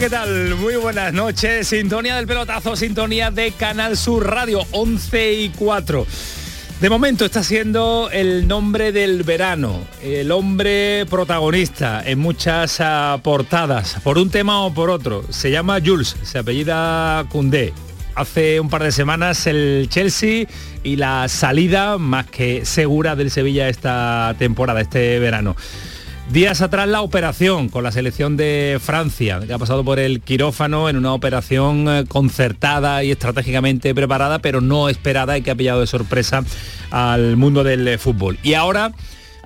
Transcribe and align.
¿Qué 0.00 0.10
tal? 0.10 0.54
Muy 0.54 0.76
buenas 0.76 1.12
noches. 1.12 1.66
Sintonía 1.66 2.14
del 2.14 2.28
pelotazo, 2.28 2.76
sintonía 2.76 3.32
de 3.32 3.50
Canal 3.50 3.96
Sur 3.96 4.30
Radio 4.30 4.60
11 4.70 5.32
y 5.32 5.48
4. 5.48 6.06
De 6.80 6.88
momento 6.88 7.24
está 7.24 7.42
siendo 7.42 8.08
el 8.12 8.46
nombre 8.46 8.92
del 8.92 9.24
verano, 9.24 9.80
el 10.00 10.30
hombre 10.30 11.04
protagonista 11.10 12.00
en 12.06 12.20
muchas 12.20 12.76
ah, 12.80 13.18
portadas, 13.24 13.96
por 14.04 14.18
un 14.18 14.30
tema 14.30 14.60
o 14.60 14.72
por 14.72 14.88
otro. 14.88 15.24
Se 15.30 15.50
llama 15.50 15.80
Jules, 15.84 16.16
se 16.22 16.38
apellida 16.38 17.26
Cundé. 17.28 17.72
Hace 18.14 18.60
un 18.60 18.68
par 18.68 18.84
de 18.84 18.92
semanas 18.92 19.48
el 19.48 19.88
Chelsea 19.90 20.46
y 20.84 20.94
la 20.94 21.26
salida 21.26 21.98
más 21.98 22.26
que 22.26 22.64
segura 22.64 23.16
del 23.16 23.32
Sevilla 23.32 23.68
esta 23.68 24.36
temporada, 24.38 24.80
este 24.80 25.18
verano. 25.18 25.56
Días 26.30 26.60
atrás 26.60 26.86
la 26.86 27.00
operación 27.00 27.70
con 27.70 27.82
la 27.82 27.90
selección 27.90 28.36
de 28.36 28.78
Francia, 28.82 29.40
que 29.46 29.50
ha 29.50 29.58
pasado 29.58 29.82
por 29.82 29.98
el 29.98 30.20
quirófano 30.20 30.90
en 30.90 30.98
una 30.98 31.14
operación 31.14 31.88
eh, 31.88 32.04
concertada 32.06 33.02
y 33.02 33.10
estratégicamente 33.10 33.94
preparada, 33.94 34.38
pero 34.38 34.60
no 34.60 34.90
esperada 34.90 35.38
y 35.38 35.42
que 35.42 35.50
ha 35.50 35.54
pillado 35.54 35.80
de 35.80 35.86
sorpresa 35.86 36.44
al 36.90 37.38
mundo 37.38 37.64
del 37.64 37.88
eh, 37.88 37.96
fútbol. 37.96 38.38
Y 38.42 38.52
ahora 38.52 38.92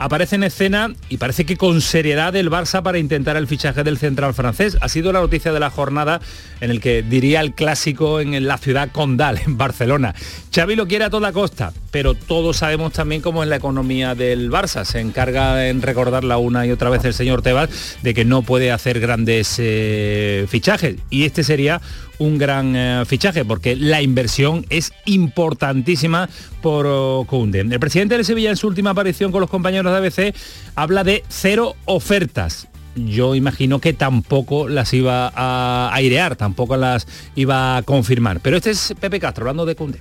aparece 0.04 0.36
en 0.36 0.44
escena 0.44 0.92
y 1.08 1.18
parece 1.18 1.46
que 1.46 1.56
con 1.56 1.80
seriedad 1.80 2.34
el 2.36 2.50
Barça 2.50 2.82
para 2.82 2.98
intentar 2.98 3.36
el 3.36 3.46
fichaje 3.46 3.84
del 3.84 3.98
central 3.98 4.34
francés. 4.34 4.76
Ha 4.80 4.88
sido 4.88 5.12
la 5.12 5.20
noticia 5.20 5.52
de 5.52 5.60
la 5.60 5.70
jornada 5.70 6.20
en 6.60 6.70
el 6.70 6.80
que 6.80 7.02
diría 7.02 7.40
el 7.40 7.54
clásico 7.54 8.20
en 8.20 8.46
la 8.46 8.58
ciudad 8.58 8.90
condal, 8.90 9.40
en 9.46 9.56
Barcelona. 9.56 10.14
Xavi 10.54 10.76
lo 10.76 10.86
quiere 10.86 11.04
a 11.04 11.10
toda 11.10 11.32
costa, 11.32 11.72
pero 11.90 12.14
todos 12.14 12.58
sabemos 12.58 12.92
también 12.92 13.22
cómo 13.22 13.42
es 13.42 13.48
la 13.48 13.56
economía 13.56 14.14
del 14.14 14.50
Barça. 14.50 14.84
Se 14.84 15.00
encarga 15.00 15.68
en 15.68 15.82
recordarla 15.82 16.38
una 16.38 16.66
y 16.66 16.72
otra 16.72 16.90
vez 16.90 17.04
el 17.04 17.14
señor 17.14 17.42
Tebas 17.42 17.98
de 18.02 18.14
que 18.14 18.24
no 18.24 18.42
puede 18.42 18.72
hacer 18.72 19.00
grandes 19.00 19.56
eh, 19.58 20.46
fichajes. 20.48 20.96
Y 21.10 21.24
este 21.24 21.44
sería 21.44 21.80
un 22.22 22.38
gran 22.38 22.74
eh, 22.76 23.04
fichaje 23.06 23.44
porque 23.44 23.76
la 23.76 24.00
inversión 24.02 24.64
es 24.70 24.92
importantísima 25.04 26.28
por 26.60 26.86
oh, 26.86 27.26
Koundé. 27.28 27.60
El 27.60 27.80
presidente 27.80 28.16
de 28.16 28.24
Sevilla 28.24 28.50
en 28.50 28.56
su 28.56 28.66
última 28.66 28.90
aparición 28.90 29.32
con 29.32 29.40
los 29.40 29.50
compañeros 29.50 29.92
de 29.92 29.98
ABC 29.98 30.34
habla 30.74 31.04
de 31.04 31.24
cero 31.28 31.74
ofertas 31.84 32.68
yo 32.94 33.34
imagino 33.34 33.80
que 33.80 33.94
tampoco 33.94 34.68
las 34.68 34.92
iba 34.92 35.32
a 35.34 35.90
airear, 35.94 36.36
tampoco 36.36 36.76
las 36.76 37.06
iba 37.34 37.78
a 37.78 37.82
confirmar. 37.82 38.40
Pero 38.40 38.58
este 38.58 38.70
es 38.70 38.94
Pepe 39.00 39.18
Castro 39.18 39.44
hablando 39.44 39.64
de 39.64 39.74
Cundé. 39.74 39.98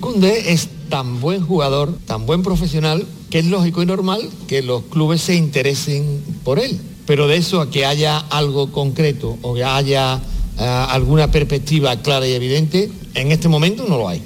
Koundé 0.00 0.52
es 0.52 0.68
tan 0.88 1.20
buen 1.20 1.40
jugador, 1.44 1.96
tan 2.06 2.26
buen 2.26 2.42
profesional, 2.42 3.06
que 3.30 3.38
es 3.38 3.46
lógico 3.46 3.82
y 3.82 3.86
normal 3.86 4.20
que 4.46 4.62
los 4.62 4.82
clubes 4.84 5.22
se 5.22 5.36
interesen 5.36 6.22
por 6.44 6.58
él. 6.58 6.78
Pero 7.06 7.28
de 7.28 7.36
eso 7.36 7.60
a 7.60 7.70
que 7.70 7.86
haya 7.86 8.18
algo 8.18 8.72
concreto 8.72 9.38
o 9.40 9.54
que 9.54 9.64
haya 9.64 10.20
alguna 10.58 11.30
perspectiva 11.30 11.96
clara 12.02 12.26
y 12.26 12.32
evidente, 12.32 12.90
en 13.14 13.32
este 13.32 13.48
momento 13.48 13.86
no 13.88 13.98
lo 13.98 14.08
hay. 14.08 14.22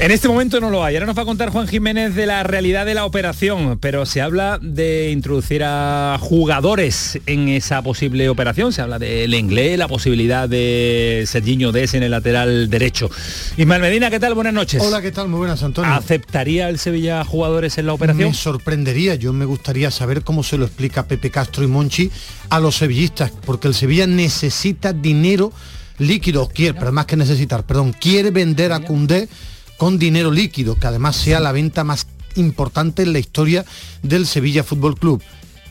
En 0.00 0.12
este 0.12 0.28
momento 0.28 0.60
no 0.60 0.70
lo 0.70 0.84
hay. 0.84 0.94
Ahora 0.94 1.06
nos 1.06 1.18
va 1.18 1.22
a 1.22 1.24
contar 1.24 1.50
Juan 1.50 1.66
Jiménez 1.66 2.14
de 2.14 2.24
la 2.24 2.44
realidad 2.44 2.86
de 2.86 2.94
la 2.94 3.04
operación, 3.04 3.78
pero 3.80 4.06
se 4.06 4.20
habla 4.20 4.60
de 4.62 5.10
introducir 5.10 5.64
a 5.64 6.16
jugadores 6.20 7.18
en 7.26 7.48
esa 7.48 7.82
posible 7.82 8.28
operación. 8.28 8.72
Se 8.72 8.80
habla 8.80 9.00
del 9.00 9.34
inglés, 9.34 9.76
la 9.76 9.88
posibilidad 9.88 10.48
de 10.48 11.24
Serginho 11.26 11.72
Des 11.72 11.94
en 11.94 12.04
el 12.04 12.12
lateral 12.12 12.70
derecho. 12.70 13.10
Ismael 13.56 13.82
Medina, 13.82 14.08
¿qué 14.08 14.20
tal? 14.20 14.34
Buenas 14.34 14.54
noches. 14.54 14.80
Hola, 14.80 15.02
¿qué 15.02 15.10
tal? 15.10 15.26
Muy 15.26 15.38
buenas, 15.38 15.64
Antonio. 15.64 15.92
¿Aceptaría 15.92 16.68
el 16.68 16.78
Sevilla 16.78 17.24
jugadores 17.24 17.76
en 17.76 17.86
la 17.86 17.92
operación? 17.94 18.28
Me 18.28 18.34
sorprendería. 18.34 19.16
Yo 19.16 19.32
me 19.32 19.46
gustaría 19.46 19.90
saber 19.90 20.22
cómo 20.22 20.44
se 20.44 20.58
lo 20.58 20.66
explica 20.66 21.08
Pepe 21.08 21.32
Castro 21.32 21.64
y 21.64 21.66
Monchi 21.66 22.08
a 22.50 22.60
los 22.60 22.76
sevillistas, 22.76 23.32
porque 23.44 23.66
el 23.66 23.74
Sevilla 23.74 24.06
necesita 24.06 24.92
dinero 24.92 25.52
líquido, 25.98 26.48
quiere, 26.48 26.78
pero 26.78 26.92
más 26.92 27.06
que 27.06 27.16
necesitar, 27.16 27.66
perdón, 27.66 27.92
quiere 27.92 28.30
vender 28.30 28.72
a 28.72 28.78
Cundé 28.78 29.28
con 29.78 29.98
dinero 29.98 30.30
líquido, 30.30 30.74
que 30.78 30.86
además 30.86 31.16
sea 31.16 31.40
la 31.40 31.52
venta 31.52 31.84
más 31.84 32.06
importante 32.34 33.02
en 33.02 33.14
la 33.14 33.18
historia 33.18 33.64
del 34.02 34.26
Sevilla 34.26 34.62
Fútbol 34.62 34.98
Club 34.98 35.22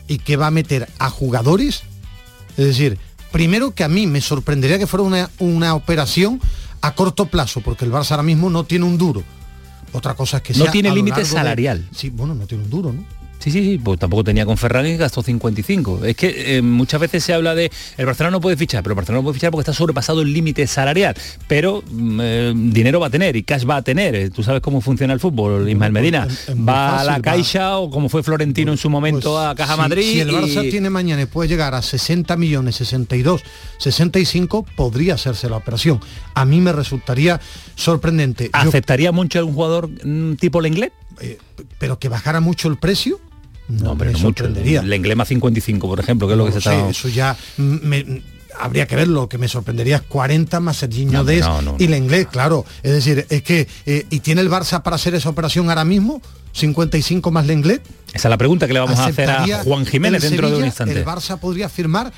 y 0.08 0.18
que 0.18 0.36
va 0.36 0.48
a 0.48 0.50
meter 0.50 0.88
a 0.98 1.10
jugadores, 1.10 1.82
es 2.56 2.66
decir, 2.66 2.98
primero 3.30 3.74
que 3.74 3.84
a 3.84 3.88
mí 3.88 4.06
me 4.06 4.20
sorprendería 4.20 4.78
que 4.78 4.86
fuera 4.86 5.04
una, 5.04 5.30
una 5.38 5.74
operación 5.74 6.40
a 6.80 6.94
corto 6.94 7.26
plazo, 7.26 7.60
porque 7.60 7.84
el 7.84 7.92
Barça 7.92 8.12
ahora 8.12 8.22
mismo 8.22 8.50
no 8.50 8.64
tiene 8.64 8.84
un 8.86 8.98
duro. 8.98 9.22
Otra 9.92 10.14
cosa 10.14 10.38
es 10.38 10.42
que 10.42 10.54
no 10.54 10.66
tiene 10.70 10.90
límite 10.90 11.24
salarial. 11.24 11.88
Sí, 11.94 12.10
bueno, 12.10 12.34
no 12.34 12.46
tiene 12.46 12.64
un 12.64 12.70
duro, 12.70 12.92
¿no? 12.92 13.04
Sí, 13.48 13.62
sí, 13.62 13.64
sí, 13.64 13.80
pues 13.82 13.98
tampoco 13.98 14.24
tenía 14.24 14.44
con 14.44 14.58
Ferran 14.58 14.86
y 14.86 14.98
gastó 14.98 15.22
55. 15.22 16.04
Es 16.04 16.16
que 16.16 16.58
eh, 16.58 16.60
muchas 16.60 17.00
veces 17.00 17.24
se 17.24 17.32
habla 17.32 17.54
de 17.54 17.70
el 17.96 18.04
Barcelona 18.04 18.32
no 18.32 18.42
puede 18.42 18.58
fichar, 18.58 18.82
pero 18.82 18.92
el 18.92 18.96
Barcelona 18.96 19.20
no 19.20 19.24
puede 19.24 19.34
fichar 19.34 19.50
porque 19.50 19.62
está 19.62 19.72
sobrepasado 19.72 20.20
el 20.20 20.34
límite 20.34 20.66
salarial. 20.66 21.14
Pero 21.46 21.82
mm, 21.90 22.20
eh, 22.22 22.52
dinero 22.54 23.00
va 23.00 23.06
a 23.06 23.10
tener 23.10 23.36
y 23.36 23.44
cash 23.44 23.64
va 23.66 23.76
a 23.76 23.82
tener. 23.82 24.14
Eh, 24.14 24.28
tú 24.28 24.42
sabes 24.42 24.60
cómo 24.60 24.82
funciona 24.82 25.14
el 25.14 25.20
fútbol, 25.20 25.66
Ismael 25.66 25.92
Medina. 25.92 26.28
va 26.68 27.00
a 27.00 27.04
la 27.04 27.20
Caixa 27.22 27.78
o 27.78 27.88
como 27.88 28.10
fue 28.10 28.22
Florentino 28.22 28.70
en 28.70 28.76
su 28.76 28.90
momento 28.90 29.32
pues 29.32 29.46
a 29.46 29.54
Caja 29.54 29.78
Madrid. 29.78 30.02
Si 30.02 30.20
el 30.20 30.30
Barça 30.30 30.68
tiene 30.70 30.90
mañana 30.90 31.22
y 31.22 31.26
puede 31.26 31.48
llegar 31.48 31.74
a 31.74 31.80
60 31.80 32.36
millones, 32.36 32.76
62, 32.76 33.42
65, 33.78 34.66
podría 34.76 35.14
hacerse 35.14 35.48
la 35.48 35.56
operación. 35.56 36.00
A 36.34 36.44
mí 36.44 36.60
me 36.60 36.72
resultaría 36.72 37.40
sorprendente. 37.76 38.50
¿Aceptaría 38.52 39.10
mucho 39.10 39.44
un 39.46 39.54
jugador 39.54 39.88
mm, 40.04 40.34
tipo 40.34 40.60
Lenglet? 40.60 40.92
pero 41.80 41.98
que 41.98 42.08
bajara 42.08 42.38
mucho 42.38 42.68
el 42.68 42.76
precio 42.76 43.18
no, 43.68 43.96
pero 43.96 44.12
no 44.12 44.18
mucho. 44.18 44.46
El 44.46 44.92
Englema 44.92 45.24
55, 45.24 45.88
por 45.88 46.00
ejemplo, 46.00 46.26
que 46.26 46.34
es 46.34 46.38
lo 46.38 46.46
que 46.46 46.52
se 46.52 46.58
está... 46.58 46.88
Eso 46.88 47.08
ya 47.08 47.36
habría 48.58 48.86
que 48.86 48.96
verlo, 48.96 49.28
que 49.28 49.38
me 49.38 49.48
sorprendería 49.48 49.96
es 49.96 50.02
40 50.02 50.60
más 50.60 50.78
Serginho 50.78 51.24
Des 51.24 51.46
y 51.78 51.84
el 51.84 51.94
inglés, 51.94 52.26
claro. 52.30 52.64
Es 52.82 52.92
decir, 52.92 53.26
es 53.28 53.42
que, 53.42 53.68
eh, 53.86 54.06
¿y 54.10 54.20
tiene 54.20 54.40
el 54.40 54.50
Barça 54.50 54.82
para 54.82 54.96
hacer 54.96 55.14
esa 55.14 55.28
operación 55.28 55.68
ahora 55.68 55.84
mismo? 55.84 56.20
55 56.52 57.30
más 57.30 57.46
Lenglet. 57.46 57.82
Esa 58.12 58.28
es 58.28 58.30
la 58.30 58.38
pregunta 58.38 58.66
que 58.66 58.72
le 58.72 58.80
vamos 58.80 58.98
a 58.98 59.06
hacer 59.06 59.30
a 59.30 59.62
Juan 59.62 59.86
Jiménez 59.86 60.22
dentro 60.22 60.50
de 60.50 60.56
un 60.56 60.64
instante. 60.64 60.98
El 60.98 61.04
Barça 61.04 61.38
podría 61.38 61.66
afirmar 61.66 62.12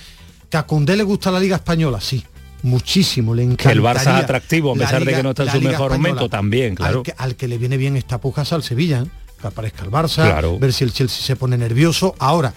que 0.49 0.57
a 0.57 0.67
Condé 0.67 0.97
le 0.97 1.03
gusta 1.03 1.31
la 1.31 1.41
Liga 1.41 1.57
Española, 1.57 2.01
sí. 2.01 2.25
Muchísimo, 2.63 3.35
le 3.35 3.43
encanta. 3.43 3.73
El 3.73 3.81
Barça 3.81 4.01
es 4.01 4.25
atractivo, 4.25 4.73
a 4.73 4.75
pesar 4.75 5.05
de 5.05 5.15
que 5.15 5.23
no 5.23 5.31
está 5.31 5.45
en 5.45 5.53
su 5.53 5.61
mejor 5.61 5.93
momento, 5.93 6.29
también, 6.29 6.75
claro. 6.75 7.03
Al 7.17 7.37
que, 7.37 7.49
le 7.49 7.59
viene 7.59 7.77
bien 7.77 7.97
esta 7.97 8.21
pujas 8.21 8.53
al 8.53 8.63
Sevilla. 8.63 9.03
¿eh? 9.03 9.07
Que 9.41 9.49
aparezca 9.49 9.85
el 9.85 9.91
Barça, 9.91 10.59
ver 10.59 10.73
si 10.73 10.85
el 10.85 10.93
Chelsea 10.93 11.23
se 11.25 11.37
pone 11.37 11.57
nervioso. 11.57 12.15
Ahora, 12.19 12.55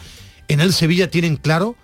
en 0.48 0.60
el 0.60 0.74
Sevilla 0.74 1.10
tienen 1.10 1.38
claro 1.38 1.76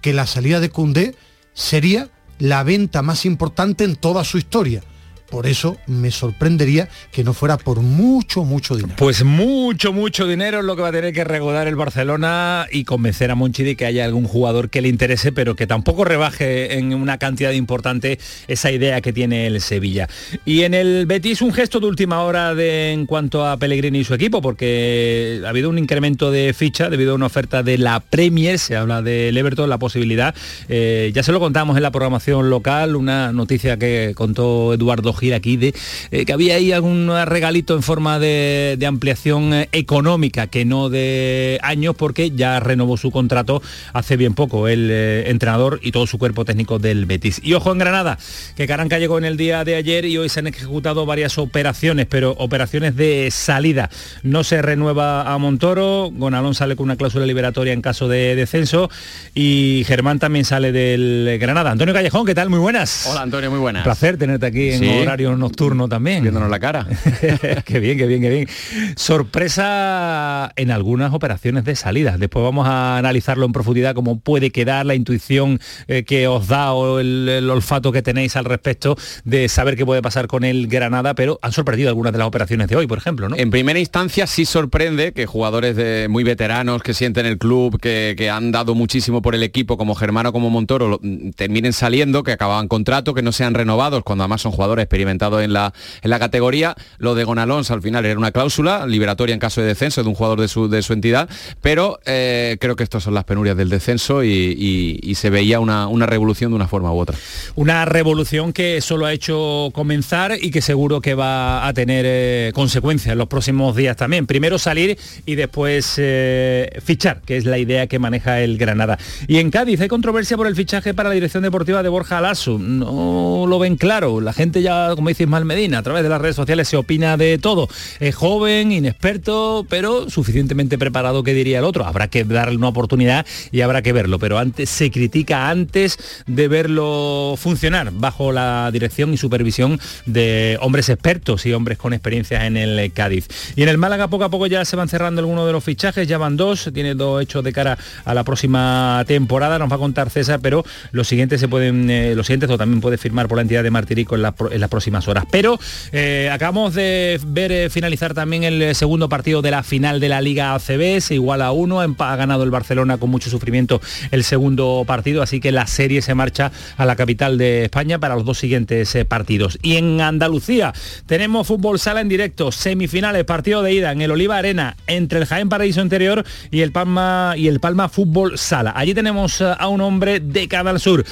que 0.00 0.12
la 0.12 0.26
salida 0.26 0.60
de 0.60 0.70
Cundé 0.70 1.14
sería 1.54 2.08
la 2.38 2.62
venta 2.62 3.02
más 3.02 3.24
importante 3.24 3.84
en 3.84 3.96
toda 3.96 4.24
su 4.24 4.38
historia. 4.38 4.82
Por 5.30 5.46
eso 5.46 5.76
me 5.86 6.10
sorprendería 6.10 6.88
que 7.12 7.24
no 7.24 7.34
fuera 7.34 7.56
por 7.56 7.80
mucho, 7.80 8.44
mucho 8.44 8.76
dinero. 8.76 8.94
Pues 8.96 9.24
mucho, 9.24 9.92
mucho 9.92 10.26
dinero 10.26 10.60
es 10.60 10.64
lo 10.64 10.76
que 10.76 10.82
va 10.82 10.88
a 10.88 10.92
tener 10.92 11.12
que 11.12 11.24
regodar 11.24 11.66
el 11.68 11.76
Barcelona 11.76 12.66
y 12.70 12.84
convencer 12.84 13.30
a 13.30 13.34
Monchi 13.34 13.64
de 13.64 13.76
que 13.76 13.86
haya 13.86 14.04
algún 14.04 14.26
jugador 14.26 14.70
que 14.70 14.80
le 14.80 14.88
interese, 14.88 15.32
pero 15.32 15.56
que 15.56 15.66
tampoco 15.66 16.04
rebaje 16.04 16.78
en 16.78 16.94
una 16.94 17.18
cantidad 17.18 17.52
importante 17.52 18.18
esa 18.48 18.70
idea 18.70 19.00
que 19.00 19.12
tiene 19.12 19.46
el 19.46 19.60
Sevilla. 19.60 20.08
Y 20.44 20.62
en 20.62 20.74
el 20.74 21.06
Betis 21.06 21.42
un 21.42 21.52
gesto 21.52 21.80
de 21.80 21.86
última 21.86 22.22
hora 22.22 22.52
en 22.60 23.06
cuanto 23.06 23.46
a 23.46 23.56
Pellegrini 23.56 24.00
y 24.00 24.04
su 24.04 24.14
equipo, 24.14 24.40
porque 24.42 25.40
ha 25.44 25.48
habido 25.48 25.68
un 25.68 25.78
incremento 25.78 26.30
de 26.30 26.54
ficha 26.54 26.88
debido 26.88 27.12
a 27.12 27.14
una 27.14 27.26
oferta 27.26 27.62
de 27.62 27.78
la 27.78 28.00
Premier, 28.00 28.58
se 28.58 28.76
habla 28.76 29.02
del 29.02 29.36
Everton, 29.36 29.68
la 29.68 29.78
posibilidad. 29.78 30.34
Eh, 30.68 31.10
ya 31.14 31.22
se 31.22 31.32
lo 31.32 31.40
contamos 31.40 31.76
en 31.76 31.82
la 31.82 31.90
programación 31.90 32.50
local, 32.50 32.96
una 32.96 33.32
noticia 33.32 33.76
que 33.76 34.12
contó 34.14 34.74
Eduardo 34.74 35.12
Gil 35.16 35.34
aquí 35.34 35.56
de 35.56 35.74
eh, 36.10 36.24
que 36.24 36.32
había 36.32 36.56
ahí 36.56 36.72
algún 36.72 37.10
regalito 37.26 37.74
en 37.74 37.82
forma 37.82 38.18
de, 38.18 38.78
ampliación 38.86 39.52
eh, 39.52 39.68
económica, 39.72 40.46
que 40.46 40.64
no 40.64 40.88
de 40.88 41.58
años, 41.62 41.96
porque 41.96 42.30
ya 42.30 42.60
renovó 42.60 42.96
su 42.96 43.10
contrato 43.10 43.62
hace 43.92 44.16
bien 44.16 44.34
poco 44.34 44.68
el 44.68 44.90
entrenador 44.90 45.80
y 45.82 45.92
todo 45.92 46.06
su 46.06 46.18
cuerpo 46.18 46.44
técnico 46.44 46.78
del 46.78 47.06
Betis. 47.06 47.40
Y 47.42 47.54
ojo 47.54 47.72
en 47.72 47.78
Granada, 47.78 48.18
que 48.56 48.66
Caranca 48.66 48.98
llegó 48.98 49.18
en 49.18 49.24
el 49.24 49.36
día 49.36 49.64
de 49.64 49.74
ayer 49.74 50.04
y 50.04 50.18
hoy 50.18 50.28
se 50.28 50.40
han 50.40 50.46
ejecutado 50.46 51.06
varias 51.06 51.38
operaciones, 51.38 52.06
pero 52.08 52.32
operaciones 52.38 52.96
de 52.96 53.28
salida. 53.30 53.90
No 54.22 54.44
se 54.44 54.62
renueva 54.62 55.32
a 55.32 55.38
Montoro, 55.38 56.10
Gonalón 56.12 56.54
sale 56.54 56.76
con 56.76 56.84
una 56.84 56.96
cláusula 56.96 57.26
liberatoria 57.26 57.72
en 57.72 57.82
caso 57.82 58.08
de 58.08 58.36
descenso 58.36 58.90
y 59.34 59.84
Germán 59.86 60.18
también 60.18 60.44
sale 60.44 60.72
del 60.72 61.38
Granada. 61.40 61.70
Antonio 61.70 61.94
Callejón, 61.94 62.26
¿qué 62.26 62.34
tal? 62.34 62.50
Muy 62.50 62.58
buenas. 62.58 63.06
Hola 63.10 63.22
Antonio, 63.22 63.50
muy 63.50 63.60
buenas. 63.60 63.84
Placer 63.84 64.16
tenerte 64.16 64.46
aquí 64.46 64.70
en 64.70 65.05
horario 65.06 65.36
nocturno 65.36 65.88
también. 65.88 66.22
Viéndonos 66.22 66.50
la 66.50 66.58
cara. 66.58 66.86
qué 67.64 67.80
bien, 67.80 67.98
qué 67.98 68.06
bien, 68.06 68.20
qué 68.20 68.30
bien. 68.30 68.48
Sorpresa 68.96 70.52
en 70.56 70.70
algunas 70.70 71.12
operaciones 71.12 71.64
de 71.64 71.76
salida. 71.76 72.18
Después 72.18 72.42
vamos 72.42 72.66
a 72.66 72.98
analizarlo 72.98 73.46
en 73.46 73.52
profundidad, 73.52 73.94
cómo 73.94 74.20
puede 74.20 74.50
quedar 74.50 74.86
la 74.86 74.94
intuición 74.94 75.60
eh, 75.88 76.04
que 76.04 76.26
os 76.28 76.48
da 76.48 76.72
o 76.72 76.98
el, 77.00 77.48
olfato 77.50 77.92
que 77.92 78.02
tenéis 78.02 78.36
al 78.36 78.44
respecto 78.44 78.96
de 79.24 79.48
saber 79.48 79.76
qué 79.76 79.86
puede 79.86 80.02
pasar 80.02 80.26
con 80.26 80.44
el 80.44 80.66
Granada, 80.68 81.14
pero 81.14 81.38
han 81.42 81.52
sorprendido 81.52 81.88
algunas 81.88 82.12
de 82.12 82.18
las 82.18 82.28
operaciones 82.28 82.68
de 82.68 82.76
hoy, 82.76 82.86
por 82.86 82.98
ejemplo, 82.98 83.28
¿no? 83.28 83.36
En 83.36 83.50
primera 83.50 83.78
instancia 83.78 84.26
sí 84.26 84.44
sorprende 84.44 85.12
que 85.12 85.26
jugadores 85.26 85.76
de 85.76 86.08
muy 86.08 86.24
veteranos 86.24 86.82
que 86.82 86.94
sienten 86.94 87.26
el 87.26 87.38
club, 87.38 87.80
que, 87.80 88.14
que 88.16 88.30
han 88.30 88.52
dado 88.52 88.74
muchísimo 88.74 89.22
por 89.22 89.34
el 89.34 89.42
equipo, 89.42 89.76
como 89.76 89.94
Germano, 89.94 90.32
como 90.32 90.50
Montoro, 90.50 90.98
mm, 91.02 91.30
terminen 91.30 91.72
saliendo, 91.72 92.22
que 92.22 92.32
acababan 92.32 92.68
contrato, 92.68 93.14
que 93.14 93.22
no 93.22 93.32
sean 93.32 93.54
renovados, 93.54 94.02
cuando 94.02 94.24
además 94.24 94.42
son 94.42 94.52
jugadores 94.52 94.86
experimentados 94.96 95.42
en 95.42 95.52
la, 95.52 95.74
en 96.02 96.10
la 96.10 96.18
categoría. 96.18 96.74
Lo 96.98 97.14
de 97.14 97.24
Gonalons 97.24 97.70
al 97.70 97.82
final 97.82 98.06
era 98.06 98.18
una 98.18 98.32
cláusula 98.32 98.86
liberatoria 98.86 99.34
en 99.34 99.40
caso 99.40 99.60
de 99.60 99.66
descenso 99.66 100.02
de 100.02 100.08
un 100.08 100.14
jugador 100.14 100.40
de 100.40 100.48
su, 100.48 100.68
de 100.68 100.82
su 100.82 100.94
entidad, 100.94 101.28
pero 101.60 102.00
eh, 102.06 102.56
creo 102.60 102.76
que 102.76 102.82
estas 102.82 103.02
son 103.02 103.14
las 103.14 103.24
penurias 103.24 103.56
del 103.56 103.68
descenso 103.68 104.24
y, 104.24 105.14
se 105.16 105.30
veía 105.30 105.60
una, 105.60 105.88
una, 105.88 106.04
revolución 106.04 106.50
de 106.50 106.56
una 106.56 106.68
forma 106.68 106.92
u 106.92 106.98
otra. 106.98 107.16
Una 107.54 107.86
revolución 107.86 108.52
que 108.52 108.82
solo 108.82 109.06
ha 109.06 109.12
hecho 109.12 109.70
comenzar 109.72 110.36
y 110.38 110.50
que 110.50 110.60
seguro 110.60 111.00
que 111.00 111.14
va 111.14 111.66
a 111.66 111.72
tener 111.72 112.04
eh, 112.06 112.52
consecuencias 112.54 113.12
en 113.12 113.18
los 113.18 113.28
próximos 113.28 113.74
días 113.74 113.96
también. 113.96 114.26
Primero 114.26 114.58
salir 114.58 114.98
y 115.24 115.34
después 115.36 115.94
eh, 115.96 116.70
fichar, 116.84 117.22
que 117.22 117.38
es 117.38 117.46
la 117.46 117.58
idea 117.58 117.86
que 117.86 117.98
maneja 117.98 118.40
el 118.40 118.58
Granada. 118.58 118.98
Y 119.26 119.38
en 119.38 119.50
Cádiz 119.50 119.80
hay 119.80 119.88
controversia 119.88 120.36
por 120.36 120.46
el 120.46 120.54
fichaje 120.54 120.92
para 120.92 121.08
la 121.08 121.14
dirección 121.14 121.42
deportiva 121.42 121.82
de 121.82 121.88
Borja 121.88 122.20
Lasso. 122.20 122.58
No 122.58 123.46
lo 123.48 123.58
ven 123.58 123.76
claro. 123.76 124.20
La 124.20 124.32
gente 124.32 124.62
ya, 124.62 124.85
como 124.94 125.08
dice 125.08 125.24
Ismael 125.24 125.44
Medina, 125.44 125.78
a 125.78 125.82
través 125.82 126.02
de 126.02 126.08
las 126.08 126.20
redes 126.20 126.36
sociales 126.36 126.68
se 126.68 126.76
opina 126.76 127.16
de 127.16 127.38
todo. 127.38 127.68
Es 127.98 128.14
joven, 128.14 128.72
inexperto, 128.72 129.66
pero 129.68 130.08
suficientemente 130.10 130.78
preparado 130.78 131.22
que 131.22 131.34
diría 131.34 131.58
el 131.58 131.64
otro. 131.64 131.84
Habrá 131.86 132.08
que 132.08 132.24
darle 132.24 132.56
una 132.56 132.68
oportunidad 132.68 133.26
y 133.50 133.62
habrá 133.62 133.82
que 133.82 133.92
verlo. 133.92 134.18
Pero 134.18 134.38
antes 134.38 134.70
se 134.70 134.90
critica 134.90 135.48
antes 135.48 135.98
de 136.26 136.48
verlo 136.48 137.34
funcionar 137.36 137.90
bajo 137.92 138.32
la 138.32 138.70
dirección 138.72 139.12
y 139.12 139.16
supervisión 139.16 139.80
de 140.04 140.58
hombres 140.60 140.88
expertos 140.88 141.46
y 141.46 141.52
hombres 141.52 141.78
con 141.78 141.92
experiencias 141.92 142.44
en 142.44 142.56
el 142.56 142.92
Cádiz. 142.92 143.28
Y 143.56 143.62
en 143.62 143.68
el 143.68 143.78
Málaga 143.78 144.08
poco 144.08 144.24
a 144.24 144.30
poco 144.30 144.46
ya 144.46 144.64
se 144.64 144.76
van 144.76 144.88
cerrando 144.88 145.20
algunos 145.20 145.46
de 145.46 145.52
los 145.52 145.64
fichajes, 145.64 146.06
ya 146.06 146.18
van 146.18 146.36
dos, 146.36 146.70
tiene 146.72 146.94
dos 146.94 147.22
hechos 147.22 147.42
de 147.42 147.52
cara 147.52 147.78
a 148.04 148.14
la 148.14 148.24
próxima 148.24 149.04
temporada, 149.06 149.58
nos 149.58 149.70
va 149.70 149.76
a 149.76 149.78
contar 149.78 150.10
César, 150.10 150.40
pero 150.40 150.64
los 150.92 151.08
siguientes 151.08 151.40
se 151.40 151.48
pueden, 151.48 151.90
eh, 151.90 152.14
los 152.14 152.26
siguientes 152.26 152.56
también 152.56 152.80
puede 152.80 152.98
firmar 152.98 153.28
por 153.28 153.36
la 153.36 153.42
entidad 153.42 153.62
de 153.62 153.70
Martirico 153.70 154.14
en, 154.14 154.22
las 154.22 154.70
próximas 154.76 155.08
horas. 155.08 155.24
Pero 155.30 155.58
eh, 155.90 156.28
acabamos 156.30 156.74
de 156.74 157.18
ver 157.26 157.50
eh, 157.50 157.70
finalizar 157.70 158.12
también 158.12 158.44
el 158.44 158.74
segundo 158.74 159.08
partido 159.08 159.40
de 159.40 159.50
la 159.50 159.62
final 159.62 160.00
de 160.00 160.10
la 160.10 160.20
Liga 160.20 160.54
ACB, 160.54 161.00
se 161.00 161.14
igual 161.14 161.40
a 161.40 161.52
uno, 161.52 161.80
ha 161.80 162.16
ganado 162.16 162.42
el 162.42 162.50
Barcelona 162.50 162.98
con 162.98 163.08
mucho 163.08 163.30
sufrimiento 163.30 163.80
el 164.10 164.22
segundo 164.22 164.84
partido, 164.86 165.22
así 165.22 165.40
que 165.40 165.50
la 165.50 165.66
serie 165.66 166.02
se 166.02 166.14
marcha 166.14 166.52
a 166.76 166.84
la 166.84 166.94
capital 166.94 167.38
de 167.38 167.64
España 167.64 167.98
para 167.98 168.16
los 168.16 168.26
dos 168.26 168.36
siguientes 168.36 168.98
partidos. 169.08 169.58
Y 169.62 169.76
en 169.76 170.02
Andalucía 170.02 170.74
tenemos 171.06 171.46
fútbol 171.46 171.78
sala 171.78 172.02
en 172.02 172.08
directo, 172.10 172.52
semifinales, 172.52 173.24
partido 173.24 173.62
de 173.62 173.72
ida 173.72 173.92
en 173.92 174.02
el 174.02 174.10
Oliva 174.10 174.36
Arena 174.36 174.76
entre 174.86 175.20
el 175.20 175.26
Jaén 175.26 175.48
Paraíso 175.48 175.80
Interior 175.80 176.24
y 176.50 176.60
el 176.60 176.72
Palma 176.72 177.34
y 177.36 177.48
el 177.48 177.60
Palma 177.60 177.88
Fútbol 177.88 178.38
Sala. 178.38 178.72
Allí 178.76 178.94
tenemos 178.94 179.40
eh, 179.40 179.54
a 179.58 179.68
un 179.68 179.80
hombre 179.80 180.20
de 180.20 180.48
Canal 180.48 180.80
Sur. 180.80 181.04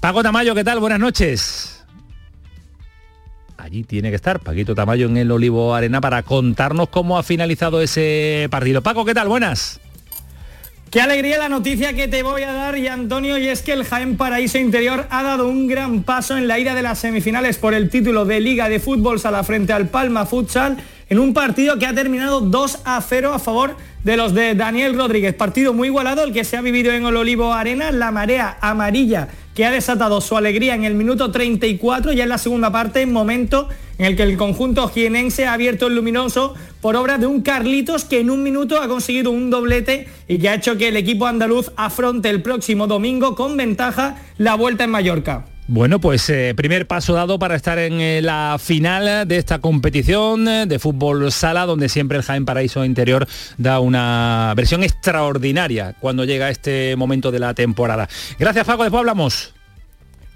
Paco 0.00 0.22
Tamayo, 0.22 0.54
¿qué 0.54 0.64
tal? 0.64 0.80
Buenas 0.80 1.00
noches. 1.00 1.79
Allí 3.60 3.84
tiene 3.84 4.08
que 4.08 4.16
estar 4.16 4.40
Paquito 4.40 4.74
Tamayo 4.74 5.06
en 5.06 5.18
el 5.18 5.30
Olivo 5.30 5.74
Arena 5.74 6.00
para 6.00 6.22
contarnos 6.22 6.88
cómo 6.88 7.18
ha 7.18 7.22
finalizado 7.22 7.82
ese 7.82 8.48
partido. 8.50 8.82
Paco, 8.82 9.04
¿qué 9.04 9.12
tal? 9.12 9.28
Buenas. 9.28 9.80
Qué 10.90 11.00
alegría 11.00 11.38
la 11.38 11.48
noticia 11.48 11.92
que 11.92 12.08
te 12.08 12.22
voy 12.22 12.42
a 12.42 12.52
dar, 12.52 12.76
y 12.78 12.88
Antonio, 12.88 13.38
y 13.38 13.46
es 13.46 13.62
que 13.62 13.72
el 13.72 13.84
Jaén 13.84 14.16
Paraíso 14.16 14.58
Interior 14.58 15.06
ha 15.10 15.22
dado 15.22 15.46
un 15.46 15.68
gran 15.68 16.02
paso 16.02 16.36
en 16.36 16.48
la 16.48 16.58
ida 16.58 16.74
de 16.74 16.82
las 16.82 16.98
semifinales 16.98 17.58
por 17.58 17.74
el 17.74 17.90
título 17.90 18.24
de 18.24 18.40
Liga 18.40 18.68
de 18.68 18.80
Fútbol 18.80 19.20
Sala 19.20 19.44
frente 19.44 19.72
al 19.72 19.88
Palma 19.88 20.26
Futsal 20.26 20.78
en 21.10 21.18
un 21.18 21.34
partido 21.34 21.78
que 21.78 21.86
ha 21.86 21.92
terminado 21.92 22.40
2 22.40 22.78
a 22.84 23.00
0 23.00 23.34
a 23.34 23.38
favor 23.40 23.76
de 24.04 24.16
los 24.16 24.32
de 24.32 24.54
Daniel 24.54 24.96
Rodríguez. 24.96 25.34
Partido 25.34 25.74
muy 25.74 25.88
igualado 25.88 26.22
el 26.22 26.32
que 26.32 26.44
se 26.44 26.56
ha 26.56 26.62
vivido 26.62 26.92
en 26.92 27.04
el 27.04 27.16
Olivo 27.16 27.52
Arena, 27.52 27.90
la 27.90 28.12
marea 28.12 28.56
amarilla 28.60 29.28
que 29.54 29.66
ha 29.66 29.72
desatado 29.72 30.20
su 30.20 30.36
alegría 30.36 30.76
en 30.76 30.84
el 30.84 30.94
minuto 30.94 31.32
34, 31.32 32.12
ya 32.12 32.22
en 32.22 32.28
la 32.28 32.38
segunda 32.38 32.70
parte, 32.70 33.04
momento 33.06 33.68
en 33.98 34.06
el 34.06 34.16
que 34.16 34.22
el 34.22 34.36
conjunto 34.36 34.88
jienense 34.88 35.46
ha 35.46 35.52
abierto 35.52 35.88
el 35.88 35.96
luminoso 35.96 36.54
por 36.80 36.94
obra 36.94 37.18
de 37.18 37.26
un 37.26 37.42
Carlitos 37.42 38.04
que 38.04 38.20
en 38.20 38.30
un 38.30 38.44
minuto 38.44 38.80
ha 38.80 38.86
conseguido 38.86 39.32
un 39.32 39.50
doblete 39.50 40.08
y 40.28 40.38
que 40.38 40.48
ha 40.48 40.54
hecho 40.54 40.78
que 40.78 40.88
el 40.88 40.96
equipo 40.96 41.26
andaluz 41.26 41.72
afronte 41.76 42.30
el 42.30 42.40
próximo 42.40 42.86
domingo 42.86 43.34
con 43.34 43.56
ventaja 43.56 44.16
la 44.38 44.54
vuelta 44.54 44.84
en 44.84 44.90
Mallorca. 44.90 45.49
Bueno, 45.72 46.00
pues 46.00 46.28
eh, 46.30 46.52
primer 46.56 46.88
paso 46.88 47.14
dado 47.14 47.38
para 47.38 47.54
estar 47.54 47.78
en 47.78 48.00
eh, 48.00 48.20
la 48.22 48.56
final 48.58 49.28
de 49.28 49.36
esta 49.36 49.60
competición 49.60 50.48
eh, 50.48 50.66
de 50.66 50.80
fútbol 50.80 51.30
sala, 51.30 51.64
donde 51.64 51.88
siempre 51.88 52.18
el 52.18 52.24
Jaén 52.24 52.44
Paraíso 52.44 52.84
Interior 52.84 53.28
da 53.56 53.78
una 53.78 54.52
versión 54.56 54.82
extraordinaria 54.82 55.94
cuando 56.00 56.24
llega 56.24 56.50
este 56.50 56.96
momento 56.96 57.30
de 57.30 57.38
la 57.38 57.54
temporada. 57.54 58.08
Gracias, 58.36 58.66
Paco, 58.66 58.82
después 58.82 58.98
hablamos. 58.98 59.59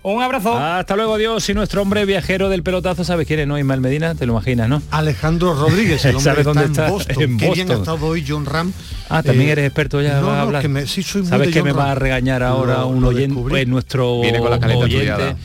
Un 0.05 0.23
abrazo. 0.23 0.55
Hasta 0.55 0.97
luego, 0.97 1.17
Dios. 1.17 1.49
Y 1.49 1.55
nuestro 1.55 1.81
hombre 1.81 2.05
viajero 2.05 2.51
del 2.51 2.62
pelotazo, 2.62 3.05
¿sabes 3.05 3.27
quién 3.27 3.41
es, 3.41 3.47
no? 3.47 3.59
Ismael 3.59 3.81
Medina, 3.81 4.15
te 4.15 4.27
lo 4.27 4.35
imaginas, 4.35 4.69
¿no? 4.69 4.83
Alejandro 4.91 5.55
Rodríguez, 5.55 6.05
el 6.05 6.17
hombre 6.17 6.43
dónde 6.43 6.65
está, 6.67 6.89
en 6.89 6.93
Boston. 6.93 7.23
En 7.23 7.39
Qué 7.39 7.51
bien 7.53 7.71
ha 7.71 7.75
estado 7.75 8.06
hoy 8.06 8.23
John 8.29 8.45
Ram. 8.45 8.71
Ah, 9.09 9.23
también 9.23 9.49
eh, 9.49 9.53
eres 9.53 9.65
experto 9.65 10.03
ya 10.03 10.21
no, 10.21 10.29
a 10.29 10.43
hablar. 10.43 10.61
Que 10.61 10.69
me, 10.69 10.87
sí, 10.87 11.03
soy 11.03 11.23
muy 11.23 11.31
¿Sabes 11.31 11.55
que 11.55 11.62
me 11.62 11.73
va 11.73 11.93
a 11.93 11.95
regañar 11.95 12.43
ahora 12.43 12.85
un 12.85 13.03
oyente, 13.03 13.41
pues, 13.49 13.67
nuestro 13.67 14.21
Viene 14.21 14.41
con 14.41 14.51
la 14.51 14.77
oyente? 14.77 15.37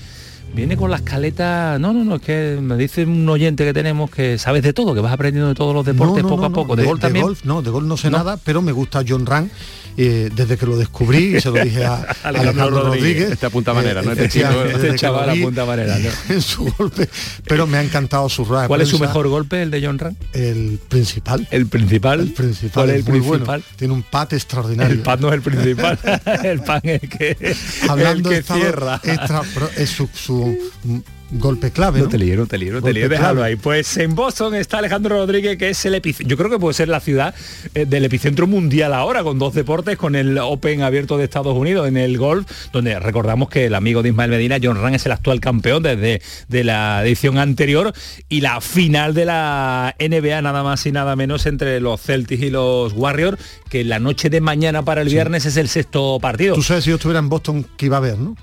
Viene 0.54 0.76
con 0.76 0.92
la 0.92 0.98
escaleta, 0.98 1.78
no, 1.80 1.94
no, 1.94 2.04
no, 2.04 2.16
es 2.16 2.22
que 2.22 2.58
me 2.60 2.76
dice 2.76 3.06
un 3.06 3.30
oyente 3.30 3.64
que 3.64 3.74
tenemos 3.74 4.10
que 4.10 4.38
sabes 4.40 4.64
de 4.64 4.74
todo, 4.74 4.94
que 4.94 5.00
vas 5.00 5.14
aprendiendo 5.14 5.48
de 5.48 5.56
todos 5.56 5.74
los 5.74 5.86
deportes 5.86 6.24
poco 6.24 6.44
a 6.44 6.50
poco. 6.50 6.76
¿De, 6.76 6.84
gol 6.84 7.00
también? 7.00 7.24
golf, 7.24 7.46
no, 7.46 7.62
de 7.62 7.70
gol 7.70 7.88
no 7.88 7.96
sé 7.96 8.10
nada, 8.10 8.36
pero 8.36 8.62
me 8.62 8.74
gusta 8.74 9.04
John 9.08 9.26
Ram 9.26 9.48
eh, 10.02 10.30
desde 10.34 10.58
que 10.58 10.66
lo 10.66 10.78
descubrí 10.78 11.36
y 11.36 11.42
se 11.42 11.50
lo 11.50 11.62
dije 11.62 11.84
a 11.84 11.96
Alejandro, 12.24 12.70
Rodríguez. 12.70 13.32
Este 13.32 13.46
apunta 13.46 13.74
manera, 13.74 14.02
¿no? 14.02 14.14
Este, 14.14 14.26
este 14.26 14.96
chaval 14.96 15.30
apunta 15.30 15.66
manera, 15.66 16.00
¿no? 16.00 16.10
En 16.34 16.42
su 16.42 16.72
golpe, 16.78 17.10
pero 17.44 17.68
me 17.68 17.78
ha 17.78 17.84
encantado 17.84 18.30
su 18.30 18.46
rueda 18.46 18.68
¿Cuál 18.68 18.80
es 18.82 18.88
su 18.88 18.98
mejor 18.98 19.28
golpe, 19.28 19.62
el 19.62 19.72
de 19.72 19.86
John 19.86 20.00
Ram? 20.00 20.16
El 20.32 20.80
principal. 20.88 21.46
¿El 21.52 21.68
principal? 21.68 22.22
El 22.22 22.32
principal. 22.32 22.90
es 22.90 22.96
el 22.96 23.04
muy 23.04 23.20
principal? 23.20 23.46
Bueno. 23.46 23.64
Tiene 23.76 23.94
un 23.94 24.04
pat 24.04 24.32
extraordinario. 24.32 24.94
El 24.94 25.02
pat 25.02 25.20
no 25.20 25.28
es 25.28 25.34
el 25.34 25.42
principal. 25.42 26.00
el 26.46 26.62
pan 26.62 26.82
es 26.84 27.02
que, 27.02 27.56
Hablando 27.90 28.32
el 28.32 28.38
que 28.38 28.54
cierra. 28.54 29.02
Extra, 29.04 29.42
es 29.76 29.90
su, 29.90 30.08
su 30.14 30.58
golpe 31.32 31.72
clave. 31.72 32.00
No, 32.00 32.10
te 32.10 32.18
lío, 32.18 32.36
no 32.36 32.48
te 32.48 32.58
lío, 32.58 32.74
no 32.74 32.82
te 32.82 32.94
lío, 32.94 33.10
déjalo 33.10 33.44
ahí. 33.44 33.56
Pues 33.56 33.98
en 33.98 34.16
Boston 34.16 34.56
está 34.56 34.80
Alejandro 34.80 35.18
Rodríguez, 35.18 35.58
que 35.58 35.70
es 35.70 35.86
el 35.86 35.96
epicentro. 35.96 36.30
Yo 36.30 36.38
creo 36.38 36.50
que 36.50 36.60
puede 36.60 36.74
ser 36.74 36.88
la 36.88 37.00
ciudad 37.00 37.34
eh, 37.74 37.86
del 37.86 38.06
epicentro 38.06 38.48
mundial 38.48 38.94
ahora, 38.94 39.24
con 39.24 39.40
dos 39.40 39.54
deportes, 39.54 39.98
con 39.98 40.16
el 40.16 40.38
Open 40.38 40.82
abierto 40.82 41.18
de 41.18 41.26
Estados 41.26 41.56
Unidos 41.56 41.88
en 41.88 41.98
el 41.98 42.18
golf, 42.18 42.50
donde 42.72 43.00
recordamos 43.00 43.50
que 43.50 43.66
el 43.66 43.76
amigo 43.76 44.02
de 44.02 44.10
Ismael 44.10 44.32
Medina, 44.32 44.58
John 44.62 44.82
Ran, 44.82 44.96
es 44.96 45.06
el 45.06 45.12
actual 45.12 45.40
campeón 45.40 45.84
desde 45.84 46.22
de 46.48 46.64
la 46.64 47.04
edición 47.04 47.38
anterior 47.38 47.94
y 48.28 48.42
la 48.42 48.62
final 48.62 49.14
de 49.14 49.26
la 49.26 49.96
NBA, 50.00 50.42
nada 50.42 50.64
más 50.64 50.86
y 50.86 50.92
nada 50.92 51.16
menos, 51.16 51.46
entre 51.46 51.80
los 51.80 52.02
Celtics 52.02 52.44
y 52.44 52.50
los 52.50 52.94
Warriors, 52.94 53.38
que 53.70 53.84
la 53.84 54.00
noche 54.00 54.30
de 54.30 54.42
mañana 54.42 54.84
para 54.84 55.02
el 55.02 55.10
viernes 55.10 55.46
es 55.46 55.58
el 55.58 55.68
sexto 55.68 56.20
partido. 56.20 56.56
Tú 56.56 56.64
sabes 56.64 56.84
si 56.84 56.90
yo 56.90 56.96
estuviera 56.96 57.20
en 57.20 57.30
Boston 57.30 57.66
que 57.78 57.86
iba 57.86 57.98
a 57.98 58.02
ver, 58.02 58.18
¿no? 58.18 58.36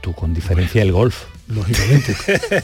Tú 0.00 0.12
con 0.12 0.34
diferencia 0.34 0.82
el 0.82 0.92
golf 0.92 1.24
Lógicamente, 1.48 2.14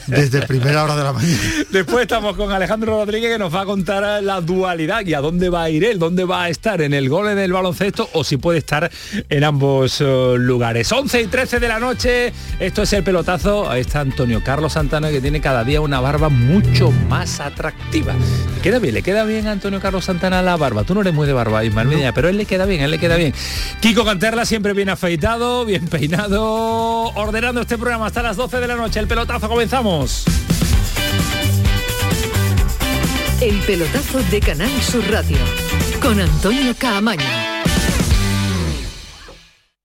desde 0.05 0.43
primera 0.43 0.83
hora 0.83 0.95
de 0.95 1.03
la 1.03 1.11
mañana. 1.11 1.39
Después 1.71 2.03
estamos 2.03 2.35
con 2.35 2.51
Alejandro 2.51 2.97
Rodríguez 3.03 3.31
que 3.31 3.39
nos 3.39 3.53
va 3.53 3.61
a 3.61 3.65
contar 3.65 4.21
la 4.21 4.41
dualidad 4.41 5.03
y 5.03 5.15
a 5.15 5.21
dónde 5.21 5.49
va 5.49 5.63
a 5.63 5.69
ir 5.71 5.83
él, 5.83 5.97
dónde 5.97 6.23
va 6.23 6.43
a 6.43 6.49
estar, 6.49 6.81
en 6.81 6.93
el 6.93 7.09
gol 7.09 7.35
del 7.35 7.51
baloncesto 7.51 8.07
o 8.13 8.23
si 8.23 8.37
puede 8.37 8.59
estar 8.59 8.91
en 9.29 9.43
ambos 9.43 10.01
uh, 10.01 10.37
lugares. 10.37 10.91
11 10.91 11.21
y 11.21 11.27
13 11.27 11.59
de 11.59 11.67
la 11.67 11.79
noche, 11.79 12.31
esto 12.59 12.83
es 12.83 12.93
el 12.93 13.03
pelotazo, 13.03 13.67
ahí 13.67 13.81
está 13.81 14.01
Antonio 14.01 14.43
Carlos 14.43 14.73
Santana 14.73 15.09
que 15.09 15.19
tiene 15.19 15.41
cada 15.41 15.63
día 15.63 15.81
una 15.81 15.99
barba 15.99 16.29
mucho 16.29 16.91
más 17.09 17.39
atractiva. 17.39 18.13
Le 18.55 18.61
queda 18.61 18.77
bien, 18.77 18.93
le 18.93 19.01
queda 19.01 19.23
bien 19.23 19.47
a 19.47 19.51
Antonio 19.51 19.81
Carlos 19.81 20.05
Santana 20.05 20.43
la 20.43 20.57
barba. 20.57 20.83
Tú 20.83 20.93
no 20.93 21.01
eres 21.01 21.13
muy 21.13 21.25
de 21.25 21.33
barba, 21.33 21.65
Ismael 21.65 21.87
Medina, 21.87 22.13
pero 22.13 22.29
él 22.29 22.37
le 22.37 22.45
queda 22.45 22.65
bien, 22.65 22.81
él 22.81 22.91
le 22.91 22.99
queda 22.99 23.15
bien. 23.15 23.33
Kiko 23.79 24.05
Canterla 24.05 24.45
siempre 24.45 24.73
bien 24.73 24.89
afeitado, 24.89 25.65
bien 25.65 25.87
peinado, 25.87 26.43
ordenando 27.15 27.61
este 27.61 27.79
programa 27.79 28.05
hasta 28.05 28.21
las 28.21 28.37
12 28.37 28.59
de 28.59 28.67
la 28.67 28.74
noche. 28.77 28.99
El 28.99 29.07
pelotazo, 29.07 29.47
comenzamos. 29.47 30.25
El 33.41 33.59
pelotazo 33.59 34.21
de 34.31 34.39
Canal 34.39 34.81
Sur 34.81 35.03
Radio 35.11 35.37
con 36.01 36.19
Antonio 36.19 36.73
Caamaño. 36.77 37.54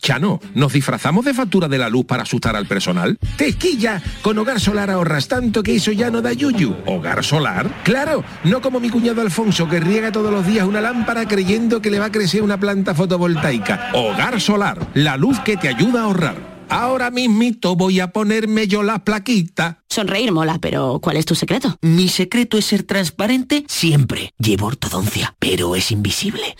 Chano, 0.00 0.40
¿nos 0.54 0.72
disfrazamos 0.72 1.24
de 1.24 1.34
factura 1.34 1.68
de 1.68 1.78
la 1.78 1.88
luz 1.88 2.06
para 2.06 2.22
asustar 2.22 2.56
al 2.56 2.66
personal? 2.66 3.18
¡Tequilla! 3.36 4.02
Con 4.22 4.38
Hogar 4.38 4.60
Solar 4.60 4.90
ahorras 4.90 5.28
tanto 5.28 5.62
que 5.62 5.74
eso 5.74 5.92
ya 5.92 6.10
no 6.10 6.22
da 6.22 6.32
yuyu. 6.32 6.76
¿Hogar 6.86 7.24
Solar? 7.24 7.82
¡Claro! 7.84 8.24
No 8.44 8.60
como 8.60 8.80
mi 8.80 8.90
cuñado 8.90 9.20
Alfonso 9.20 9.68
que 9.68 9.80
riega 9.80 10.12
todos 10.12 10.32
los 10.32 10.46
días 10.46 10.66
una 10.66 10.80
lámpara 10.80 11.26
creyendo 11.26 11.82
que 11.82 11.90
le 11.90 11.98
va 11.98 12.06
a 12.06 12.12
crecer 12.12 12.42
una 12.42 12.58
planta 12.58 12.94
fotovoltaica. 12.94 13.90
Hogar 13.92 14.40
Solar, 14.40 14.88
la 14.94 15.16
luz 15.16 15.38
que 15.40 15.56
te 15.56 15.68
ayuda 15.68 16.00
a 16.00 16.04
ahorrar. 16.04 16.58
Ahora 16.70 17.10
mismito 17.10 17.76
voy 17.76 18.00
a 18.00 18.08
ponerme 18.12 18.68
yo 18.68 18.82
la 18.82 19.02
plaquita. 19.02 19.78
Sonreír 19.88 20.32
mola, 20.32 20.58
pero 20.60 21.00
¿cuál 21.02 21.16
es 21.16 21.24
tu 21.24 21.34
secreto? 21.34 21.76
Mi 21.80 22.08
secreto 22.08 22.58
es 22.58 22.66
ser 22.66 22.82
transparente 22.82 23.64
siempre. 23.68 24.32
Llevo 24.38 24.66
ortodoncia, 24.66 25.34
pero 25.38 25.74
es 25.76 25.90
invisible. 25.90 26.54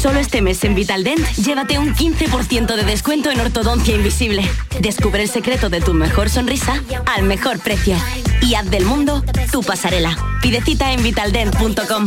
Solo 0.00 0.20
este 0.20 0.42
mes 0.42 0.62
en 0.64 0.74
Vitaldent, 0.74 1.26
llévate 1.36 1.78
un 1.78 1.94
15% 1.94 2.76
de 2.76 2.84
descuento 2.84 3.30
en 3.30 3.40
ortodoncia 3.40 3.96
invisible. 3.96 4.42
Descubre 4.80 5.22
el 5.22 5.28
secreto 5.28 5.70
de 5.70 5.80
tu 5.80 5.94
mejor 5.94 6.28
sonrisa 6.28 6.82
al 7.06 7.22
mejor 7.24 7.58
precio. 7.58 7.96
Y 8.42 8.54
haz 8.54 8.70
del 8.70 8.84
mundo 8.84 9.24
tu 9.50 9.62
pasarela. 9.62 10.16
Pide 10.42 10.60
cita 10.60 10.92
en 10.92 11.02
vitaldent.com. 11.02 12.06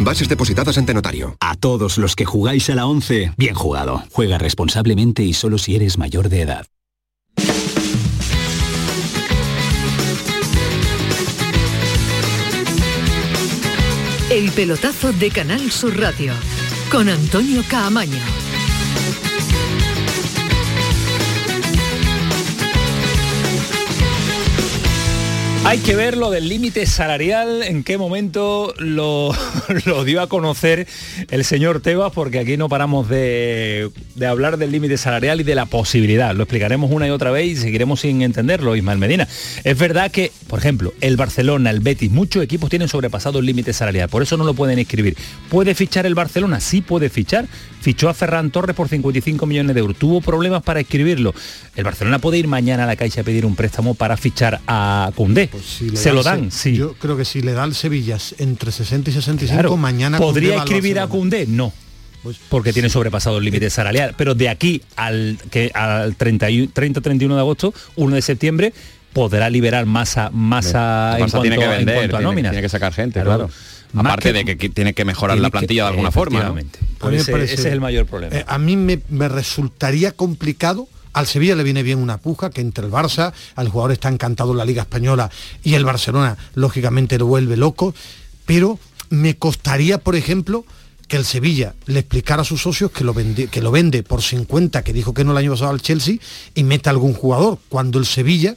Bases 0.00 0.28
depositadas 0.28 0.78
ante 0.78 0.94
notario. 0.94 1.36
A 1.40 1.54
todos 1.56 1.98
los 1.98 2.16
que 2.16 2.24
jugáis 2.24 2.70
a 2.70 2.74
la 2.74 2.86
11, 2.86 3.34
bien 3.36 3.54
jugado. 3.54 4.02
Juega 4.12 4.38
responsablemente 4.38 5.22
y 5.22 5.34
solo 5.34 5.58
si 5.58 5.76
eres 5.76 5.98
mayor 5.98 6.30
de 6.30 6.40
edad. 6.40 6.66
El 14.30 14.50
pelotazo 14.52 15.12
de 15.12 15.30
Canal 15.30 15.70
Sur 15.70 15.98
Radio 15.98 16.32
con 16.90 17.08
Antonio 17.08 17.62
Caamaño. 17.68 18.49
Hay 25.62 25.78
que 25.78 25.94
ver 25.94 26.16
lo 26.16 26.30
del 26.30 26.48
límite 26.48 26.86
salarial, 26.86 27.62
en 27.62 27.84
qué 27.84 27.98
momento 27.98 28.74
lo, 28.78 29.34
dio 30.04 30.22
a 30.22 30.26
conocer 30.26 30.88
el 31.30 31.44
señor 31.44 31.80
Tebas, 31.80 32.12
porque 32.12 32.38
aquí 32.38 32.56
no 32.56 32.70
paramos 32.70 33.08
de, 33.08 33.90
de 34.14 34.26
hablar 34.26 34.56
del 34.56 34.72
límite 34.72 34.96
salarial 34.96 35.40
y 35.40 35.44
de 35.44 35.54
la 35.54 35.66
posibilidad. 35.66 36.34
Lo 36.34 36.44
explicaremos 36.44 36.90
una 36.90 37.06
y 37.06 37.10
otra 37.10 37.30
vez 37.30 37.46
y 37.46 37.56
seguiremos 37.56 38.00
sin 38.00 38.22
entenderlo, 38.22 38.74
Ismael 38.74 38.98
Medina. 38.98 39.28
Es 39.62 39.78
verdad 39.78 40.10
que, 40.10 40.32
por 40.48 40.58
ejemplo, 40.58 40.94
el 41.02 41.16
Barcelona, 41.16 41.70
el 41.70 41.80
Betis, 41.80 42.10
muchos 42.10 42.42
equipos 42.42 42.70
tienen 42.70 42.88
sobrepasado 42.88 43.38
el 43.38 43.46
límite 43.46 43.74
salarial, 43.74 44.08
por 44.08 44.22
eso 44.22 44.38
no 44.38 44.44
lo 44.44 44.54
pueden 44.54 44.78
inscribir. 44.78 45.16
¿Puede 45.50 45.74
fichar 45.74 46.06
el 46.06 46.14
Barcelona? 46.14 46.60
Sí 46.60 46.80
puede 46.80 47.10
fichar. 47.10 47.46
Fichó 47.80 48.08
a 48.08 48.14
Ferran 48.14 48.50
Torres 48.50 48.76
por 48.76 48.88
55 48.88 49.46
millones 49.46 49.74
de 49.74 49.80
euros. 49.80 49.96
Tuvo 49.96 50.20
problemas 50.20 50.62
para 50.62 50.80
escribirlo. 50.80 51.34
El 51.76 51.84
Barcelona 51.84 52.18
puede 52.18 52.36
ir 52.38 52.46
mañana 52.46 52.84
a 52.84 52.86
la 52.86 52.96
Caixa 52.96 53.22
a 53.22 53.24
pedir 53.24 53.46
un 53.46 53.56
préstamo 53.56 53.94
para 53.94 54.16
fichar 54.16 54.60
a 54.66 55.10
Cundé. 55.14 55.48
Si 55.64 55.88
le 55.90 55.96
Se 55.96 56.10
da 56.10 56.14
lo 56.14 56.22
dan, 56.22 56.50
sí. 56.50 56.74
Yo 56.76 56.94
creo 56.94 57.16
que 57.16 57.24
si 57.24 57.40
le 57.40 57.52
da 57.52 57.64
el 57.64 57.74
Sevilla 57.74 58.18
entre 58.38 58.70
60 58.70 59.10
y 59.10 59.12
65, 59.14 59.60
Claro. 59.60 59.76
mañana 59.76 60.18
¿Podría 60.18 60.60
al 60.60 60.68
escribir 60.68 60.98
a. 60.98 61.06
Cundé? 61.06 61.46
No. 61.46 61.72
Porque 62.50 62.74
tiene 62.74 62.90
sobrepasado 62.90 63.38
el 63.38 63.44
límite 63.44 63.70
salarial. 63.70 64.14
Pero 64.16 64.34
de 64.34 64.50
aquí 64.50 64.82
al, 64.96 65.38
que, 65.50 65.70
al 65.72 66.18
30-31 66.18 67.34
de 67.34 67.38
agosto, 67.40 67.72
1 67.96 68.14
de 68.14 68.20
septiembre, 68.22 68.74
podrá 69.14 69.48
liberar 69.48 69.86
masa, 69.86 70.28
masa 70.32 71.12
en 71.14 71.18
cuanto, 71.20 71.40
tiene 71.40 71.56
que 71.56 71.64
en 71.64 71.70
vender, 71.70 71.94
cuanto 71.94 72.16
a 72.16 72.18
tiene, 72.18 72.30
nóminas. 72.30 72.50
tiene 72.52 72.62
que 72.62 72.68
sacar 72.68 72.92
gente, 72.92 73.22
Claro. 73.22 73.46
claro. 73.48 73.50
Aparte 73.96 74.28
que- 74.28 74.32
de 74.32 74.44
que, 74.44 74.56
que 74.58 74.68
tiene 74.68 74.94
que 74.94 75.04
mejorar 75.04 75.34
Tiene 75.36 75.42
la 75.42 75.48
que- 75.48 75.52
plantilla 75.58 75.82
de 75.84 75.88
alguna 75.90 76.10
forma. 76.10 76.42
¿no? 76.44 76.54
Ese, 77.20 77.32
parece- 77.32 77.54
ese 77.54 77.68
es 77.68 77.72
el 77.72 77.80
mayor 77.80 78.06
problema. 78.06 78.36
Eh, 78.36 78.44
a 78.46 78.58
mí 78.58 78.76
me, 78.76 79.00
me 79.08 79.28
resultaría 79.28 80.12
complicado. 80.12 80.88
Al 81.12 81.26
Sevilla 81.26 81.56
le 81.56 81.64
viene 81.64 81.82
bien 81.82 81.98
una 81.98 82.18
puja 82.18 82.50
que 82.50 82.60
entre 82.60 82.86
el 82.86 82.92
Barça, 82.92 83.32
al 83.56 83.68
jugador 83.68 83.90
está 83.92 84.08
encantado 84.08 84.52
en 84.52 84.58
la 84.58 84.64
Liga 84.64 84.82
Española 84.82 85.28
y 85.64 85.74
el 85.74 85.84
Barcelona, 85.84 86.36
lógicamente, 86.54 87.18
lo 87.18 87.26
vuelve 87.26 87.56
loco. 87.56 87.94
Pero 88.46 88.78
me 89.08 89.36
costaría, 89.36 89.98
por 89.98 90.14
ejemplo, 90.14 90.64
que 91.08 91.16
el 91.16 91.24
Sevilla 91.24 91.74
le 91.86 91.98
explicara 91.98 92.42
a 92.42 92.44
sus 92.44 92.62
socios 92.62 92.92
que 92.92 93.02
lo, 93.02 93.12
vende, 93.12 93.48
que 93.48 93.60
lo 93.60 93.72
vende 93.72 94.04
por 94.04 94.22
50, 94.22 94.82
que 94.84 94.92
dijo 94.92 95.12
que 95.12 95.24
no 95.24 95.32
el 95.32 95.38
año 95.38 95.50
pasado 95.50 95.72
al 95.72 95.82
Chelsea, 95.82 96.18
y 96.54 96.62
meta 96.62 96.90
algún 96.90 97.14
jugador, 97.14 97.58
cuando 97.68 97.98
el 97.98 98.06
Sevilla 98.06 98.54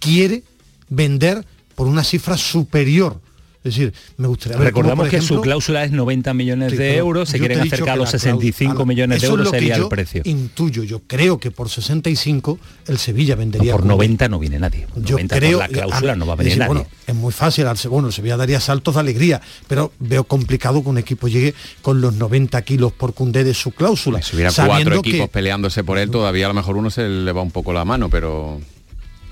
quiere 0.00 0.42
vender 0.88 1.44
por 1.76 1.86
una 1.86 2.02
cifra 2.02 2.36
superior. 2.36 3.20
Es 3.64 3.76
decir, 3.76 3.92
me 4.16 4.26
gustaría 4.26 4.58
ver 4.58 4.72
cómo, 4.72 4.82
Recordamos 4.82 5.04
por 5.04 5.10
que 5.10 5.16
ejemplo, 5.18 5.36
su 5.36 5.42
cláusula 5.42 5.84
es 5.84 5.92
90 5.92 6.34
millones 6.34 6.76
de 6.76 6.96
euros, 6.96 7.28
se 7.28 7.38
quieren 7.38 7.60
acercar 7.60 7.90
a 7.90 7.96
los 7.96 8.06
la 8.12 8.18
65 8.18 8.72
cláusula- 8.74 8.86
millones 8.88 9.20
de 9.22 9.26
euros 9.28 9.50
sería 9.50 9.76
yo 9.76 9.84
el 9.84 9.88
precio. 9.88 10.22
Intuyo, 10.24 10.82
yo 10.82 11.00
creo 11.06 11.38
que 11.38 11.50
por 11.52 11.68
65 11.68 12.58
el 12.88 12.98
Sevilla 12.98 13.36
vendería. 13.36 13.72
por 13.72 13.82
con- 13.82 13.88
90 13.88 14.28
no 14.28 14.38
viene 14.40 14.58
nadie. 14.58 14.86
Yo 14.96 15.12
90 15.16 15.36
creo 15.36 15.58
por 15.60 15.68
la 15.68 15.72
cláusula 15.72 16.12
a- 16.12 16.16
no 16.16 16.26
va 16.26 16.32
a 16.32 16.34
es 16.34 16.38
venir 16.38 16.50
decir, 16.54 16.58
nadie. 16.60 16.74
Bueno, 16.74 16.88
es 17.06 17.14
muy 17.14 17.32
fácil, 17.32 17.66
segundo 17.76 18.08
el 18.08 18.12
Sevilla 18.14 18.36
daría 18.36 18.58
saltos 18.58 18.94
de 18.94 19.00
alegría, 19.00 19.40
pero 19.68 19.92
veo 20.00 20.24
complicado 20.24 20.82
que 20.82 20.88
un 20.88 20.98
equipo 20.98 21.28
llegue 21.28 21.54
con 21.82 22.00
los 22.00 22.14
90 22.14 22.62
kilos 22.62 22.92
por 22.92 23.14
Cundé 23.14 23.44
de 23.44 23.54
su 23.54 23.70
cláusula. 23.70 24.20
Si 24.22 24.34
hubiera 24.34 24.50
cuatro 24.52 24.96
equipos 24.96 25.28
que- 25.28 25.32
peleándose 25.32 25.84
por 25.84 25.98
él, 25.98 26.10
todavía 26.10 26.46
a 26.46 26.48
lo 26.48 26.54
mejor 26.54 26.76
uno 26.76 26.90
se 26.90 27.08
le 27.08 27.30
va 27.30 27.42
un 27.42 27.50
poco 27.52 27.72
la 27.72 27.84
mano, 27.84 28.08
pero 28.10 28.60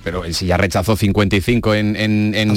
pero 0.02 0.22
si 0.32 0.46
ya 0.46 0.56
rechazó 0.56 0.96
55 0.96 1.74
en, 1.74 1.96
en- 1.96 2.34
en- 2.34 2.50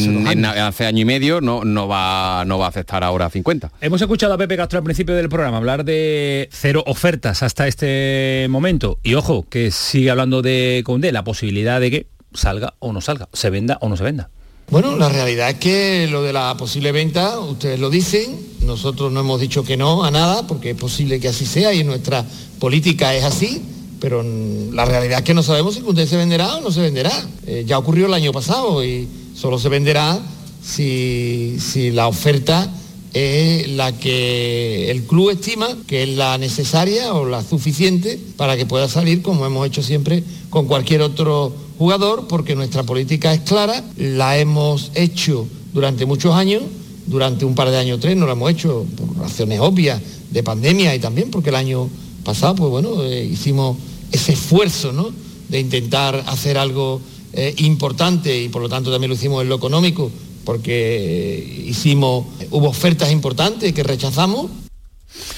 Hace 0.55 0.83
en- 0.83 0.87
año 0.87 1.01
y 1.01 1.05
medio, 1.05 1.41
no, 1.41 1.63
no, 1.65 1.87
va, 1.87 2.43
no 2.45 2.57
va 2.57 2.65
a 2.65 2.69
aceptar 2.69 3.03
ahora 3.03 3.29
50. 3.29 3.71
Hemos 3.81 4.01
escuchado 4.01 4.33
a 4.33 4.37
Pepe 4.37 4.55
Castro 4.57 4.77
al 4.79 4.83
principio 4.83 5.15
del 5.15 5.29
programa 5.29 5.57
hablar 5.57 5.83
de 5.85 6.49
cero 6.51 6.83
ofertas 6.87 7.43
hasta 7.43 7.67
este 7.67 8.47
momento. 8.49 8.97
Y 9.03 9.15
ojo, 9.15 9.45
que 9.49 9.71
sigue 9.71 10.09
hablando 10.09 10.41
de 10.41 10.81
Condé, 10.85 11.11
la 11.11 11.23
posibilidad 11.23 11.79
de 11.79 11.91
que 11.91 12.07
salga 12.33 12.73
o 12.79 12.93
no 12.93 13.01
salga, 13.01 13.27
se 13.33 13.49
venda 13.49 13.77
o 13.81 13.89
no 13.89 13.97
se 13.97 14.03
venda. 14.03 14.29
Bueno, 14.69 14.95
la 14.97 15.09
realidad 15.09 15.49
es 15.49 15.55
que 15.57 16.07
lo 16.09 16.23
de 16.23 16.31
la 16.33 16.55
posible 16.57 16.91
venta, 16.93 17.37
ustedes 17.39 17.79
lo 17.79 17.89
dicen, 17.89 18.39
nosotros 18.61 19.11
no 19.11 19.19
hemos 19.19 19.39
dicho 19.41 19.63
que 19.65 19.75
no 19.75 20.05
a 20.05 20.09
nada, 20.09 20.47
porque 20.47 20.69
es 20.71 20.77
posible 20.77 21.19
que 21.19 21.27
así 21.27 21.45
sea 21.45 21.73
y 21.73 21.81
en 21.81 21.87
nuestra 21.87 22.23
política 22.59 23.13
es 23.13 23.25
así, 23.25 23.61
pero 24.03 24.21
la 24.21 24.83
realidad 24.83 25.19
es 25.19 25.23
que 25.23 25.33
no 25.33 25.43
sabemos 25.43 25.75
si 25.75 25.81
usted 25.81 26.05
se 26.05 26.17
venderá 26.17 26.57
o 26.57 26.61
no 26.61 26.71
se 26.71 26.81
venderá. 26.81 27.09
Eh, 27.47 27.63
ya 27.65 27.79
ocurrió 27.79 28.07
el 28.07 28.13
año 28.13 28.33
pasado 28.33 28.83
y 28.83 29.07
solo 29.33 29.57
se 29.57 29.69
venderá 29.69 30.19
si, 30.61 31.55
si 31.61 31.89
la 31.89 32.09
oferta 32.09 32.69
es 33.13 33.69
la 33.69 33.93
que 33.93 34.91
el 34.91 35.03
club 35.03 35.29
estima 35.29 35.69
que 35.87 36.03
es 36.03 36.09
la 36.09 36.37
necesaria 36.37 37.13
o 37.13 37.25
la 37.25 37.41
suficiente 37.43 38.19
para 38.35 38.57
que 38.57 38.65
pueda 38.65 38.89
salir 38.89 39.21
como 39.21 39.45
hemos 39.45 39.65
hecho 39.65 39.81
siempre 39.81 40.21
con 40.49 40.67
cualquier 40.67 41.01
otro 41.01 41.53
jugador, 41.77 42.27
porque 42.27 42.55
nuestra 42.55 42.83
política 42.83 43.33
es 43.33 43.39
clara, 43.39 43.85
la 43.95 44.37
hemos 44.37 44.91
hecho 44.95 45.47
durante 45.73 46.05
muchos 46.05 46.35
años, 46.35 46.61
durante 47.07 47.45
un 47.45 47.55
par 47.55 47.69
de 47.69 47.77
años 47.77 48.01
tres 48.01 48.17
no 48.17 48.25
la 48.25 48.33
hemos 48.33 48.51
hecho 48.51 48.85
por 48.97 49.17
razones 49.17 49.61
obvias 49.61 50.01
de 50.29 50.43
pandemia 50.43 50.93
y 50.93 50.99
también 50.99 51.31
porque 51.31 51.51
el 51.51 51.55
año 51.55 51.87
pasado, 52.25 52.55
pues 52.55 52.69
bueno, 52.69 53.01
eh, 53.03 53.23
hicimos 53.23 53.77
ese 54.13 54.33
esfuerzo, 54.33 54.93
¿no? 54.93 55.11
De 55.49 55.59
intentar 55.59 56.23
hacer 56.27 56.57
algo 56.57 57.01
eh, 57.33 57.53
importante 57.57 58.41
y 58.41 58.47
por 58.47 58.61
lo 58.61 58.69
tanto 58.69 58.91
también 58.91 59.09
lo 59.09 59.15
hicimos 59.15 59.41
en 59.41 59.49
lo 59.49 59.55
económico, 59.55 60.11
porque 60.45 60.97
eh, 61.35 61.63
hicimos, 61.67 62.27
hubo 62.51 62.69
ofertas 62.69 63.11
importantes 63.11 63.73
que 63.73 63.83
rechazamos 63.83 64.49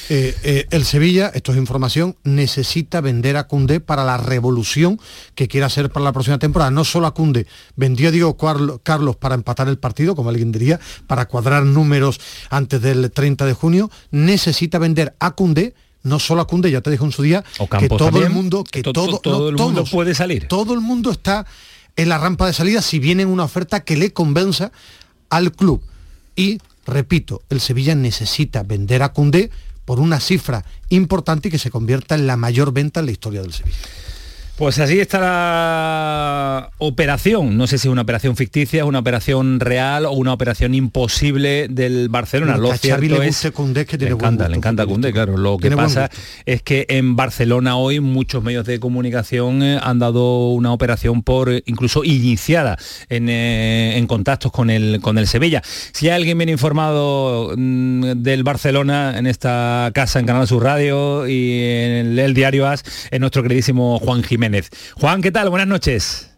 eh, 0.10 0.68
el 0.70 0.86
Sevilla, 0.86 1.32
esto 1.34 1.52
es 1.52 1.58
información, 1.58 2.16
necesita 2.24 3.02
vender 3.02 3.38
a 3.38 3.48
Cundé 3.48 3.80
para 3.80 4.04
la 4.04 4.18
revolución 4.18 5.00
que 5.36 5.48
quiere 5.48 5.66
hacer 5.66 5.90
para 5.90 6.04
la 6.04 6.14
próxima 6.14 6.40
temporada. 6.40 6.72
No 6.72 6.86
solo 6.86 7.08
a 7.08 7.14
Cundé, 7.14 7.48
vendió 7.76 8.10
a 8.10 8.12
Diego 8.12 8.38
Carlos 8.38 9.16
para 9.18 9.36
empatar 9.36 9.68
el 9.68 9.78
partido, 9.78 10.16
como 10.16 10.30
alguien 10.30 10.52
diría, 10.52 10.80
para 11.08 11.28
cuadrar 11.28 11.64
números 11.64 12.20
antes 12.50 12.82
del 12.82 13.12
30 13.12 13.46
de 13.46 13.54
junio. 13.54 13.90
Necesita 14.12 14.80
vender 14.80 15.16
a 15.20 15.32
Cundé 15.32 15.74
no 16.06 16.20
solo 16.20 16.42
a 16.42 16.48
Cundé, 16.48 16.72
ya 16.72 16.82
te 16.82 16.92
dijo 16.92 17.04
en 17.04 17.12
su 17.12 17.24
día, 17.24 17.44
que 17.80 17.90
todo 17.90 18.24
el 18.24 18.30
mundo, 18.30 18.64
que, 18.64 18.84
todo, 18.84 19.20
todo 19.20 19.50
el 19.50 19.56
mundo 19.56 19.84
puede 19.86 20.14
salir. 20.14 20.48
Todo 20.48 20.74
el 20.74 20.80
mundo 20.80 21.12
está 21.12 21.46
en 21.96 22.10
la 22.10 22.18
rampa 22.18 22.46
de 22.46 22.54
salida 22.54 22.82
si 22.82 23.00
viene 23.00 23.26
una 23.26 23.44
oferta 23.44 23.84
que 23.84 23.98
le 23.98 24.14
convenza 24.14 24.72
al 25.30 25.52
club. 25.52 25.82
Y 26.36 26.60
repito, 26.86 27.42
el 27.50 27.60
Sevilla 27.60 27.96
necesita 27.96 28.64
vender 28.64 29.02
a 29.02 29.14
Cundé 29.14 29.50
por 29.84 30.00
una 30.00 30.20
cifra 30.20 30.64
importante 30.90 31.48
y 31.48 31.52
que 31.52 31.60
se 31.60 31.72
convierta 31.72 32.16
en 32.16 32.28
la 32.28 32.38
mayor 32.38 32.72
venta 32.72 33.00
en 33.00 33.08
la 33.08 33.12
historia 33.12 33.42
del 33.42 33.54
Sevilla. 33.54 33.78
Pues 34.58 34.80
así 34.80 35.02
está 35.02 35.20
la 35.20 36.72
operación. 36.78 37.58
No 37.58 37.68
sé 37.68 37.78
si 37.78 37.90
es 37.90 37.92
una 37.92 38.04
operación 38.04 38.38
ficticia, 38.38 38.86
una 38.86 39.00
operación 39.00 39.60
real 39.60 40.06
o 40.06 40.14
una 40.14 40.32
operación 40.32 40.74
imposible 40.74 41.68
del 41.70 42.08
Barcelona. 42.08 42.56
Lo 42.56 42.74
cierto 42.78 43.22
es 43.22 43.52
que 43.86 43.98
le 43.98 44.12
encanta, 44.12 44.48
le 44.48 44.56
encanta 44.56 44.86
Cundé, 44.86 45.12
claro. 45.12 45.36
Lo 45.36 45.58
que 45.58 45.72
pasa 45.72 46.10
es 46.46 46.62
que 46.62 46.86
en 46.88 47.18
Barcelona 47.18 47.76
hoy 47.76 48.00
muchos 48.00 48.42
medios 48.44 48.66
de 48.66 48.80
comunicación 48.80 49.62
eh, 49.62 49.78
han 49.82 50.00
dado 50.00 50.52
una 50.52 50.72
operación 50.72 51.22
por 51.22 51.52
eh, 51.52 51.62
incluso 51.66 52.06
iniciada 52.06 52.78
eh, 53.10 53.94
en, 53.98 54.08
contactos 54.08 54.54
con 54.54 54.70
el 54.70 55.02
con 55.02 55.18
el 55.18 55.28
Sevilla. 55.28 55.62
Si 55.66 56.08
alguien 56.08 56.38
viene 56.38 56.54
informado 56.54 57.54
mm, 57.58 58.22
del 58.24 58.44
Barcelona 58.44 59.18
en 59.18 59.28
esta 59.28 59.92
casa 59.94 60.22
en 60.22 60.26
Canal 60.28 60.48
Sur 60.48 60.64
Radio 60.64 61.28
y 61.28 61.60
en 61.60 62.18
el, 62.18 62.34
diario 62.34 62.68
AS, 62.68 62.84
es 63.12 63.20
nuestro 63.20 63.44
queridísimo 63.44 64.00
Juan 64.00 64.24
Jiménez 64.24 64.45
Juan, 64.96 65.22
¿qué 65.22 65.32
tal? 65.32 65.50
Buenas 65.50 65.68
noches. 65.68 66.32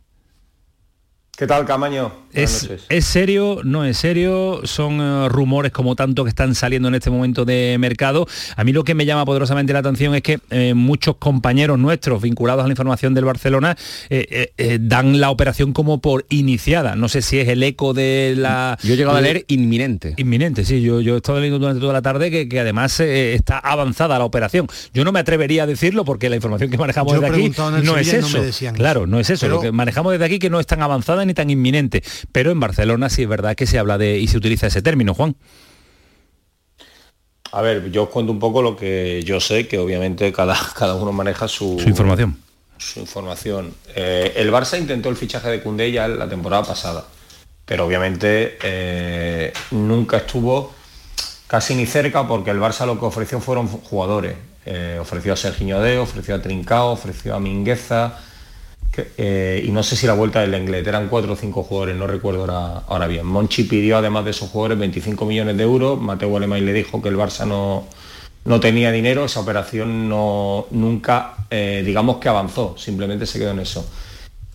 ¿Qué 1.37 1.45
tal, 1.45 1.65
Camaño? 1.65 2.26
Es, 2.37 2.69
es, 2.89 3.05
serio? 3.05 3.61
¿No 3.63 3.83
es 3.83 3.97
serio? 3.97 4.61
¿Son 4.63 4.99
eh, 5.01 5.27
rumores 5.29 5.71
como 5.71 5.95
tanto 5.95 6.23
que 6.23 6.29
están 6.29 6.53
saliendo 6.53 6.87
en 6.87 6.95
este 6.95 7.09
momento 7.09 7.45
de 7.45 7.77
mercado? 7.79 8.27
A 8.55 8.63
mí 8.63 8.73
lo 8.73 8.83
que 8.83 8.93
me 8.93 9.05
llama 9.05 9.25
poderosamente 9.25 9.73
la 9.73 9.79
atención 9.79 10.13
es 10.13 10.21
que 10.21 10.39
eh, 10.51 10.75
muchos 10.75 11.15
compañeros 11.17 11.79
nuestros 11.79 12.21
vinculados 12.21 12.63
a 12.63 12.67
la 12.67 12.73
información 12.73 13.15
del 13.15 13.25
Barcelona 13.25 13.75
eh, 14.09 14.79
dan 14.79 15.19
la 15.19 15.31
operación 15.31 15.73
como 15.73 15.99
por 15.99 16.27
iniciada. 16.29 16.95
No 16.95 17.09
sé 17.09 17.23
si 17.23 17.39
es 17.39 17.47
el 17.47 17.63
eco 17.63 17.93
de 17.93 18.35
la... 18.37 18.77
Yo 18.83 18.93
he 18.93 18.97
llegado 18.97 19.17
a 19.17 19.21
leer 19.21 19.45
inminente. 19.47 20.13
Inminente, 20.17 20.63
sí. 20.63 20.81
Yo, 20.81 21.01
yo 21.01 21.15
he 21.15 21.17
estado 21.17 21.39
leyendo 21.39 21.57
durante 21.57 21.81
toda 21.81 21.93
la 21.93 22.03
tarde 22.03 22.47
que, 22.47 22.59
además 22.59 22.99
está 22.99 23.57
avanzada 23.57 24.19
la 24.19 24.25
operación. 24.25 24.67
Yo 24.93 25.03
no 25.03 25.11
me 25.11 25.19
atrevería 25.19 25.63
a 25.63 25.67
decirlo 25.67 26.05
porque 26.05 26.29
la 26.29 26.35
información 26.35 26.69
que 26.69 26.77
manejamos 26.77 27.13
desde 27.13 27.27
aquí 27.27 27.51
no 27.83 27.97
es 27.97 28.13
eso. 28.13 28.39
claro, 28.73 29.07
no 29.07 29.19
es 29.19 29.31
eso. 29.31 29.47
Lo 29.47 29.59
que 29.59 29.71
manejamos 29.71 30.11
desde 30.11 30.25
aquí 30.25 30.37
que 30.37 30.51
no 30.51 30.59
es 30.59 30.67
tan 30.67 30.83
avanzada 30.83 31.25
ni 31.25 31.33
tan 31.33 31.49
inminente 31.49 32.03
pero 32.31 32.51
en 32.51 32.59
Barcelona 32.59 33.09
sí 33.09 33.23
es 33.23 33.29
verdad 33.29 33.55
que 33.55 33.67
se 33.67 33.79
habla 33.79 33.97
de 33.97 34.19
y 34.19 34.27
se 34.27 34.37
utiliza 34.37 34.67
ese 34.67 34.81
término, 34.81 35.13
Juan. 35.13 35.35
A 37.51 37.61
ver, 37.61 37.91
yo 37.91 38.03
os 38.03 38.09
cuento 38.09 38.31
un 38.31 38.39
poco 38.39 38.61
lo 38.61 38.75
que 38.75 39.23
yo 39.23 39.39
sé, 39.39 39.67
que 39.67 39.77
obviamente 39.79 40.31
cada, 40.33 40.57
cada 40.75 40.95
uno 40.95 41.11
maneja 41.11 41.47
su, 41.47 41.81
información. 41.85 42.37
Su 42.77 42.99
información. 42.99 43.73
Eh, 43.95 44.33
el 44.35 44.51
Barça 44.51 44.77
intentó 44.77 45.09
el 45.09 45.15
fichaje 45.15 45.49
de 45.49 45.61
Cundé 45.61 45.91
ya 45.91 46.07
la 46.07 46.27
temporada 46.27 46.63
pasada, 46.63 47.05
pero 47.65 47.85
obviamente 47.85 48.57
eh, 48.61 49.53
nunca 49.71 50.17
estuvo 50.17 50.73
casi 51.47 51.75
ni 51.75 51.85
cerca 51.85 52.27
porque 52.27 52.51
el 52.51 52.59
Barça 52.59 52.85
lo 52.85 52.99
que 52.99 53.05
ofreció 53.05 53.39
fueron 53.39 53.67
jugadores. 53.67 54.35
Eh, 54.65 54.97
ofreció 54.99 55.31
a 55.31 55.37
Sergio 55.37 55.79
De, 55.79 55.97
ofreció 55.97 56.35
a 56.35 56.41
Trincao, 56.41 56.91
ofreció 56.91 57.33
a 57.33 57.39
Mingueza, 57.39 58.19
eh, 59.17 59.63
y 59.65 59.71
no 59.71 59.83
sé 59.83 59.95
si 59.95 60.07
la 60.07 60.13
vuelta 60.13 60.41
del 60.41 60.51
Lenglet, 60.51 60.85
eran 60.87 61.09
cuatro 61.09 61.33
o 61.33 61.35
cinco 61.35 61.63
jugadores, 61.63 61.95
no 61.95 62.07
recuerdo 62.07 62.45
ahora, 62.87 63.07
bien. 63.07 63.25
Monchi 63.25 63.63
pidió 63.63 63.97
además 63.97 64.25
de 64.25 64.31
esos 64.31 64.49
jugadores 64.49 64.79
25 64.79 65.25
millones 65.25 65.57
de 65.57 65.63
euros, 65.63 65.99
Mateo 65.99 66.35
Alemán 66.35 66.65
le 66.65 66.73
dijo 66.73 67.01
que 67.01 67.09
el 67.09 67.17
Barça 67.17 67.45
no, 67.45 67.87
no 68.45 68.59
tenía 68.59 68.91
dinero, 68.91 69.25
esa 69.25 69.39
operación 69.39 70.09
no, 70.09 70.67
nunca, 70.71 71.35
eh, 71.49 71.83
digamos 71.85 72.17
que 72.17 72.29
avanzó, 72.29 72.75
simplemente 72.77 73.25
se 73.25 73.39
quedó 73.39 73.51
en 73.51 73.59
eso. 73.59 73.87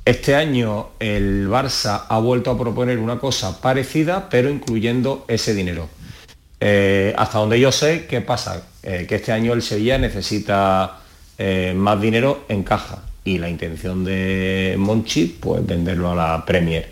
Este 0.04 0.34
año 0.34 0.88
el 0.98 1.48
Barça 1.48 2.06
ha 2.08 2.18
vuelto 2.18 2.50
a 2.50 2.58
proponer 2.58 2.98
una 2.98 3.18
cosa 3.18 3.60
parecida, 3.60 4.28
pero 4.28 4.50
incluyendo 4.50 5.24
ese 5.28 5.54
dinero. 5.54 5.88
Eh, 6.58 7.14
hasta 7.16 7.38
donde 7.38 7.60
yo 7.60 7.70
sé, 7.70 8.06
¿qué 8.06 8.20
pasa? 8.20 8.66
que 8.82 9.14
este 9.14 9.30
año 9.30 9.52
el 9.52 9.62
Sevilla 9.62 9.96
necesita 9.96 10.98
más 11.76 12.00
dinero 12.00 12.44
en 12.48 12.64
caja 12.64 13.04
y 13.24 13.38
la 13.38 13.48
intención 13.48 14.04
de 14.04 14.74
Monchi, 14.78 15.26
pues 15.40 15.64
venderlo 15.64 16.10
a 16.10 16.14
la 16.14 16.44
Premier. 16.44 16.90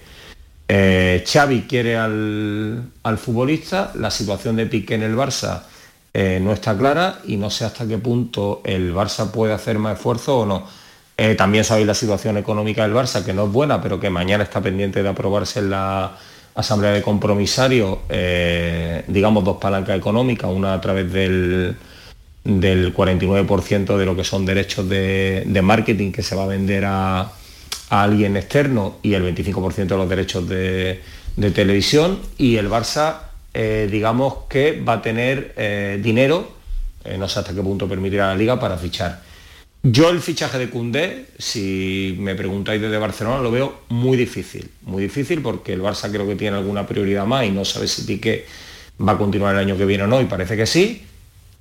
Eh, 0.69 1.25
Xavi 1.27 1.63
quiere 1.63 1.97
al, 1.97 2.93
futbolista, 3.19 3.91
la 3.97 4.11
situación 4.11 4.55
de 4.55 4.67
Piqué 4.67 4.95
en 4.95 5.03
el 5.03 5.17
Barça 5.17 5.63
eh, 6.15 6.39
no 6.41 6.53
está 6.53 6.77
clara 6.79 7.19
y 7.25 7.37
no 7.37 7.51
sé 7.51 7.65
hasta 7.65 7.87
qué 7.89 7.99
punto 7.99 8.63
el 8.65 8.95
Barça 8.95 9.33
puede 9.33 9.53
hacer 9.53 9.79
más 9.81 9.97
esfuerzo 9.97 10.41
o 10.41 10.47
no. 10.47 10.67
Eh, 11.17 11.35
también 11.35 11.65
sabéis 11.65 11.89
la 11.89 11.95
situación 11.95 12.37
económica 12.37 12.83
del 12.85 12.95
Barça, 12.95 13.25
que 13.25 13.35
no 13.35 13.47
es 13.47 13.53
buena, 13.53 13.83
pero 13.83 13.99
que 13.99 14.11
mañana 14.11 14.45
está 14.45 14.61
pendiente 14.61 15.03
de 15.03 15.09
aprobarse 15.09 15.59
en 15.59 15.71
la 15.71 16.17
Asamblea 16.55 16.93
de 16.93 17.03
Compromisarios, 17.03 17.99
digamos, 19.07 19.45
dos 19.45 19.57
palancas 19.59 19.97
económicas, 19.97 20.51
una 20.51 20.75
a 20.75 20.81
través 20.81 21.13
del, 21.13 21.77
del 22.45 22.95
49% 22.95 23.97
de 23.97 24.07
lo 24.07 24.17
que 24.17 24.25
son 24.25 24.47
derechos 24.47 24.89
de, 24.89 25.61
marketing 25.63 26.13
que 26.13 26.23
se 26.23 26.35
va 26.35 26.45
a 26.45 26.47
vender 26.47 26.85
a, 26.87 27.33
alguien 27.91 28.37
externo 28.37 28.99
y 29.03 29.15
el 29.15 29.25
25% 29.25 29.75
de 29.75 29.97
los 29.97 30.09
derechos 30.09 30.49
de, 30.49 31.01
televisión. 31.55 32.19
Y 32.39 32.57
el 32.57 32.71
Barça 32.71 33.17
eh, 33.53 33.89
digamos 33.91 34.35
que 34.49 34.81
va 34.81 34.95
a 34.95 35.03
tener 35.03 35.55
eh, 35.57 35.99
dinero, 36.03 36.53
eh, 37.05 37.19
no 37.19 37.29
sé 37.29 37.41
hasta 37.41 37.53
qué 37.53 37.63
punto 37.63 37.89
permitirá 37.89 38.29
la 38.29 38.37
liga 38.37 38.61
para 38.61 38.77
fichar. 38.77 39.23
Yo 39.83 40.11
el 40.11 40.21
fichaje 40.21 40.59
de 40.59 40.69
Cundé, 40.69 41.27
si 41.39 42.15
me 42.21 42.35
preguntáis 42.35 42.81
desde 42.81 42.99
Barcelona, 42.99 43.41
lo 43.41 43.51
veo 43.51 43.81
muy 43.89 44.17
difícil, 44.17 44.71
muy 44.83 45.03
difícil 45.03 45.41
porque 45.41 45.73
el 45.73 45.81
Barça 45.81 46.11
creo 46.11 46.29
que 46.29 46.37
tiene 46.37 46.59
alguna 46.59 46.87
prioridad 46.87 47.25
más 47.25 47.47
y 47.47 47.51
no 47.51 47.65
sabe 47.65 47.89
si 47.89 48.03
Piqué 48.03 48.45
va 49.01 49.13
a 49.13 49.19
continuar 49.19 49.55
el 49.55 49.61
año 49.63 49.79
que 49.79 49.87
viene 49.87 50.05
o 50.05 50.07
no 50.07 50.21
y 50.21 50.27
parece 50.27 50.57
que 50.57 50.67
sí 50.67 51.03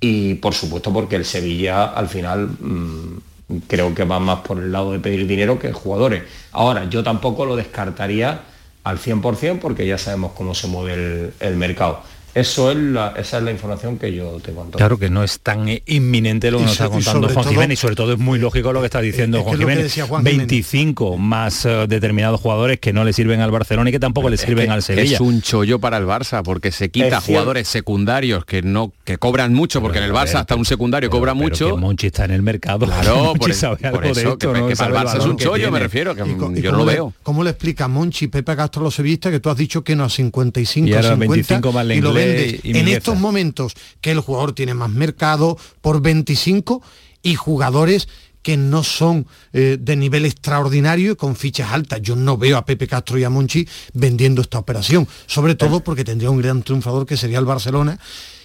y 0.00 0.34
por 0.34 0.54
supuesto 0.54 0.92
porque 0.92 1.16
el 1.16 1.24
Sevilla 1.24 1.84
al 1.84 2.08
final 2.08 2.48
mm, 2.48 3.18
creo 3.66 3.94
que 3.94 4.04
va 4.04 4.18
más 4.18 4.40
por 4.40 4.58
el 4.58 4.72
lado 4.72 4.92
de 4.92 4.98
pedir 4.98 5.26
dinero 5.26 5.58
que 5.58 5.72
jugadores. 5.72 6.22
Ahora, 6.52 6.88
yo 6.88 7.02
tampoco 7.02 7.44
lo 7.44 7.56
descartaría 7.56 8.40
al 8.84 8.98
100% 8.98 9.58
porque 9.58 9.86
ya 9.86 9.98
sabemos 9.98 10.32
cómo 10.32 10.54
se 10.54 10.68
mueve 10.68 11.32
el 11.40 11.56
mercado. 11.56 12.02
Eso 12.34 12.70
es 12.70 12.76
la, 12.76 13.14
esa 13.16 13.38
es 13.38 13.42
la 13.42 13.50
información 13.50 13.98
que 13.98 14.14
yo 14.14 14.38
te 14.42 14.52
cuento. 14.52 14.78
Claro 14.78 14.98
que 14.98 15.10
no 15.10 15.24
es 15.24 15.40
tan 15.40 15.66
inminente 15.86 16.50
lo 16.50 16.58
que 16.58 16.64
nos 16.64 16.72
está 16.72 16.88
contando 16.88 17.28
Juan 17.28 17.46
Jiménez 17.46 17.78
y 17.78 17.80
sobre 17.80 17.96
todo 17.96 18.12
es 18.12 18.18
muy 18.18 18.38
lógico 18.38 18.72
lo 18.72 18.80
que 18.80 18.86
está 18.86 19.00
diciendo 19.00 19.42
Juan, 19.42 19.58
Jiménez. 19.58 19.96
25 20.22 21.16
más 21.16 21.66
eh, 21.66 21.86
determinados 21.88 22.40
jugadores 22.40 22.78
que 22.78 22.92
no 22.92 23.04
le 23.04 23.12
sirven 23.12 23.40
al 23.40 23.50
Barcelona 23.50 23.90
y 23.90 23.92
que 23.92 23.98
tampoco 23.98 24.30
le 24.30 24.36
sirven 24.36 24.70
al 24.70 24.82
Sevilla. 24.82 25.14
Es 25.14 25.20
un 25.20 25.42
chollo 25.42 25.80
para 25.80 25.96
el 25.96 26.04
Barça 26.04 26.42
porque 26.42 26.70
se 26.70 26.90
quita 26.90 27.20
jugadores 27.20 27.66
secundarios 27.68 28.44
que 28.44 28.62
no 28.62 28.92
que 29.04 29.18
cobran 29.18 29.52
mucho 29.52 29.80
porque 29.80 29.98
en 29.98 30.04
el 30.04 30.12
Barça 30.12 30.36
hasta 30.36 30.54
un 30.54 30.64
secundario 30.64 31.10
cobra 31.10 31.34
mucho. 31.34 31.76
Monchi 31.76 32.08
está 32.08 32.24
en 32.24 32.32
el 32.32 32.42
mercado. 32.42 32.86
Claro, 32.86 33.34
por, 33.38 33.50
eso, 33.50 33.76
que, 33.76 33.90
para 33.90 33.98
el 33.98 34.94
Barça 34.94 35.18
es 35.18 35.24
un 35.24 35.36
chollo, 35.36 35.70
me 35.70 35.80
refiero, 35.80 36.14
que 36.14 36.24
yo 36.60 36.72
no 36.72 36.78
lo 36.78 36.84
veo. 36.84 37.12
¿Cómo 37.22 37.42
le 37.42 37.50
explica 37.50 37.88
Monchi 37.88 38.28
Pepe 38.28 38.54
Castro 38.54 38.82
los 38.82 38.94
sevillistas 38.94 39.32
que 39.32 39.40
tú 39.40 39.50
has 39.50 39.56
dicho 39.56 39.82
que 39.82 39.96
no 39.96 40.04
a 40.04 40.08
55 40.08 40.88
y 40.88 40.92
50 40.92 41.14
25 41.16 41.72
más 41.72 41.86
lo 42.20 42.78
en 42.78 42.88
estos 42.88 43.18
momentos 43.18 43.74
que 44.00 44.10
el 44.10 44.20
jugador 44.20 44.54
tiene 44.54 44.74
más 44.74 44.90
mercado 44.90 45.58
por 45.80 46.00
25 46.00 46.82
y 47.22 47.34
jugadores 47.34 48.08
que 48.42 48.56
no 48.56 48.82
son 48.82 49.26
eh, 49.52 49.76
de 49.78 49.96
nivel 49.96 50.24
extraordinario 50.24 51.12
y 51.12 51.16
con 51.16 51.36
fichas 51.36 51.72
altas. 51.72 52.00
Yo 52.02 52.16
no 52.16 52.38
veo 52.38 52.56
a 52.56 52.64
Pepe 52.64 52.86
Castro 52.86 53.18
y 53.18 53.24
a 53.24 53.30
Monchi 53.30 53.68
vendiendo 53.92 54.42
esta 54.42 54.58
operación, 54.58 55.06
sobre 55.26 55.54
todo 55.54 55.80
porque 55.80 56.04
tendría 56.04 56.30
un 56.30 56.40
gran 56.40 56.62
triunfador 56.62 57.06
que 57.06 57.16
sería 57.16 57.38
el 57.38 57.44
Barcelona 57.44 57.98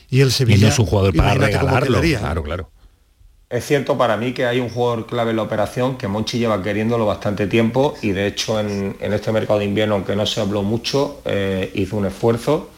y 0.09 0.21
el 0.21 0.31
Sevilla. 0.31 0.57
Y 0.57 0.61
no 0.61 0.67
es 0.67 0.79
un 0.79 0.85
jugador 0.85 1.15
para 1.15 1.35
regalarlo. 1.35 2.01
Claro, 2.01 2.43
claro. 2.43 2.71
Es 3.47 3.65
cierto 3.65 3.97
para 3.97 4.17
mí 4.17 4.33
que 4.33 4.45
hay 4.45 4.59
un 4.59 4.69
jugador 4.69 5.05
clave 5.05 5.29
en 5.29 5.37
la 5.37 5.43
operación 5.43 5.97
que 5.97 6.07
Monchi 6.07 6.39
lleva 6.39 6.61
queriéndolo 6.63 7.05
bastante 7.05 7.45
tiempo 7.45 7.93
y 8.01 8.09
de 8.09 8.25
hecho 8.27 8.59
en, 8.59 8.97
en 8.99 9.13
este 9.13 9.31
mercado 9.31 9.59
de 9.59 9.65
invierno, 9.65 9.95
aunque 9.95 10.15
no 10.15 10.25
se 10.25 10.41
habló 10.41 10.63
mucho, 10.63 11.21
eh, 11.25 11.71
hizo 11.75 11.95
un 11.95 12.07
esfuerzo 12.07 12.71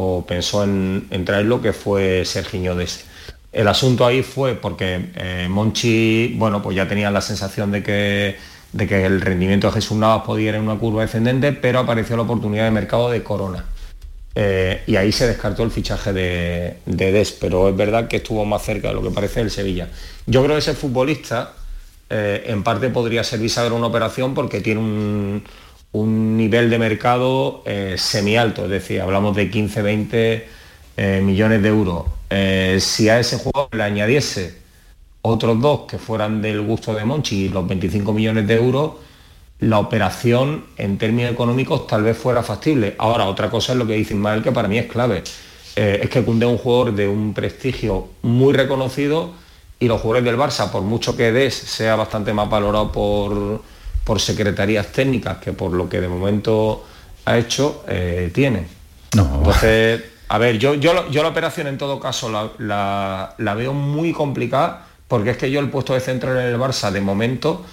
o 0.00 0.24
pensó 0.24 0.62
en, 0.62 1.08
en 1.10 1.24
traerlo 1.24 1.60
que 1.60 1.72
fue 1.72 2.24
Sergiño 2.24 2.76
Dese. 2.76 3.04
El 3.50 3.66
asunto 3.66 4.06
ahí 4.06 4.22
fue 4.22 4.54
porque 4.54 5.10
eh, 5.16 5.48
Monchi, 5.50 6.34
bueno, 6.36 6.62
pues 6.62 6.76
ya 6.76 6.86
tenía 6.86 7.10
la 7.10 7.20
sensación 7.20 7.72
de 7.72 7.82
que, 7.82 8.36
de 8.72 8.86
que 8.86 9.04
el 9.04 9.20
rendimiento 9.20 9.66
de 9.66 9.72
Jesús 9.74 9.96
Navas 9.96 10.24
podía 10.24 10.50
ir 10.50 10.54
en 10.54 10.62
una 10.62 10.78
curva 10.78 11.02
descendente, 11.02 11.52
pero 11.52 11.80
apareció 11.80 12.16
la 12.16 12.22
oportunidad 12.22 12.64
de 12.64 12.70
mercado 12.70 13.10
de 13.10 13.24
Corona. 13.24 13.64
Eh, 14.36 14.82
y 14.86 14.94
ahí 14.94 15.10
se 15.10 15.26
descartó 15.26 15.64
el 15.64 15.72
fichaje 15.72 16.12
de, 16.12 16.76
de 16.86 17.12
Des, 17.12 17.32
pero 17.32 17.68
es 17.68 17.76
verdad 17.76 18.06
que 18.06 18.18
estuvo 18.18 18.44
más 18.44 18.62
cerca 18.62 18.88
de 18.88 18.94
lo 18.94 19.02
que 19.02 19.10
parece 19.10 19.40
el 19.40 19.50
Sevilla. 19.50 19.88
Yo 20.26 20.44
creo 20.44 20.54
que 20.54 20.60
ese 20.60 20.74
futbolista 20.74 21.54
eh, 22.10 22.44
en 22.46 22.62
parte 22.62 22.88
podría 22.90 23.24
ser 23.24 23.40
bisagra 23.40 23.74
una 23.74 23.88
operación 23.88 24.34
porque 24.34 24.60
tiene 24.60 24.80
un, 24.80 25.42
un 25.92 26.36
nivel 26.36 26.70
de 26.70 26.78
mercado 26.78 27.62
eh, 27.64 27.94
semi-alto, 27.96 28.64
es 28.64 28.70
decir, 28.70 29.00
hablamos 29.00 29.34
de 29.36 29.50
15, 29.50 29.82
20 29.82 30.48
eh, 30.96 31.20
millones 31.22 31.62
de 31.62 31.68
euros. 31.68 32.04
Eh, 32.30 32.78
si 32.80 33.08
a 33.08 33.18
ese 33.18 33.38
jugador 33.38 33.74
le 33.74 33.82
añadiese 33.82 34.58
otros 35.22 35.60
dos 35.60 35.80
que 35.88 35.98
fueran 35.98 36.42
del 36.42 36.60
gusto 36.60 36.94
de 36.94 37.04
Monchi 37.04 37.48
los 37.48 37.66
25 37.66 38.12
millones 38.12 38.46
de 38.46 38.54
euros, 38.56 38.92
la 39.60 39.78
operación 39.78 40.66
en 40.76 40.98
términos 40.98 41.32
económicos 41.32 41.86
tal 41.86 42.02
vez 42.02 42.16
fuera 42.16 42.42
factible. 42.42 42.94
Ahora, 42.98 43.24
otra 43.26 43.50
cosa 43.50 43.72
es 43.72 43.78
lo 43.78 43.86
que 43.86 43.94
dice 43.94 44.14
Ismael, 44.14 44.42
que 44.42 44.52
para 44.52 44.68
mí 44.68 44.78
es 44.78 44.86
clave. 44.86 45.24
Es 45.74 46.10
que 46.10 46.24
Cundé 46.24 46.46
es 46.46 46.52
un 46.52 46.58
jugador 46.58 46.94
de 46.94 47.08
un 47.08 47.34
prestigio 47.34 48.08
muy 48.22 48.52
reconocido 48.52 49.32
y 49.78 49.86
los 49.86 50.00
jugadores 50.00 50.24
del 50.24 50.36
Barça, 50.36 50.70
por 50.70 50.82
mucho 50.82 51.16
que 51.16 51.30
Des 51.30 51.54
sea 51.54 51.94
bastante 51.94 52.32
más 52.32 52.50
valorado 52.50 52.90
por, 52.90 53.62
por 54.08 54.20
secretarías 54.20 54.86
técnicas 54.86 55.36
que 55.36 55.52
por 55.52 55.72
lo 55.72 55.86
que 55.86 56.00
de 56.00 56.08
momento 56.08 56.82
ha 57.26 57.36
hecho, 57.36 57.84
eh, 57.86 58.30
tiene. 58.32 58.66
Entonces, 59.36 60.02
a 60.28 60.38
ver, 60.38 60.58
yo, 60.58 60.72
yo, 60.74 61.10
yo 61.10 61.22
la 61.22 61.28
operación 61.28 61.66
en 61.66 61.76
todo 61.76 62.00
caso 62.00 62.30
la, 62.30 62.50
la- 62.58 63.34
la 63.36 63.54
veo 63.54 63.74
muy 63.74 64.12
complicada 64.12 64.86
porque 65.08 65.30
es 65.32 65.36
que 65.36 65.50
yo 65.50 65.60
el 65.60 65.68
puesto 65.68 65.92
de 65.92 66.00
central 66.00 66.38
en 66.38 66.46
el 66.46 66.58
Barça 66.58 66.90
de 66.90 67.00
momento 67.02 67.64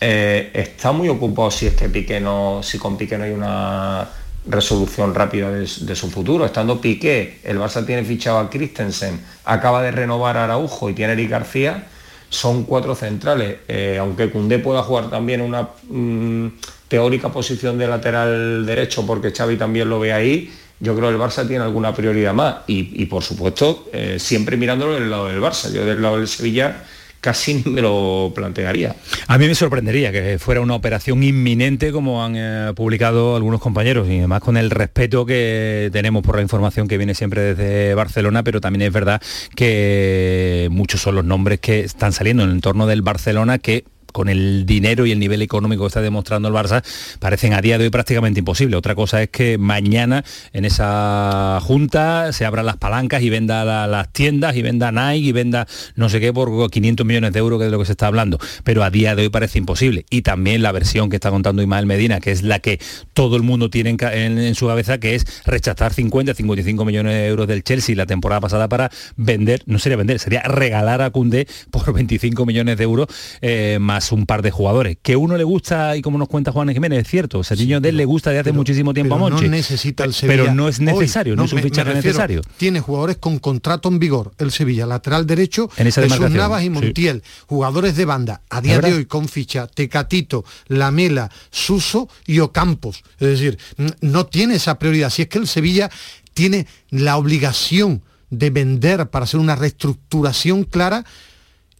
eh, 0.00 0.50
está 0.54 0.90
muy 0.90 1.08
ocupado 1.08 1.50
si 1.52 1.66
es 1.68 1.74
que 1.74 1.88
Piqué 1.88 2.20
no, 2.20 2.62
si 2.64 2.76
con 2.78 2.96
Piqué 2.96 3.16
no 3.16 3.24
hay 3.24 3.32
una 3.32 4.08
resolución 4.48 5.14
rápida 5.14 5.50
de, 5.52 5.60
de 5.60 5.94
su 5.94 6.10
futuro. 6.10 6.44
Estando 6.46 6.80
Piqué, 6.80 7.38
el 7.44 7.58
Barça 7.60 7.86
tiene 7.86 8.02
fichado 8.04 8.38
a 8.38 8.50
Christensen, 8.50 9.20
acaba 9.44 9.82
de 9.82 9.92
renovar 9.92 10.36
a 10.36 10.44
Araujo 10.44 10.90
y 10.90 10.94
tiene 10.94 11.12
a 11.12 11.14
Eric 11.14 11.30
García, 11.30 11.86
son 12.30 12.64
cuatro 12.64 12.94
centrales. 12.94 13.58
Eh, 13.68 13.98
aunque 14.00 14.30
Cundé 14.30 14.58
pueda 14.58 14.82
jugar 14.82 15.10
también 15.10 15.42
una 15.42 15.68
mm, 15.88 16.46
teórica 16.88 17.28
posición 17.28 17.76
de 17.76 17.86
lateral 17.86 18.64
derecho, 18.64 19.04
porque 19.06 19.32
Xavi 19.32 19.56
también 19.56 19.90
lo 19.90 20.00
ve 20.00 20.14
ahí, 20.14 20.50
yo 20.78 20.96
creo 20.96 21.08
que 21.08 21.16
el 21.16 21.20
Barça 21.20 21.46
tiene 21.46 21.64
alguna 21.64 21.94
prioridad 21.94 22.32
más. 22.32 22.56
Y, 22.66 23.04
por 23.06 23.22
supuesto, 23.22 23.88
eh, 23.92 24.16
siempre 24.18 24.56
mirándolo 24.56 24.94
del 24.94 25.10
lado 25.10 25.26
del 25.26 25.40
Barça. 25.40 25.70
Yo 25.70 25.84
del 25.84 26.00
lado 26.00 26.16
del 26.16 26.28
Sevilla 26.28 26.84
casi 27.20 27.54
ni 27.64 27.70
me 27.70 27.82
lo 27.82 28.32
plantearía. 28.34 28.94
A 29.26 29.38
mí 29.38 29.46
me 29.46 29.54
sorprendería 29.54 30.12
que 30.12 30.38
fuera 30.38 30.60
una 30.60 30.74
operación 30.74 31.22
inminente 31.22 31.92
como 31.92 32.24
han 32.24 32.34
eh, 32.36 32.72
publicado 32.74 33.36
algunos 33.36 33.60
compañeros 33.60 34.08
y 34.08 34.18
además 34.18 34.40
con 34.40 34.56
el 34.56 34.70
respeto 34.70 35.26
que 35.26 35.90
tenemos 35.92 36.22
por 36.22 36.36
la 36.36 36.42
información 36.42 36.88
que 36.88 36.98
viene 36.98 37.14
siempre 37.14 37.54
desde 37.54 37.94
Barcelona, 37.94 38.42
pero 38.42 38.60
también 38.60 38.82
es 38.82 38.92
verdad 38.92 39.20
que 39.54 40.68
muchos 40.70 41.00
son 41.00 41.14
los 41.14 41.24
nombres 41.24 41.60
que 41.60 41.80
están 41.80 42.12
saliendo 42.12 42.42
en 42.42 42.50
el 42.50 42.56
entorno 42.56 42.86
del 42.86 43.02
Barcelona 43.02 43.58
que 43.58 43.84
con 44.12 44.28
el 44.28 44.66
dinero 44.66 45.06
y 45.06 45.12
el 45.12 45.18
nivel 45.18 45.42
económico 45.42 45.82
que 45.84 45.88
está 45.88 46.00
demostrando 46.02 46.48
el 46.48 46.54
Barça, 46.54 46.82
parecen 47.18 47.52
a 47.54 47.60
día 47.60 47.78
de 47.78 47.84
hoy 47.84 47.90
prácticamente 47.90 48.40
imposible. 48.40 48.76
Otra 48.76 48.94
cosa 48.94 49.22
es 49.22 49.28
que 49.30 49.58
mañana 49.58 50.24
en 50.52 50.64
esa 50.64 51.58
junta 51.62 52.32
se 52.32 52.44
abran 52.44 52.66
las 52.66 52.76
palancas 52.76 53.22
y 53.22 53.30
venda 53.30 53.64
la- 53.64 53.86
las 53.86 54.12
tiendas 54.12 54.56
y 54.56 54.62
venda 54.62 54.92
Nike 54.92 55.28
y 55.28 55.32
venda 55.32 55.66
no 55.96 56.08
sé 56.08 56.20
qué 56.20 56.32
por 56.32 56.70
500 56.70 57.06
millones 57.06 57.32
de 57.32 57.38
euros, 57.38 57.58
que 57.58 57.64
es 57.66 57.70
de 57.70 57.72
lo 57.72 57.78
que 57.78 57.86
se 57.86 57.92
está 57.92 58.06
hablando. 58.06 58.38
Pero 58.64 58.82
a 58.84 58.90
día 58.90 59.14
de 59.14 59.22
hoy 59.22 59.28
parece 59.28 59.58
imposible. 59.58 60.04
Y 60.10 60.22
también 60.22 60.62
la 60.62 60.72
versión 60.72 61.10
que 61.10 61.16
está 61.16 61.30
contando 61.30 61.62
Ismael 61.62 61.86
Medina, 61.86 62.20
que 62.20 62.30
es 62.32 62.42
la 62.42 62.58
que 62.58 62.80
todo 63.12 63.36
el 63.36 63.42
mundo 63.42 63.70
tiene 63.70 63.96
en 64.00 64.54
su 64.54 64.66
cabeza, 64.66 64.98
que 64.98 65.14
es 65.14 65.26
rechazar 65.44 65.92
50, 65.92 66.34
55 66.34 66.84
millones 66.84 67.14
de 67.14 67.26
euros 67.26 67.46
del 67.46 67.62
Chelsea 67.64 67.94
la 67.96 68.06
temporada 68.06 68.40
pasada 68.40 68.68
para 68.68 68.90
vender, 69.16 69.62
no 69.66 69.78
sería 69.78 69.96
vender, 69.96 70.18
sería 70.18 70.42
regalar 70.42 71.02
a 71.02 71.10
Cundé 71.10 71.46
por 71.70 71.92
25 71.92 72.46
millones 72.46 72.76
de 72.76 72.84
euros 72.84 73.08
eh, 73.42 73.78
más 73.80 73.99
un 74.12 74.26
par 74.26 74.42
de 74.42 74.50
jugadores. 74.50 74.98
Que 75.02 75.16
uno 75.16 75.36
le 75.36 75.44
gusta, 75.44 75.96
y 75.96 76.02
como 76.02 76.18
nos 76.18 76.28
cuenta 76.28 76.52
Juan 76.52 76.68
Jiménez, 76.72 77.00
es 77.00 77.08
cierto, 77.08 77.42
Sergiño 77.44 77.80
de 77.80 77.90
él 77.90 77.96
le 77.96 78.04
gusta 78.04 78.30
de 78.30 78.38
hace 78.38 78.52
muchísimo 78.52 78.94
tiempo 78.94 79.14
a 79.14 79.18
Monchi. 79.18 79.44
no 79.44 79.50
necesita 79.50 80.04
el 80.04 80.14
Sevilla. 80.14 80.42
Pero 80.42 80.54
no 80.54 80.68
es 80.68 80.78
hoy. 80.78 80.86
necesario, 80.86 81.36
no, 81.36 81.44
es 81.44 81.52
un 81.52 81.60
fichaje 81.60 81.94
necesario. 81.94 82.42
Tiene 82.56 82.80
jugadores 82.80 83.18
con 83.18 83.38
contrato 83.38 83.88
en 83.88 83.98
vigor. 83.98 84.32
El 84.38 84.50
Sevilla, 84.50 84.86
lateral 84.86 85.26
derecho, 85.26 85.70
En 85.76 85.86
esa 85.86 86.02
Jesús 86.02 86.30
Navas 86.30 86.62
y 86.62 86.64
sí. 86.64 86.70
Montiel. 86.70 87.22
Jugadores 87.46 87.96
de 87.96 88.04
banda. 88.04 88.42
A 88.50 88.60
día 88.60 88.76
¿Es 88.76 88.82
de 88.82 88.94
hoy 88.94 89.04
con 89.06 89.28
ficha 89.28 89.66
Tecatito, 89.66 90.44
Lamela, 90.68 91.30
Suso 91.50 92.08
y 92.26 92.40
Ocampos. 92.40 93.02
Es 93.18 93.28
decir, 93.28 93.58
no 94.00 94.26
tiene 94.26 94.56
esa 94.56 94.78
prioridad. 94.78 95.10
Si 95.10 95.22
es 95.22 95.28
que 95.28 95.38
el 95.38 95.46
Sevilla 95.46 95.90
tiene 96.34 96.66
la 96.90 97.16
obligación 97.16 98.02
de 98.30 98.50
vender 98.50 99.10
para 99.10 99.24
hacer 99.24 99.40
una 99.40 99.56
reestructuración 99.56 100.64
clara 100.64 101.04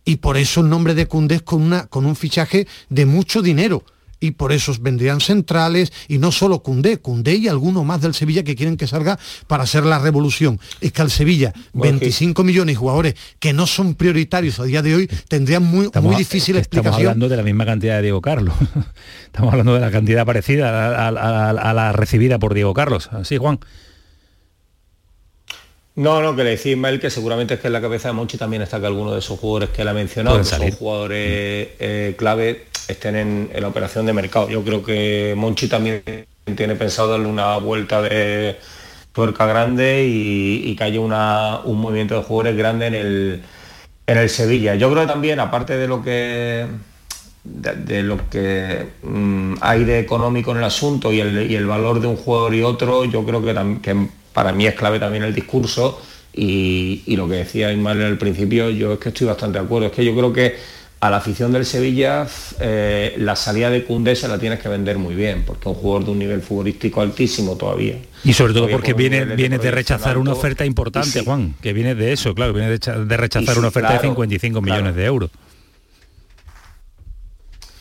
y 0.04 0.16
por 0.16 0.36
eso 0.36 0.60
el 0.60 0.68
nombre 0.68 0.94
de 0.94 1.06
Cundé 1.06 1.36
es 1.36 1.42
con, 1.42 1.62
una, 1.62 1.86
con 1.86 2.06
un 2.06 2.16
fichaje 2.16 2.66
de 2.88 3.06
mucho 3.06 3.42
dinero. 3.42 3.84
Y 4.22 4.32
por 4.32 4.52
eso 4.52 4.74
vendrían 4.78 5.18
centrales 5.22 5.94
y 6.06 6.18
no 6.18 6.30
solo 6.30 6.62
Cundé, 6.62 6.98
Cundé 6.98 7.36
y 7.36 7.48
alguno 7.48 7.84
más 7.84 8.02
del 8.02 8.12
Sevilla 8.12 8.42
que 8.44 8.54
quieren 8.54 8.76
que 8.76 8.86
salga 8.86 9.18
para 9.46 9.62
hacer 9.62 9.86
la 9.86 9.98
revolución. 9.98 10.60
Es 10.82 10.92
que 10.92 11.00
al 11.00 11.10
Sevilla, 11.10 11.54
Bueno, 11.72 11.98
25 12.00 12.44
millones 12.44 12.74
de 12.74 12.78
jugadores 12.78 13.14
que 13.38 13.54
no 13.54 13.66
son 13.66 13.94
prioritarios 13.94 14.60
a 14.60 14.64
día 14.64 14.82
de 14.82 14.94
hoy, 14.94 15.06
tendrían 15.28 15.62
muy, 15.62 15.86
Estamos, 15.86 16.10
muy 16.12 16.18
difícil 16.18 16.56
estamos 16.56 16.66
explicación. 16.66 17.00
hablando 17.08 17.30
de 17.30 17.36
la 17.38 17.42
misma 17.42 17.64
cantidad 17.64 17.96
de 17.96 18.02
Diego 18.02 18.20
Carlos. 18.20 18.54
estamos 19.24 19.52
hablando 19.52 19.72
de 19.74 19.80
la 19.80 19.90
cantidad 19.90 20.26
parecida 20.26 20.68
a, 20.68 21.08
a- 21.08 21.48
a- 21.48 21.50
a 21.50 21.72
la 21.72 21.92
recibida 21.92 22.38
por 22.38 22.52
Diego 22.52 22.74
Carlos. 22.74 23.08
Así, 23.12 23.38
Juan. 23.38 23.58
No, 26.00 26.22
no, 26.22 26.34
que 26.34 26.44
le 26.44 26.50
decía 26.50 26.72
Ismael 26.72 26.98
que 26.98 27.10
seguramente 27.10 27.54
es 27.54 27.60
que 27.60 27.66
en 27.66 27.74
la 27.74 27.80
cabeza 27.80 28.08
de 28.08 28.14
Monchi 28.14 28.38
también 28.38 28.62
está 28.62 28.80
que 28.80 28.86
algunos 28.86 29.12
de 29.12 29.18
esos 29.18 29.38
jugadores 29.38 29.68
que 29.70 29.82
él 29.82 29.88
ha 29.88 29.92
mencionado, 29.92 30.38
que 30.38 30.44
son 30.44 30.58
jugadores 30.78 31.68
eh, 31.78 32.14
clave, 32.16 32.66
estén 32.88 33.16
en, 33.16 33.50
en 33.52 33.60
la 33.62 33.68
operación 33.68 34.06
de 34.06 34.12
mercado. 34.14 34.48
Yo 34.48 34.62
creo 34.64 34.82
que 34.82 35.34
Monchi 35.36 35.68
también 35.68 36.02
tiene 36.56 36.74
pensado 36.76 37.08
darle 37.10 37.26
una 37.26 37.58
vuelta 37.58 38.00
de 38.00 38.56
tuerca 39.12 39.44
grande 39.46 40.06
y, 40.06 40.62
y 40.70 40.76
que 40.76 40.84
haya 40.84 41.00
una- 41.00 41.60
un 41.64 41.78
movimiento 41.80 42.14
de 42.16 42.22
jugadores 42.22 42.56
grande 42.56 42.86
en 42.86 42.94
el, 42.94 43.42
en 44.06 44.18
el 44.18 44.28
Sevilla. 44.30 44.76
Yo 44.76 44.90
creo 44.90 45.02
que 45.02 45.08
también, 45.12 45.38
aparte 45.40 45.76
de 45.76 45.86
lo 45.88 46.02
que 46.02 46.66
de, 47.44 47.72
de 47.74 48.02
lo 48.02 48.28
que 48.30 48.86
mm, 49.02 49.54
hay 49.60 49.84
de 49.84 49.98
económico 50.00 50.52
en 50.52 50.58
el 50.58 50.64
asunto 50.64 51.12
y 51.12 51.20
el, 51.20 51.50
y 51.50 51.56
el 51.56 51.66
valor 51.66 52.00
de 52.00 52.06
un 52.06 52.16
jugador 52.16 52.54
y 52.54 52.62
otro, 52.62 53.04
yo 53.04 53.24
creo 53.24 53.42
que, 53.42 53.54
que 53.82 54.08
para 54.32 54.52
mí 54.52 54.66
es 54.66 54.74
clave 54.74 54.98
también 54.98 55.24
el 55.24 55.34
discurso 55.34 56.00
y, 56.32 57.02
y 57.06 57.16
lo 57.16 57.28
que 57.28 57.34
decía 57.36 57.72
Ismael 57.72 58.02
al 58.02 58.18
principio, 58.18 58.70
yo 58.70 58.94
es 58.94 58.98
que 58.98 59.08
estoy 59.10 59.26
bastante 59.26 59.58
de 59.58 59.64
acuerdo. 59.64 59.88
Es 59.88 59.92
que 59.92 60.04
yo 60.04 60.14
creo 60.14 60.32
que 60.32 60.56
a 61.00 61.08
la 61.10 61.16
afición 61.16 61.50
del 61.50 61.64
Sevilla 61.64 62.26
eh, 62.60 63.14
la 63.18 63.34
salida 63.34 63.70
de 63.70 63.84
Cundé 63.84 64.14
se 64.14 64.28
la 64.28 64.38
tienes 64.38 64.60
que 64.60 64.68
vender 64.68 64.98
muy 64.98 65.14
bien, 65.14 65.44
porque 65.46 65.62
es 65.62 65.66
un 65.66 65.74
jugador 65.74 66.04
de 66.04 66.10
un 66.12 66.18
nivel 66.18 66.42
futbolístico 66.42 67.00
altísimo 67.00 67.56
todavía. 67.56 67.96
Y 68.22 68.34
sobre 68.34 68.52
todo 68.52 68.64
Todavía 68.64 68.76
porque 68.76 68.92
viene, 68.92 69.24
viene 69.24 69.58
de 69.58 69.70
rechazar 69.70 70.18
una 70.18 70.32
oferta 70.32 70.64
importante, 70.66 71.08
sí, 71.20 71.24
Juan, 71.24 71.54
que 71.62 71.72
viene 71.72 71.94
de 71.94 72.12
eso, 72.12 72.34
claro, 72.34 72.52
viene 72.52 72.68
de, 72.68 72.76
echa- 72.76 72.98
de 73.02 73.16
rechazar 73.16 73.58
una 73.58 73.68
oferta 73.68 73.92
de 73.92 73.98
claro, 73.98 74.10
55 74.10 74.60
millones 74.60 74.82
claro. 74.82 74.96
de 74.96 75.04
euros. 75.06 75.30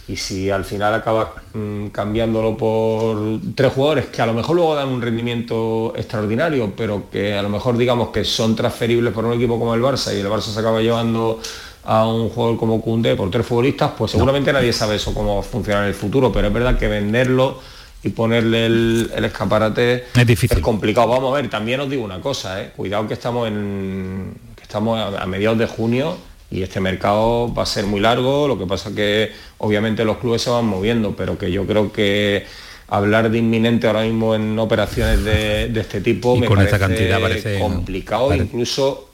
Y 0.10 0.16
si 0.16 0.50
al 0.50 0.66
final 0.66 0.94
acabas 0.96 1.28
mm, 1.54 1.88
cambiándolo 1.88 2.58
por 2.58 3.40
tres 3.54 3.72
jugadores 3.72 4.08
que 4.08 4.22
a 4.22 4.26
lo 4.26 4.34
mejor 4.34 4.56
luego 4.56 4.74
dan 4.74 4.90
un 4.90 5.02
rendimiento 5.02 5.94
extraordinario, 5.96 6.74
pero 6.76 7.04
que 7.12 7.36
a 7.36 7.42
lo 7.44 7.50
mejor 7.50 7.78
digamos 7.78 8.10
que 8.10 8.24
son 8.26 8.56
transferibles 8.56 9.14
por 9.14 9.24
un 9.24 9.34
equipo 9.34 9.60
como 9.60 9.76
el 9.76 9.82
Barça 9.82 10.16
y 10.16 10.20
el 10.20 10.28
Barça 10.28 10.52
se 10.52 10.60
acaba 10.60 10.82
llevando 10.82 11.40
a 11.84 12.08
un 12.08 12.30
jugador 12.30 12.58
como 12.58 12.82
Koundé 12.82 13.16
por 13.16 13.30
tres 13.30 13.46
futbolistas, 13.46 13.92
pues 13.98 14.12
seguramente 14.12 14.52
nadie 14.52 14.74
sabe 14.74 14.96
eso 14.96 15.14
cómo 15.14 15.36
va 15.36 15.42
a 15.42 15.44
funcionar 15.44 15.84
en 15.84 15.90
el 15.90 15.96
futuro, 15.96 16.32
pero 16.32 16.48
es 16.48 16.54
verdad 16.54 16.78
que 16.78 16.88
venderlo 16.88 17.60
y 18.02 18.10
ponerle 18.10 18.66
el, 18.66 19.12
el 19.16 19.26
escaparate 19.26 20.06
Es 20.16 20.26
difícil. 20.28 20.62
complicado. 20.62 21.08
Vamos 21.10 21.32
a 21.34 21.42
ver, 21.42 21.50
también 21.50 21.82
os 21.82 21.90
digo 21.90 22.04
una 22.04 22.20
cosa, 22.20 22.62
¿eh? 22.62 22.72
cuidado 22.76 23.08
que 23.08 23.14
estamos 23.14 23.48
en 23.48 24.34
que 24.56 24.64
estamos 24.64 24.98
a, 25.00 25.22
a 25.22 25.26
mediados 25.28 25.58
de 25.60 25.68
junio 25.68 26.18
y 26.52 26.62
este 26.64 26.80
mercado 26.80 27.54
va 27.54 27.64
a 27.64 27.66
ser 27.66 27.86
muy 27.86 28.00
largo, 28.00 28.48
lo 28.48 28.58
que 28.58 28.66
pasa 28.66 28.92
que 28.96 29.32
obviamente 29.60 30.04
los 30.06 30.18
clubes 30.18 30.42
se 30.42 30.50
van 30.50 30.66
moviendo, 30.66 31.16
pero 31.16 31.38
que 31.38 31.52
yo 31.52 31.66
creo 31.68 31.92
que 31.92 32.46
hablar 32.88 33.30
de 33.30 33.38
inminente 33.38 33.86
ahora 33.86 34.02
mismo 34.04 34.34
en 34.34 34.58
operaciones 34.58 35.24
de, 35.24 35.72
este 35.80 36.02
tipo 36.02 36.36
y 36.36 36.40
me 36.42 36.48
con 36.48 36.58
parece, 36.58 36.76
esta 36.76 36.88
cantidad 36.88 37.22
parece 37.22 37.60
complicado, 37.60 38.30
parece- 38.30 38.46
incluso 38.46 39.10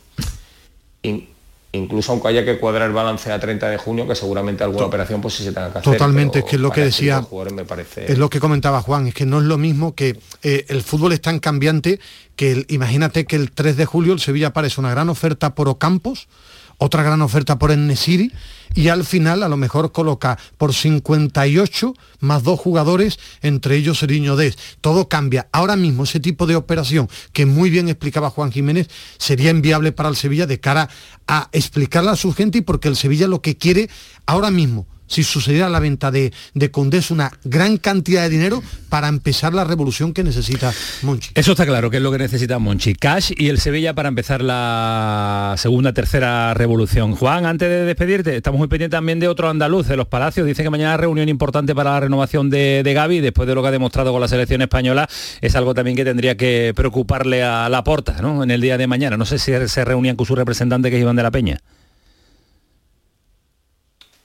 in- 1.04 1.28
incluso 1.74 2.14
aunque 2.14 2.30
haya 2.30 2.46
que 2.46 2.58
cuadrar 2.58 2.88
el 2.88 2.94
balance 2.94 3.30
a 3.30 3.38
30 3.38 3.68
de 3.70 3.78
junio, 3.78 4.08
que 4.08 4.16
seguramente 4.16 4.64
alguna 4.64 4.86
operación 4.86 5.20
pues 5.20 5.34
sí 5.34 5.44
se 5.44 5.52
tenga 5.52 5.74
que 5.74 5.80
hacer. 5.80 5.92
Totalmente, 5.92 6.40
es 6.40 6.46
que 6.46 6.56
es 6.56 6.62
lo 6.62 6.72
que 6.72 6.82
decía- 6.86 7.22
me 7.54 7.66
parece 7.66 8.10
Es 8.10 8.18
lo 8.18 8.30
que 8.30 8.40
comentaba 8.40 8.82
Juan, 8.82 9.08
es 9.08 9.14
que 9.14 9.26
no 9.26 9.40
es 9.40 9.44
lo 9.44 9.58
mismo 9.58 9.94
que 9.94 10.18
eh, 10.42 10.66
el 10.70 10.82
fútbol 10.84 11.12
es 11.12 11.20
tan 11.22 11.40
cambiante 11.40 12.00
que 12.38 12.54
el- 12.54 12.66
imagínate 12.70 13.26
que 13.26 13.36
el 13.36 13.52
3 13.52 13.76
de 13.76 13.86
julio 13.86 14.14
el 14.14 14.22
Sevilla 14.22 14.48
aparece 14.48 14.80
una 14.80 14.90
gran 14.92 15.10
oferta 15.10 15.54
por 15.54 15.68
Ocampos, 15.68 16.30
otra 16.78 17.04
gran 17.04 17.22
oferta 17.22 17.58
por 17.58 17.72
Enesiri 17.72 18.32
y 18.74 18.90
al 18.90 19.06
final 19.06 19.44
a 19.44 19.50
lo 19.50 19.58
mejor 19.58 19.92
coloca 19.92 20.38
por 20.58 20.74
58 20.74 21.94
más 22.20 22.44
dos 22.44 22.60
jugadores, 22.60 23.20
entre 23.42 23.78
ellos 23.78 24.00
Seriño 24.00 24.36
Des. 24.36 24.58
Todo 24.82 25.08
cambia. 25.08 25.48
Ahora 25.52 25.76
mismo 25.76 26.04
ese 26.04 26.20
tipo 26.20 26.48
de 26.48 26.56
operación 26.56 27.08
que 27.32 27.46
muy 27.46 27.70
bien 27.70 27.88
explicaba 27.88 28.30
Juan 28.30 28.52
Jiménez 28.52 28.90
sería 29.18 29.52
inviable 29.52 29.92
para 29.92 30.10
el 30.10 30.16
Sevilla 30.16 30.48
de 30.48 30.60
cara 30.60 30.90
a 31.28 31.50
explicarla 31.52 32.12
a 32.12 32.18
su 32.18 32.34
gente 32.34 32.60
y 32.60 32.62
porque 32.62 32.88
el 32.88 32.96
Sevilla 32.96 33.28
lo 33.28 33.42
que 33.42 33.58
quiere 33.58 33.90
ahora 34.26 34.52
mismo 34.52 34.88
si 35.08 35.24
sucediera 35.24 35.70
la 35.70 35.80
venta 35.80 36.12
de, 36.12 36.34
de 36.54 36.72
Condé 36.72 36.98
es 36.98 37.12
una 37.12 37.32
gran 37.44 37.78
cantidad 37.78 38.24
de 38.24 38.30
dinero 38.30 38.64
para 38.90 39.08
empezar 39.08 39.54
la 39.54 39.64
revolución 39.64 40.14
que 40.14 40.24
necesita 40.24 40.74
Monchi. 41.02 41.32
Eso 41.36 41.52
está 41.52 41.66
claro, 41.66 41.90
que 41.90 41.98
es 41.98 42.04
lo 42.04 42.12
que 42.12 42.18
necesita 42.18 42.60
Monchi. 42.60 42.96
Cash 42.96 43.32
y 43.38 43.50
el 43.50 43.60
Sevilla 43.60 43.94
para 43.94 44.10
empezar 44.10 44.42
la 44.42 45.56
segunda, 45.58 45.94
tercera 45.94 46.54
revolución. 46.54 47.16
Juan, 47.16 47.46
antes 47.46 47.70
de 47.70 47.86
despedirte, 47.86 48.36
estamos 48.36 48.58
muy 48.58 48.68
pendientes 48.68 48.98
también 48.98 49.20
de 49.20 49.28
otro 49.28 49.50
andaluz, 49.50 49.88
de 49.88 49.98
los 49.98 50.08
Palacios. 50.08 50.48
Dice 50.48 50.64
que 50.64 50.70
mañana 50.70 50.98
reunión 50.98 51.30
importante 51.30 51.76
para 51.76 51.92
la 51.92 52.00
renovación 52.00 52.50
de, 52.50 52.82
de 52.84 52.94
Gaby, 52.94 53.20
después 53.20 53.48
de 53.48 53.56
lo 53.56 53.62
que 53.62 53.68
ha 53.70 53.72
demostrado 53.72 54.12
con 54.12 54.22
la 54.22 54.28
selección 54.28 54.62
española, 54.62 55.08
es 55.42 55.56
algo 55.56 55.74
también 55.74 55.98
que 55.98 56.06
tendría 56.06 56.38
que 56.38 56.74
preocuparle 56.76 57.44
a 57.44 57.70
la 57.70 57.84
porta 57.84 58.18
¿no? 58.22 58.44
en 58.44 58.52
el 58.52 58.62
día 58.62 58.78
de 58.78 58.88
mañana. 58.88 59.18
No 59.18 59.26
sé 59.26 59.40
si 59.40 59.52
se 59.68 59.86
reunían 59.86 60.16
con 60.16 60.26
su 60.26 60.36
representante, 60.36 60.90
que 60.90 60.98
es 60.98 61.02
Iván 61.02 61.16
de 61.16 61.24
la 61.24 61.32
Peña. 61.32 61.60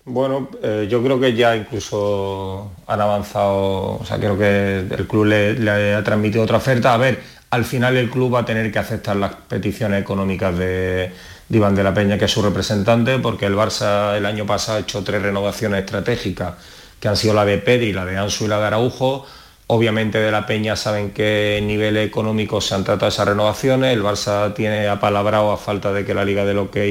Bueno, 0.05 0.49
eh, 0.63 0.89
yo 0.91 1.03
creo 1.03 1.21
que 1.21 1.35
ya 1.35 1.55
incluso 1.55 2.73
han 2.87 3.01
avanzado, 3.01 3.99
o 4.01 4.05
sea, 4.05 4.19
creo 4.19 4.37
que 4.37 4.79
el 4.79 5.07
club 5.07 5.27
le, 5.27 5.95
ha 5.95 6.03
transmitido 6.03 6.43
otra 6.43 6.57
oferta. 6.57 6.95
A 6.95 6.97
ver, 6.97 7.23
al 7.51 7.65
final 7.65 7.97
el 7.97 8.11
club 8.11 8.35
va 8.35 8.41
a 8.41 8.45
tener 8.45 8.73
que 8.73 8.79
aceptar 8.79 9.17
las 9.17 9.35
peticiones 9.35 10.01
económicas 10.01 10.57
de, 10.57 11.13
de 11.49 11.57
Iván 11.57 11.75
de 11.75 11.85
la 11.85 11.93
Peña, 11.93 12.17
que 12.19 12.25
es 12.25 12.31
su 12.31 12.41
representante, 12.43 13.19
porque 13.19 13.47
el 13.47 13.55
Barça 13.55 14.17
el 14.17 14.25
año 14.25 14.47
pasado 14.47 14.79
ha 14.79 14.81
hecho 14.81 15.05
tres 15.05 15.21
renovaciones 15.23 15.81
estratégicas, 15.81 16.55
que 16.99 17.09
han 17.09 17.17
sido 17.17 17.35
la 17.35 17.45
de 17.45 17.59
Pedri, 17.59 17.93
la 17.93 18.07
de 18.07 18.17
Ansu 18.17 18.47
y 18.47 18.49
la 18.49 18.59
de 18.59 18.67
Araujo. 18.67 19.27
Obviamente 19.67 20.19
de 20.19 20.33
la 20.33 20.47
Peña 20.47 20.77
saben 20.77 21.13
qué 21.13 21.61
nivel 21.63 21.97
económico 21.99 22.61
se 22.61 22.75
han 22.75 22.85
tratado 22.85 23.09
esas 23.09 23.29
renovaciones. 23.29 23.93
El 23.93 24.03
Barça 24.03 24.55
tiene 24.55 24.89
apalabrado 24.89 25.53
a 25.53 25.59
falta 25.59 25.93
de 25.93 26.05
que 26.05 26.15
la 26.15 26.25
Liga 26.25 26.45
de 26.45 26.55
lo 26.55 26.71
que 26.71 26.85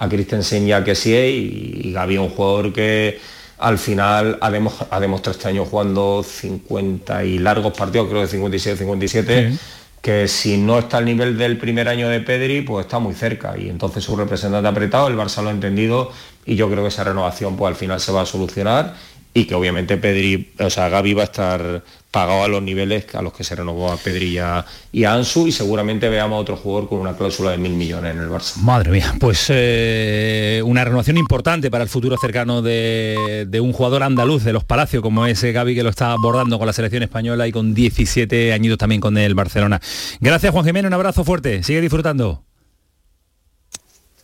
a 0.00 0.08
Christensen 0.08 0.66
ya 0.66 0.82
que 0.82 0.94
sí 0.96 1.12
y, 1.14 1.88
y 1.88 1.92
Gaby 1.92 2.18
un 2.18 2.30
jugador 2.30 2.72
que 2.72 3.20
al 3.58 3.78
final 3.78 4.38
ha, 4.40 4.50
demo- 4.50 4.72
ha 4.90 4.98
demostrado 4.98 5.36
este 5.38 5.48
año 5.48 5.64
jugando 5.64 6.24
50 6.24 7.24
y 7.24 7.38
largos 7.38 7.72
partidos, 7.76 8.08
creo 8.08 8.22
que 8.22 8.26
57, 8.28 8.78
57, 8.78 9.50
Sí. 9.52 9.58
que 10.02 10.26
si 10.28 10.56
no 10.56 10.78
está 10.78 10.96
al 10.96 11.04
nivel 11.04 11.36
del 11.36 11.58
primer 11.58 11.86
año 11.88 12.08
de 12.08 12.20
Pedri, 12.20 12.62
pues 12.62 12.86
está 12.86 12.98
muy 12.98 13.12
cerca. 13.14 13.56
Y 13.58 13.68
entonces 13.68 14.02
su 14.02 14.16
representante 14.16 14.66
ha 14.66 14.70
apretado, 14.70 15.08
el 15.08 15.16
Barça 15.16 15.42
lo 15.42 15.50
ha 15.50 15.52
entendido 15.52 16.10
y 16.46 16.56
yo 16.56 16.70
creo 16.70 16.82
que 16.82 16.88
esa 16.88 17.04
renovación 17.04 17.54
pues 17.56 17.68
al 17.68 17.76
final 17.76 18.00
se 18.00 18.10
va 18.12 18.22
a 18.22 18.26
solucionar 18.26 18.94
y 19.32 19.44
que 19.44 19.54
obviamente 19.54 19.96
Pedri, 19.96 20.52
o 20.58 20.70
sea, 20.70 20.88
Gaby 20.88 21.14
va 21.14 21.22
a 21.22 21.26
estar 21.26 21.82
pagado 22.10 22.42
a 22.42 22.48
los 22.48 22.60
niveles 22.62 23.14
a 23.14 23.22
los 23.22 23.32
que 23.32 23.44
se 23.44 23.54
renovó 23.54 23.92
a 23.92 23.96
Pedri 23.96 24.30
y 24.30 24.38
a, 24.38 24.64
y 24.90 25.04
Ansu 25.04 25.46
y 25.46 25.52
seguramente 25.52 26.08
veamos 26.08 26.36
a 26.36 26.40
otro 26.40 26.56
jugador 26.56 26.88
con 26.88 26.98
una 26.98 27.16
cláusula 27.16 27.52
de 27.52 27.58
mil 27.58 27.72
millones 27.72 28.14
en 28.14 28.20
el 28.20 28.28
Barça. 28.28 28.56
Madre 28.56 28.90
mía, 28.90 29.14
pues 29.20 29.46
eh, 29.48 30.60
una 30.64 30.84
renovación 30.84 31.16
importante 31.16 31.70
para 31.70 31.84
el 31.84 31.90
futuro 31.90 32.16
cercano 32.20 32.62
de, 32.62 33.46
de 33.48 33.60
un 33.60 33.72
jugador 33.72 34.02
andaluz 34.02 34.42
de 34.42 34.52
los 34.52 34.64
Palacios, 34.64 35.02
como 35.02 35.26
es 35.26 35.42
eh, 35.44 35.52
Gaby, 35.52 35.76
que 35.76 35.84
lo 35.84 35.90
está 35.90 36.10
abordando 36.10 36.58
con 36.58 36.66
la 36.66 36.72
selección 36.72 37.04
española 37.04 37.46
y 37.46 37.52
con 37.52 37.72
17 37.74 38.52
añitos 38.52 38.78
también 38.78 39.00
con 39.00 39.16
el 39.16 39.34
Barcelona. 39.34 39.80
Gracias 40.20 40.52
Juan 40.52 40.64
Jiménez, 40.64 40.88
un 40.88 40.94
abrazo 40.94 41.22
fuerte, 41.22 41.62
sigue 41.62 41.80
disfrutando. 41.80 42.49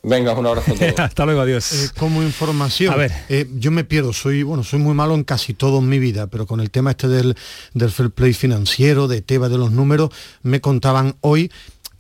Venga, 0.08 0.34
un 0.34 0.46
abrazo 0.46 0.72
a 0.72 0.74
todos. 0.76 0.94
Hasta 0.98 1.24
luego, 1.24 1.40
adiós. 1.40 1.72
Eh, 1.72 1.90
como 1.98 2.22
información, 2.22 2.94
A 2.94 2.96
ver. 2.96 3.12
eh, 3.28 3.46
yo 3.56 3.72
me 3.72 3.82
pierdo, 3.82 4.12
soy 4.12 4.44
bueno, 4.44 4.62
soy 4.62 4.78
muy 4.78 4.94
malo 4.94 5.14
en 5.16 5.24
casi 5.24 5.52
todo 5.52 5.80
en 5.80 5.88
mi 5.88 5.98
vida, 5.98 6.28
pero 6.28 6.46
con 6.46 6.60
el 6.60 6.70
tema 6.70 6.92
este 6.92 7.08
del, 7.08 7.36
del 7.74 7.90
fair 7.90 8.10
play 8.10 8.32
financiero, 8.32 9.08
de 9.08 9.20
tema 9.20 9.48
de 9.48 9.58
los 9.58 9.72
números, 9.72 10.10
me 10.42 10.60
contaban 10.60 11.16
hoy 11.22 11.50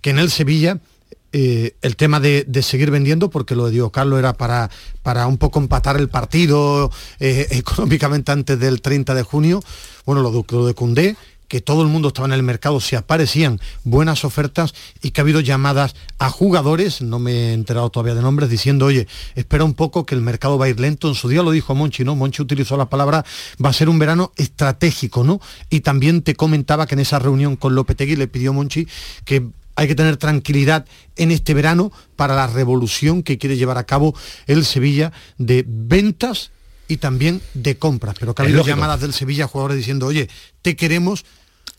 que 0.00 0.10
en 0.10 0.20
el 0.20 0.30
Sevilla 0.30 0.78
eh, 1.32 1.74
el 1.82 1.96
tema 1.96 2.20
de, 2.20 2.44
de 2.46 2.62
seguir 2.62 2.90
vendiendo, 2.92 3.28
porque 3.28 3.56
lo 3.56 3.66
de 3.66 3.72
Diego 3.72 3.90
Carlos 3.90 4.18
era 4.20 4.32
para, 4.34 4.70
para 5.02 5.26
un 5.26 5.36
poco 5.36 5.58
empatar 5.58 5.96
el 5.96 6.08
partido 6.08 6.90
eh, 7.18 7.48
económicamente 7.50 8.30
antes 8.30 8.58
del 8.58 8.80
30 8.80 9.14
de 9.14 9.22
junio, 9.24 9.60
bueno, 10.06 10.22
lo 10.22 10.30
de, 10.30 10.44
lo 10.50 10.66
de 10.66 10.74
Cundé, 10.74 11.16
que 11.48 11.60
todo 11.60 11.82
el 11.82 11.88
mundo 11.88 12.08
estaba 12.08 12.26
en 12.26 12.32
el 12.32 12.42
mercado, 12.42 12.80
se 12.80 12.96
aparecían 12.96 13.60
buenas 13.84 14.24
ofertas 14.24 14.74
y 15.02 15.10
que 15.10 15.20
ha 15.20 15.22
habido 15.22 15.40
llamadas 15.40 15.94
a 16.18 16.30
jugadores, 16.30 17.02
no 17.02 17.18
me 17.18 17.32
he 17.32 17.52
enterado 17.52 17.90
todavía 17.90 18.14
de 18.14 18.22
nombres, 18.22 18.50
diciendo, 18.50 18.86
oye, 18.86 19.06
espera 19.34 19.64
un 19.64 19.74
poco 19.74 20.06
que 20.06 20.14
el 20.14 20.20
mercado 20.20 20.58
va 20.58 20.66
a 20.66 20.68
ir 20.68 20.80
lento. 20.80 21.08
En 21.08 21.14
su 21.14 21.28
día 21.28 21.42
lo 21.42 21.50
dijo 21.50 21.74
Monchi, 21.74 22.04
¿no? 22.04 22.16
Monchi 22.16 22.42
utilizó 22.42 22.76
la 22.76 22.88
palabra, 22.88 23.24
va 23.64 23.70
a 23.70 23.72
ser 23.72 23.88
un 23.88 23.98
verano 23.98 24.32
estratégico, 24.36 25.24
¿no? 25.24 25.40
Y 25.70 25.80
también 25.80 26.22
te 26.22 26.34
comentaba 26.34 26.86
que 26.86 26.94
en 26.94 27.00
esa 27.00 27.18
reunión 27.18 27.56
con 27.56 27.74
Lopetegui 27.74 28.16
le 28.16 28.28
pidió 28.28 28.52
Monchi 28.52 28.86
que 29.24 29.46
hay 29.76 29.88
que 29.88 29.94
tener 29.94 30.16
tranquilidad 30.16 30.86
en 31.16 31.30
este 31.30 31.52
verano 31.54 31.92
para 32.16 32.34
la 32.34 32.46
revolución 32.46 33.22
que 33.22 33.38
quiere 33.38 33.56
llevar 33.56 33.78
a 33.78 33.84
cabo 33.84 34.14
el 34.46 34.64
Sevilla 34.64 35.12
de 35.36 35.64
ventas 35.66 36.50
y 36.88 36.98
también 36.98 37.40
de 37.54 37.78
compras. 37.78 38.16
Pero 38.18 38.34
que 38.34 38.42
ha 38.42 38.44
habido 38.44 38.64
llamadas 38.64 39.00
del 39.00 39.12
Sevilla 39.12 39.44
a 39.44 39.48
jugadores 39.48 39.76
diciendo, 39.76 40.06
oye, 40.06 40.28
te 40.62 40.76
queremos, 40.76 41.24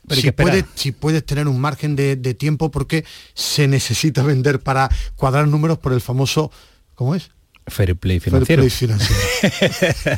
Pero 0.08 0.22
si 0.22 0.32
puedes, 0.32 0.65
si 0.76 0.91
puedes 0.91 1.26
tener 1.26 1.48
un 1.48 1.60
margen 1.60 1.96
de, 1.96 2.15
de 2.15 2.34
tiempo 2.34 2.72
porque 2.72 3.06
se 3.34 3.67
necesita 3.67 4.24
vender 4.24 4.60
para 4.60 4.89
cuadrar 5.15 5.48
números 5.48 5.78
por 5.78 5.93
el 5.93 6.02
famoso, 6.02 6.52
¿cómo 6.96 7.15
es? 7.15 7.32
Fair 7.68 7.96
play 7.96 8.20
Fair 8.20 8.46
financiero. 8.46 8.64
play 8.64 8.70
financiero. 8.70 9.18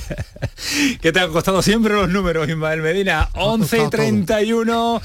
que 1.02 1.12
te 1.12 1.20
han 1.20 1.32
costado 1.32 1.62
siempre 1.62 1.94
los 1.94 2.10
números, 2.10 2.48
Ismael 2.48 2.82
Medina. 2.82 3.30
11 3.34 3.86
y 3.86 3.90
31, 3.90 5.02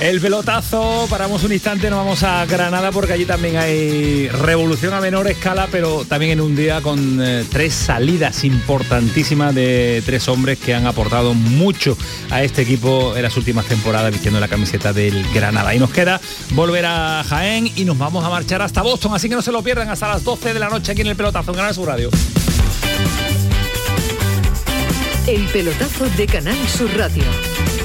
el 0.00 0.20
pelotazo. 0.20 1.06
Paramos 1.08 1.44
un 1.44 1.52
instante, 1.52 1.88
nos 1.90 2.00
vamos 2.00 2.22
a 2.22 2.44
Granada 2.46 2.90
porque 2.90 3.12
allí 3.12 3.24
también 3.24 3.56
hay 3.56 4.28
revolución 4.28 4.94
a 4.94 5.00
menor 5.00 5.28
escala, 5.28 5.68
pero 5.70 6.04
también 6.04 6.32
en 6.32 6.40
un 6.40 6.56
día 6.56 6.80
con 6.80 7.20
eh, 7.22 7.44
tres 7.50 7.74
salidas 7.74 8.44
importantísimas 8.44 9.54
de 9.54 10.02
tres 10.04 10.28
hombres 10.28 10.58
que 10.58 10.74
han 10.74 10.86
aportado 10.86 11.34
mucho 11.34 11.96
a 12.30 12.42
este 12.42 12.62
equipo 12.62 13.16
en 13.16 13.22
las 13.22 13.36
últimas 13.36 13.66
temporadas 13.66 14.10
vistiendo 14.10 14.40
la 14.40 14.48
camiseta 14.48 14.92
del 14.92 15.24
Granada. 15.32 15.74
Y 15.74 15.78
nos 15.78 15.90
queda 15.90 16.20
volver 16.50 16.86
a 16.86 17.24
Jaén 17.28 17.70
y 17.76 17.84
nos 17.84 17.96
vamos 17.96 18.24
a 18.24 18.28
marchar 18.28 18.62
hasta 18.62 18.82
Boston, 18.82 19.14
así 19.14 19.28
que 19.28 19.36
no 19.36 19.42
se 19.42 19.52
lo 19.52 19.62
pierdan 19.62 19.88
hasta 19.88 20.08
las 20.08 20.24
12 20.24 20.52
de 20.52 20.60
la 20.60 20.68
noche 20.68 20.92
aquí 20.92 21.02
en 21.02 21.08
el 21.08 21.16
pelotazo 21.16 21.52
en 21.52 21.60
Sur 21.76 21.88
Radio. 21.88 22.08
El 25.26 25.46
pelotazo 25.48 26.08
de 26.16 26.26
Canal 26.26 26.56
Sur 26.68 26.90
Radio 26.96 27.22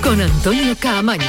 con 0.01 0.21
Antonio 0.21 0.77
Caamaño. 0.79 1.27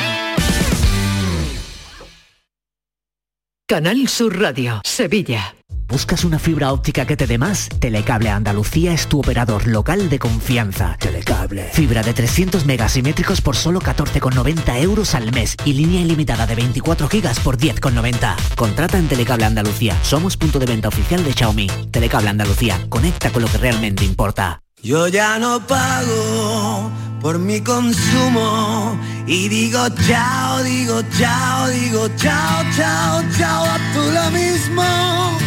Canal 3.66 4.06
Sur 4.06 4.40
Radio, 4.40 4.80
Sevilla. 4.84 5.56
¿Buscas 5.92 6.24
una 6.24 6.38
fibra 6.38 6.72
óptica 6.72 7.04
que 7.04 7.18
te 7.18 7.26
dé 7.26 7.36
más? 7.36 7.68
Telecable 7.78 8.30
Andalucía 8.30 8.94
es 8.94 9.08
tu 9.08 9.20
operador 9.20 9.66
local 9.66 10.08
de 10.08 10.18
confianza. 10.18 10.96
Telecable. 10.98 11.64
Fibra 11.64 12.02
de 12.02 12.14
300 12.14 12.64
megasimétricos 12.64 13.42
por 13.42 13.56
solo 13.56 13.78
14,90 13.78 14.80
euros 14.80 15.14
al 15.14 15.30
mes 15.32 15.54
y 15.66 15.74
línea 15.74 16.00
ilimitada 16.00 16.46
de 16.46 16.54
24 16.54 17.08
gigas 17.08 17.40
por 17.40 17.58
10,90. 17.58 18.36
Contrata 18.56 18.96
en 18.96 19.06
Telecable 19.06 19.44
Andalucía. 19.44 19.94
Somos 20.02 20.38
punto 20.38 20.58
de 20.58 20.64
venta 20.64 20.88
oficial 20.88 21.22
de 21.24 21.34
Xiaomi. 21.34 21.66
Telecable 21.90 22.30
Andalucía. 22.30 22.80
Conecta 22.88 23.28
con 23.28 23.42
lo 23.42 23.48
que 23.48 23.58
realmente 23.58 24.02
importa. 24.06 24.62
Yo 24.82 25.08
ya 25.08 25.38
no 25.38 25.60
pago 25.66 26.90
por 27.20 27.38
mi 27.38 27.60
consumo 27.60 28.98
y 29.26 29.46
digo 29.48 29.86
chao, 30.08 30.62
digo 30.62 31.02
chao, 31.18 31.68
digo 31.68 32.08
chao, 32.16 32.64
chao, 32.74 33.22
chao, 33.36 33.64
a 33.66 33.78
tú 33.92 34.00
lo 34.10 34.30
mismo. 34.30 35.41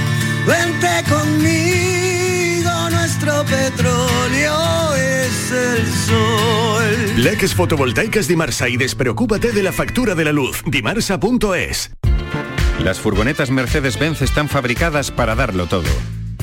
Vente 0.46 1.04
conmigo, 1.10 2.90
nuestro 2.92 3.44
petróleo 3.46 4.96
es 4.96 5.52
el 5.52 5.88
sol. 6.08 7.24
Leques 7.24 7.56
fotovoltaicas 7.56 8.28
Dimarsa 8.28 8.70
y 8.70 8.78
despreocúpate 8.78 9.52
de 9.52 9.64
la 9.64 9.72
factura 9.72 10.14
de 10.14 10.26
la 10.26 10.32
luz. 10.32 10.64
Dimarsa.es. 10.66 11.92
Las 12.80 13.00
furgonetas 13.00 13.50
Mercedes-Benz 13.50 14.22
están 14.22 14.50
fabricadas 14.50 15.10
para 15.10 15.34
darlo 15.34 15.66
todo. 15.66 15.90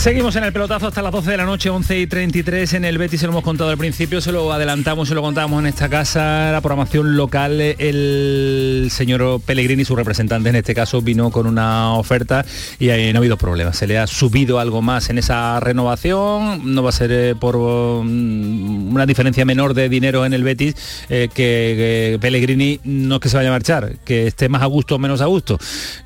Seguimos 0.00 0.34
en 0.36 0.44
el 0.44 0.52
pelotazo 0.54 0.86
hasta 0.86 1.02
las 1.02 1.12
12 1.12 1.30
de 1.30 1.36
la 1.36 1.44
noche, 1.44 1.68
11 1.68 2.00
y 2.00 2.06
33 2.06 2.72
en 2.72 2.86
el 2.86 2.96
Betis, 2.96 3.20
se 3.20 3.26
lo 3.26 3.32
hemos 3.32 3.44
contado 3.44 3.68
al 3.68 3.76
principio, 3.76 4.22
se 4.22 4.32
lo 4.32 4.50
adelantamos, 4.50 5.06
se 5.06 5.14
lo 5.14 5.20
contábamos 5.20 5.60
en 5.60 5.66
esta 5.66 5.90
casa, 5.90 6.50
la 6.52 6.62
programación 6.62 7.18
local, 7.18 7.60
el 7.60 8.88
señor 8.90 9.42
Pellegrini, 9.42 9.84
su 9.84 9.94
representante 9.94 10.48
en 10.48 10.56
este 10.56 10.74
caso, 10.74 11.02
vino 11.02 11.30
con 11.30 11.46
una 11.46 11.92
oferta 11.96 12.46
y 12.78 12.88
ahí 12.88 13.12
no 13.12 13.18
ha 13.18 13.20
habido 13.20 13.36
problemas, 13.36 13.76
se 13.76 13.86
le 13.86 13.98
ha 13.98 14.06
subido 14.06 14.58
algo 14.58 14.80
más 14.80 15.10
en 15.10 15.18
esa 15.18 15.60
renovación, 15.60 16.74
no 16.74 16.82
va 16.82 16.88
a 16.88 16.92
ser 16.92 17.12
eh, 17.12 17.34
por 17.38 17.58
mm, 17.58 18.94
una 18.94 19.04
diferencia 19.04 19.44
menor 19.44 19.74
de 19.74 19.90
dinero 19.90 20.24
en 20.24 20.32
el 20.32 20.44
Betis, 20.44 20.76
eh, 21.10 21.28
que, 21.28 22.14
que 22.14 22.18
Pellegrini 22.22 22.80
no 22.84 23.16
es 23.16 23.20
que 23.20 23.28
se 23.28 23.36
vaya 23.36 23.50
a 23.50 23.52
marchar, 23.52 23.96
que 24.06 24.28
esté 24.28 24.48
más 24.48 24.62
a 24.62 24.66
gusto 24.66 24.94
o 24.94 24.98
menos 24.98 25.20
a 25.20 25.26
gusto, 25.26 25.58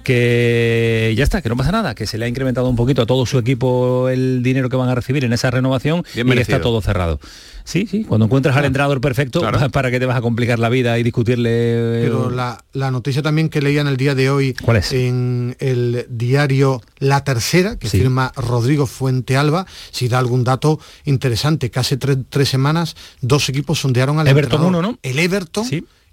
que 0.03 1.15
ya 1.17 1.23
está, 1.23 1.41
que 1.41 1.49
no 1.49 1.57
pasa 1.57 1.71
nada, 1.71 1.95
que 1.95 2.09
se 2.09 2.19
le 2.19 2.25
ha 2.25 2.29
incrementado 2.29 2.69
un 2.69 2.75
poquito 2.75 3.03
a 3.03 3.07
todo 3.07 3.25
su 3.25 3.39
equipo 3.39 3.84
el 4.11 4.43
dinero 4.43 4.69
que 4.69 4.77
van 4.77 4.89
a 4.89 4.95
recibir 4.95 5.25
en 5.25 5.33
esa 5.33 5.51
renovación 5.51 6.05
Bien 6.15 6.27
y 6.27 6.31
merecido. 6.31 6.57
está 6.57 6.63
todo 6.63 6.81
cerrado. 6.81 7.21
Sí, 7.67 7.87
sí, 7.91 8.05
cuando 8.05 8.27
encuentras 8.27 8.55
al 8.57 8.67
entrenador 8.67 9.01
perfecto, 9.01 9.41
¿para 9.73 9.91
qué 9.91 9.99
te 9.99 10.05
vas 10.05 10.19
a 10.19 10.21
complicar 10.21 10.59
la 10.59 10.69
vida 10.69 10.99
y 10.99 11.03
discutirle? 11.03 11.49
eh, 11.51 12.01
Pero 12.03 12.31
la, 12.31 12.63
la 12.75 12.91
noticia 12.91 13.23
también 13.23 13.49
que 13.49 13.63
leía 13.63 13.81
en 13.81 13.87
el 13.87 13.97
día 13.97 14.15
de 14.15 14.29
hoy 14.29 14.55
en 14.93 15.57
el 15.61 16.07
diario 16.11 16.83
La 16.99 17.25
Tercera, 17.25 17.79
que 17.79 17.89
firma 17.89 18.33
Rodrigo 18.37 18.87
Fuente 18.87 19.37
Alba, 19.39 19.67
si 19.93 20.09
da 20.09 20.19
algún 20.19 20.45
dato 20.45 20.79
interesante, 21.07 21.71
que 21.71 21.79
hace 21.81 21.97
tres, 21.97 22.19
tres 22.29 22.49
semanas 22.51 22.97
dos 23.23 23.49
equipos 23.49 23.81
sondearon 23.81 24.19
al 24.19 24.29
Everton 24.29 24.61
entrenador. 24.61 24.83
uno, 24.83 24.93
¿no? 24.93 24.99
El 25.03 25.19
Everton 25.19 25.67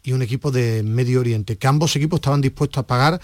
y 0.04 0.14
un 0.14 0.22
equipo 0.22 0.52
de 0.52 0.84
Medio 0.84 1.20
Oriente, 1.20 1.58
que 1.58 1.68
ambos 1.68 1.96
equipos 1.98 2.18
estaban 2.20 2.40
dispuestos 2.42 2.78
a 2.80 2.88
pagar 2.88 3.20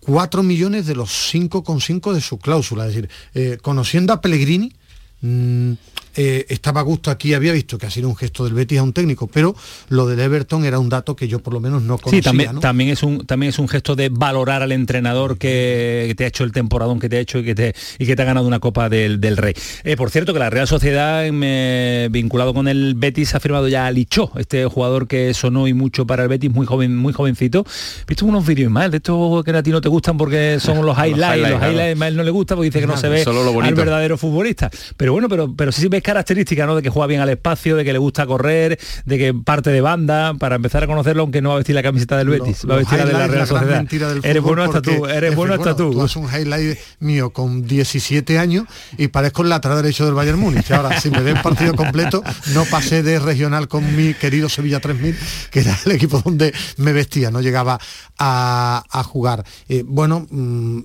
4 0.00 0.42
millones 0.42 0.86
de 0.86 0.94
los 0.94 1.10
5,5 1.32 2.12
de 2.12 2.20
su 2.20 2.38
cláusula. 2.38 2.86
Es 2.86 2.94
decir, 2.94 3.10
eh, 3.34 3.58
conociendo 3.60 4.12
a 4.12 4.20
Pellegrini, 4.20 4.72
mm, 5.20 5.72
eh, 6.20 6.46
estaba 6.48 6.80
a 6.80 6.82
gusto 6.82 7.12
aquí, 7.12 7.32
había 7.32 7.52
visto 7.52 7.78
que 7.78 7.86
ha 7.86 7.90
sido 7.90 8.08
un 8.08 8.16
gesto 8.16 8.42
del 8.42 8.52
Betis 8.52 8.80
a 8.80 8.82
un 8.82 8.92
técnico, 8.92 9.28
pero 9.28 9.54
lo 9.88 10.04
del 10.08 10.18
Everton 10.18 10.64
era 10.64 10.80
un 10.80 10.88
dato 10.88 11.14
que 11.14 11.28
yo 11.28 11.38
por 11.38 11.54
lo 11.54 11.60
menos 11.60 11.80
no 11.82 11.96
conocía. 11.96 12.18
Sí, 12.18 12.22
también, 12.24 12.54
¿no? 12.54 12.60
también, 12.60 12.90
es 12.90 13.04
un, 13.04 13.24
también 13.24 13.50
es 13.50 13.58
un 13.60 13.68
gesto 13.68 13.94
de 13.94 14.08
valorar 14.08 14.62
al 14.62 14.72
entrenador 14.72 15.38
que, 15.38 16.06
que 16.08 16.14
te 16.16 16.24
ha 16.24 16.26
hecho 16.26 16.42
el 16.42 16.50
temporadón 16.50 16.98
que 16.98 17.08
te 17.08 17.18
ha 17.18 17.20
hecho 17.20 17.38
y 17.38 17.44
que 17.44 17.54
te, 17.54 17.72
y 18.00 18.06
que 18.06 18.16
te 18.16 18.22
ha 18.22 18.24
ganado 18.24 18.48
una 18.48 18.58
Copa 18.58 18.88
del, 18.88 19.20
del 19.20 19.36
Rey. 19.36 19.54
Eh, 19.84 19.96
por 19.96 20.10
cierto, 20.10 20.32
que 20.32 20.40
la 20.40 20.50
Real 20.50 20.66
Sociedad, 20.66 21.24
eh, 21.24 22.08
vinculado 22.10 22.52
con 22.52 22.66
el 22.66 22.94
Betis, 22.96 23.36
ha 23.36 23.40
firmado 23.40 23.68
ya 23.68 23.86
a 23.86 23.92
Lichó, 23.92 24.32
este 24.38 24.64
jugador 24.64 25.06
que 25.06 25.32
sonó 25.34 25.68
y 25.68 25.72
mucho 25.72 26.04
para 26.04 26.24
el 26.24 26.28
Betis, 26.28 26.50
muy 26.50 26.66
joven, 26.66 26.96
muy 26.96 27.12
jovencito. 27.12 27.64
He 28.02 28.04
visto 28.08 28.26
unos 28.26 28.44
vídeos 28.44 28.72
más 28.72 28.90
de 28.90 28.96
estos 28.96 29.44
que 29.44 29.52
a 29.52 29.62
ti 29.62 29.70
no 29.70 29.80
te 29.80 29.88
gustan 29.88 30.16
porque 30.16 30.58
son 30.58 30.84
los 30.84 30.98
highlights, 30.98 31.16
los 31.16 31.28
highlights, 31.28 31.62
highlights, 31.62 31.74
claro. 31.74 31.96
más 31.96 32.06
a 32.06 32.08
él 32.08 32.16
no 32.16 32.22
le 32.24 32.30
gusta 32.32 32.56
porque 32.56 32.70
dice 32.70 32.80
que 32.80 32.88
no 32.88 32.96
se 32.96 33.08
ve 33.08 33.22
solo 33.22 33.44
lo 33.44 33.60
al 33.60 33.74
verdadero 33.74 34.18
futbolista. 34.18 34.68
Pero 34.96 35.12
bueno, 35.12 35.28
pero, 35.28 35.54
pero 35.54 35.70
sí 35.70 35.86
ves 35.86 36.02
características, 36.08 36.66
¿no? 36.66 36.74
De 36.74 36.82
que 36.82 36.88
juega 36.88 37.06
bien 37.06 37.20
al 37.20 37.28
espacio, 37.28 37.76
de 37.76 37.84
que 37.84 37.92
le 37.92 37.98
gusta 37.98 38.26
correr, 38.26 38.78
de 39.04 39.18
que 39.18 39.34
parte 39.34 39.70
de 39.70 39.80
banda, 39.82 40.34
para 40.34 40.56
empezar 40.56 40.82
a 40.82 40.86
conocerlo, 40.86 41.22
aunque 41.22 41.42
no 41.42 41.50
va 41.50 41.56
a 41.56 41.58
vestir 41.58 41.74
la 41.74 41.82
camiseta 41.82 42.16
del 42.16 42.30
Betis, 42.30 42.66
va 42.68 42.74
a 42.74 42.78
vestir 42.78 42.98
la 42.98 43.04
de 43.04 43.12
la 43.12 43.18
Real 43.18 43.30
gran 43.30 43.46
Sociedad. 43.46 43.76
mentira 43.76 44.08
del 44.08 44.24
Eres 44.24 44.42
bueno 44.42 44.62
hasta 44.62 44.80
tú, 44.80 45.06
eres 45.06 45.32
en 45.32 45.36
bueno 45.36 45.54
hasta 45.54 45.76
tú. 45.76 45.92
Tú 45.92 46.02
haces 46.02 46.16
un 46.16 46.24
highlight 46.24 46.78
mío 47.00 47.30
con 47.30 47.66
17 47.66 48.38
años 48.38 48.64
y 48.96 49.08
parezco 49.08 49.42
el 49.42 49.50
lateral 49.50 49.82
derecho 49.82 50.06
del 50.06 50.14
Bayern 50.14 50.38
Múnich. 50.38 50.70
Ahora, 50.70 50.98
si 50.98 51.10
me 51.10 51.18
el 51.18 51.42
partido 51.42 51.74
completo, 51.74 52.22
no 52.54 52.64
pasé 52.64 53.02
de 53.02 53.18
regional 53.18 53.68
con 53.68 53.94
mi 53.94 54.14
querido 54.14 54.48
Sevilla 54.48 54.80
3000, 54.80 55.14
que 55.50 55.60
era 55.60 55.78
el 55.84 55.92
equipo 55.92 56.22
donde 56.24 56.54
me 56.78 56.92
vestía, 56.92 57.30
no 57.30 57.42
llegaba 57.42 57.78
a, 58.18 58.82
a 58.90 59.02
jugar. 59.02 59.44
Eh, 59.68 59.84
bueno, 59.86 60.26
mm, 60.30 60.80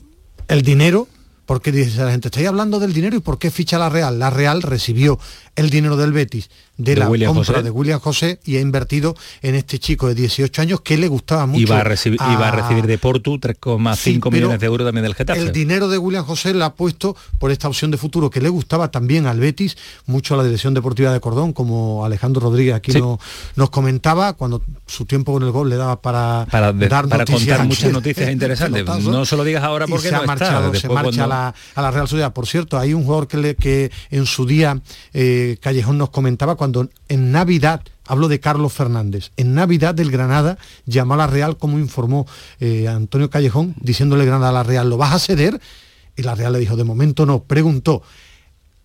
el 0.49 0.62
dinero, 0.63 1.07
¿por 1.53 1.61
qué 1.61 1.71
dice 1.71 2.03
la 2.03 2.09
gente? 2.09 2.29
Estoy 2.29 2.47
hablando 2.47 2.79
del 2.79 2.93
dinero 2.93 3.15
y 3.15 3.19
por 3.19 3.37
qué 3.37 3.51
ficha 3.51 3.77
la 3.77 3.87
Real. 3.87 4.17
La 4.17 4.31
Real 4.31 4.63
recibió 4.63 5.19
el 5.55 5.69
dinero 5.69 5.97
del 5.97 6.11
Betis 6.13 6.49
de, 6.77 6.95
De 6.95 6.99
la 7.01 7.07
William 7.09 7.33
compra 7.35 7.53
José. 7.55 7.63
de 7.63 7.69
William 7.69 7.99
José 7.99 8.39
y 8.45 8.55
ha 8.57 8.59
invertido 8.59 9.15
en 9.43 9.53
este 9.53 9.77
chico 9.77 10.07
de 10.07 10.15
18 10.15 10.59
años 10.63 10.81
que 10.81 10.97
le 10.97 11.07
gustaba 11.07 11.45
mucho. 11.45 11.61
Y 11.61 11.65
va 11.65 11.81
a 11.81 11.83
recibir, 11.83 12.19
y 12.19 12.35
va 12.35 12.47
a 12.47 12.49
a- 12.49 12.51
recibir 12.51 12.87
de 12.87 12.97
Portu 12.97 13.37
3,5 13.37 13.95
Sí, 13.95 14.17
pero 14.19 14.31
millones 14.31 14.59
de 14.59 14.65
euros 14.65 14.87
también 14.87 15.03
del 15.03 15.13
Getafe. 15.13 15.39
el 15.39 15.51
dinero 15.51 15.87
de 15.87 15.99
William 15.99 16.25
José 16.25 16.55
lo 16.55 16.65
ha 16.65 16.73
puesto 16.73 17.15
por 17.37 17.51
esta 17.51 17.67
opción 17.67 17.91
de 17.91 17.97
futuro 17.97 18.31
que 18.31 18.41
le 18.41 18.49
gustaba 18.49 18.89
también 18.89 19.27
al 19.27 19.39
Betis, 19.39 19.77
mucho 20.07 20.33
a 20.33 20.37
la 20.37 20.43
dirección 20.43 20.73
deportiva 20.73 21.13
de 21.13 21.19
Cordón, 21.19 21.53
como 21.53 22.03
Alejandro 22.05 22.41
Rodríguez 22.41 22.73
aquí 22.73 22.91
Sí. 22.91 22.99
no- 22.99 23.19
nos 23.55 23.69
comentaba, 23.69 24.33
cuando 24.33 24.63
su 24.87 25.05
tiempo 25.05 25.33
con 25.33 25.43
el 25.43 25.51
gol 25.51 25.69
le 25.69 25.75
daba 25.75 26.01
para, 26.01 26.47
para, 26.49 26.73
de- 26.73 26.87
dar 26.87 27.07
para 27.07 27.19
noticias 27.25 27.57
contar 27.59 27.67
muchas 27.67 27.91
noticias 27.91 28.31
interesantes. 28.31 28.83
No 29.03 29.25
se 29.25 29.37
lo 29.37 29.43
digas 29.43 29.63
ahora 29.63 29.85
Y 29.87 29.91
porque 29.91 30.07
se 30.07 30.11
no 30.15 30.21
ha 30.21 30.25
marchado, 30.25 30.67
está. 30.73 30.79
se 30.87 30.87
marcha 30.89 31.03
cuando- 31.03 31.23
a, 31.23 31.27
la, 31.27 31.53
a 31.75 31.81
la 31.83 31.91
Real 31.91 32.07
Sociedad. 32.07 32.33
Por 32.33 32.47
cierto, 32.47 32.79
hay 32.79 32.95
un 32.95 33.03
jugador 33.03 33.27
que, 33.27 33.37
le- 33.37 33.55
que 33.55 33.91
en 34.09 34.25
su 34.25 34.47
día 34.47 34.81
eh, 35.13 35.41
Callejón 35.62 35.97
nos 35.97 36.10
comentaba 36.10 36.56
cuando 36.56 36.89
en 37.08 37.32
Navidad 37.32 37.82
Hablo 38.06 38.27
de 38.27 38.39
Carlos 38.39 38.73
Fernández. 38.73 39.32
En 39.38 39.53
Navidad 39.53 39.95
del 39.95 40.12
Granada 40.12 40.58
llamó 40.86 41.13
a 41.13 41.17
la 41.17 41.27
Real, 41.27 41.58
como 41.58 41.79
informó 41.79 42.27
eh, 42.60 42.88
Antonio 42.88 43.29
Callejón, 43.29 43.75
diciéndole 43.79 44.25
Granada 44.25 44.49
a 44.49 44.53
la 44.53 44.63
Real, 44.63 44.89
¿lo 44.89 44.97
vas 44.97 45.13
a 45.13 45.19
ceder? 45.19 45.60
Y 46.17 46.23
la 46.23 46.36
Real 46.36 46.51
le 46.53 46.60
dijo, 46.60 46.75
de 46.75 46.84
momento 46.84 47.25
no. 47.25 47.43
Preguntó, 47.43 48.03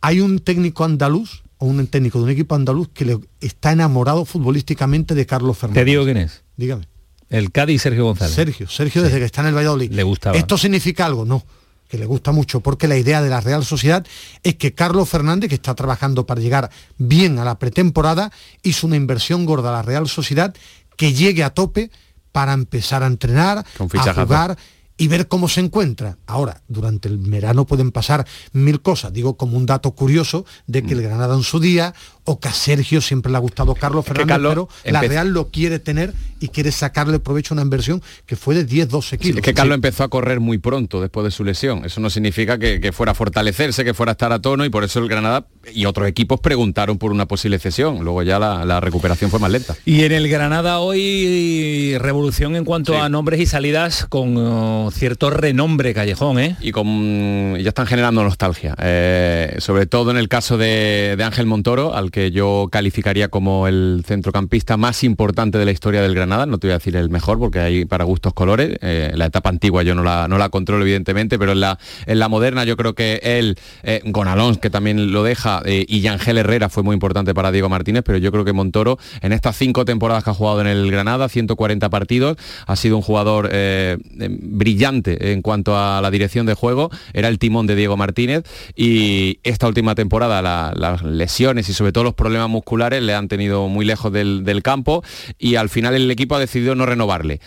¿hay 0.01 0.21
un 0.21 0.39
técnico 0.39 0.85
andaluz 0.85 1.43
o 1.59 1.67
un 1.67 1.85
técnico 1.89 2.19
de 2.19 2.25
un 2.25 2.31
equipo 2.31 2.55
andaluz 2.55 2.89
que 2.95 3.05
le 3.05 3.19
está 3.41 3.73
enamorado 3.73 4.25
futbolísticamente 4.25 5.17
de 5.17 5.27
Carlos 5.27 5.59
Fernández? 5.59 5.85
Te 5.85 5.91
digo 5.91 6.05
quién 6.05 6.19
es. 6.19 6.45
Dígame. 6.57 6.87
El 7.29 7.51
Cádiz 7.51 7.83
Sergio 7.83 8.05
González. 8.05 8.35
Sergio, 8.35 8.69
Sergio 8.69 9.03
desde 9.03 9.19
que 9.19 9.25
está 9.25 9.41
en 9.41 9.49
el 9.49 9.55
Valladolid. 9.57 9.91
Le 9.91 10.03
gustaba. 10.05 10.39
¿Esto 10.39 10.57
significa 10.57 11.05
algo? 11.05 11.25
No, 11.25 11.45
que 11.89 11.99
le 11.99 12.07
gusta 12.07 12.33
mucho, 12.33 12.61
porque 12.61 12.87
la 12.89 12.97
idea 12.97 13.23
de 13.23 13.31
la 13.31 13.41
Real 13.41 13.65
Sociedad 13.65 14.07
es 14.43 14.57
que 14.57 14.75
Carlos 14.75 15.09
Fernández, 15.09 15.49
que 15.49 15.55
está 15.55 15.75
trabajando 15.75 16.27
para 16.27 16.41
llegar 16.41 16.71
bien 16.99 17.39
a 17.39 17.45
la 17.45 17.59
pretemporada, 17.59 18.31
hizo 18.63 18.87
una 18.87 18.97
inversión 18.97 19.47
gorda 19.47 19.71
a 19.71 19.73
la 19.73 19.83
Real 19.83 20.09
Sociedad 20.09 20.55
que 20.97 21.15
llegue 21.15 21.45
a 21.45 21.51
tope 21.51 21.91
para 22.33 22.53
empezar 22.53 23.03
a 23.03 23.07
entrenar, 23.07 23.59
a 23.59 24.15
jugar 24.15 24.59
y 25.01 25.07
ver 25.07 25.29
cómo 25.29 25.49
se 25.49 25.61
encuentra. 25.61 26.19
Ahora, 26.27 26.61
durante 26.67 27.09
el 27.09 27.19
verano 27.19 27.65
pueden 27.67 27.93
pasar 27.93 28.27
mil 28.53 28.83
cosas. 28.83 29.13
Digo 29.13 29.37
como 29.37 29.57
un 29.57 29.65
dato 29.65 29.93
curioso 29.93 30.45
de 30.67 30.83
Mm. 30.83 30.87
que 30.87 30.95
el 30.95 31.03
Granada 31.03 31.37
en 31.37 31.45
su 31.45 31.61
día 31.61 31.95
o 32.29 32.39
que 32.39 32.49
a 32.49 32.53
Sergio 32.53 33.01
siempre 33.01 33.33
le 33.33 33.39
ha 33.39 33.41
gustado 33.41 33.75
Carlos 33.75 34.05
que 34.05 34.11
Fernández, 34.11 34.37
Carlos 34.37 34.69
pero 34.83 34.93
la 34.93 35.01
Real 35.01 35.31
lo 35.31 35.49
quiere 35.49 35.79
tener 35.79 36.13
y 36.41 36.49
quiere 36.49 36.73
sacarle 36.73 37.19
provecho 37.19 37.55
a 37.55 37.57
una 37.57 37.63
inversión 37.63 38.03
que 38.27 38.37
fue 38.37 38.55
de 38.55 38.67
10-12 38.67 39.19
kilos. 39.19 39.37
Es 39.39 39.43
que 39.43 39.55
Carlos 39.55 39.75
empezó 39.75 40.05
a 40.05 40.09
correr 40.09 40.39
muy 40.39 40.59
pronto 40.59 41.01
después 41.01 41.25
de 41.25 41.31
su 41.31 41.43
lesión. 41.43 41.87
Eso 41.87 42.01
no 42.01 42.11
significa 42.11 42.59
que, 42.59 42.81
que 42.81 42.93
fuera 42.93 43.13
a 43.13 43.15
fortalecerse, 43.15 43.83
que 43.83 43.95
fuera 43.95 44.13
a 44.13 44.15
estar 44.15 44.31
a 44.33 44.41
tono 44.41 44.67
y 44.67 44.69
por 44.69 44.85
eso 44.85 44.99
el 44.99 45.09
Granada 45.09 45.47
y 45.73 45.87
otros 45.87 46.07
equipos 46.07 46.39
preguntaron 46.41 46.99
por 46.99 47.13
una 47.13 47.27
posible 47.27 47.59
cesión. 47.59 48.05
Luego 48.05 48.23
ya 48.23 48.39
la, 48.39 48.65
la 48.67 48.81
recuperación 48.81 49.31
fue 49.31 49.41
más 49.41 49.51
lenta. 49.51 49.75
Y 49.87 50.05
en 50.05 50.13
el 50.13 50.29
Granada 50.29 50.81
hoy 50.81 51.97
revolución 51.99 52.57
en 52.57 52.67
cuanto 52.67 53.01
a 53.01 53.09
nombres 53.09 53.41
y 53.41 53.47
salidas 53.47 54.05
con 54.07 54.37
oh, 54.37 54.91
cierto 54.93 55.31
renombre 55.31 55.95
callejón, 55.95 56.39
¿eh? 56.39 56.57
Y 56.61 56.73
con 56.73 57.57
ya 57.59 57.69
están 57.69 57.87
generando 57.87 58.23
nostalgia. 58.23 58.75
Eh, 58.81 59.57
sobre 59.59 59.87
todo 59.87 60.11
en 60.11 60.19
el 60.19 60.29
caso 60.29 60.59
de, 60.59 61.15
de 61.17 61.25
Ángel 61.25 61.47
Montoro, 61.47 61.95
al 61.95 62.11
que 62.11 62.18
yo 62.31 62.69
calificaría 62.71 63.29
como 63.29 63.67
el 63.69 64.03
centrocampista 64.07 64.77
más 64.77 65.05
importante 65.05 65.59
de 65.59 65.65
la 65.65 65.71
historia 65.73 66.03
del 66.03 66.15
Granada. 66.15 66.47
No 66.47 66.59
te 66.59 66.67
voy 66.67 66.73
a 66.73 66.79
decir 66.79 66.97
el 66.97 67.09
mejor 67.11 67.39
porque 67.39 67.61
hay 67.61 67.85
para 67.85 68.05
gustos 68.05 68.35
colores. 68.35 68.77
Eh, 68.83 69.13
la 69.15 69.27
etapa 69.27 69.49
antigua 69.49 69.83
yo 69.83 69.95
no 69.95 70.03
la, 70.03 70.29
no 70.29 70.39
la 70.39 70.49
controlo 70.49 70.83
evidentemente, 70.83 71.39
pero 71.39 71.53
en 71.53 71.61
la, 71.61 71.79
en 72.07 72.19
la 72.19 72.29
moderna 72.29 72.65
yo 72.65 72.77
creo 72.77 72.95
que 72.95 73.21
él, 73.23 73.57
eh, 73.83 74.03
Gonalons, 74.05 74.59
que 74.59 74.71
también 74.71 75.13
lo 75.13 75.23
deja, 75.23 75.63
eh, 75.65 75.85
y 75.89 76.01
Yangel 76.01 76.39
Herrera 76.39 76.69
fue 76.69 76.83
muy 76.83 76.95
importante 76.95 77.35
para 77.35 77.53
Diego 77.53 77.69
Martínez, 77.69 78.03
pero 78.05 78.19
yo 78.19 78.31
creo 78.33 78.45
que 78.45 78.53
Montoro 78.53 78.99
en 79.23 79.33
estas 79.33 79.57
cinco 79.57 79.85
temporadas 79.85 80.25
que 80.25 80.31
ha 80.31 80.35
jugado 80.35 80.61
en 80.61 80.67
el 80.67 80.91
Granada, 80.91 81.29
140 81.29 81.89
partidos, 81.91 82.37
ha 82.67 82.77
sido 82.77 82.97
un 82.97 83.03
jugador 83.03 83.49
eh, 83.53 83.97
eh, 84.21 84.29
brillante 84.31 85.33
en 85.33 85.43
cuanto 85.43 85.77
a 85.77 86.01
la 86.03 86.11
dirección 86.11 86.47
de 86.47 86.55
juego, 86.55 86.91
era 87.13 87.29
el 87.29 87.39
timón 87.39 87.67
de 87.67 87.77
Diego 87.77 87.97
Martínez 87.97 88.45
y 88.77 89.39
esta 89.43 89.67
última 89.69 89.95
temporada 89.95 90.43
la- 90.43 90.73
las 90.77 91.03
lesiones 91.03 91.69
y 91.69 91.73
sobre 91.73 91.93
todo 91.93 92.05
los 92.09 92.15
problemas 92.15 92.49
musculares 92.49 93.03
le 93.03 93.15
han 93.15 93.29
tenido 93.29 93.69
muy 93.69 93.85
lejos 93.85 94.11
del, 94.13 94.45
del 94.45 94.63
campo 94.63 95.05
y 95.39 95.57
al 95.57 95.69
final 95.69 95.95
el 95.95 96.11
equipo 96.11 96.37
ha 96.37 96.41
decidido 96.41 96.75
no 96.75 96.87
renovarle. 96.87 97.41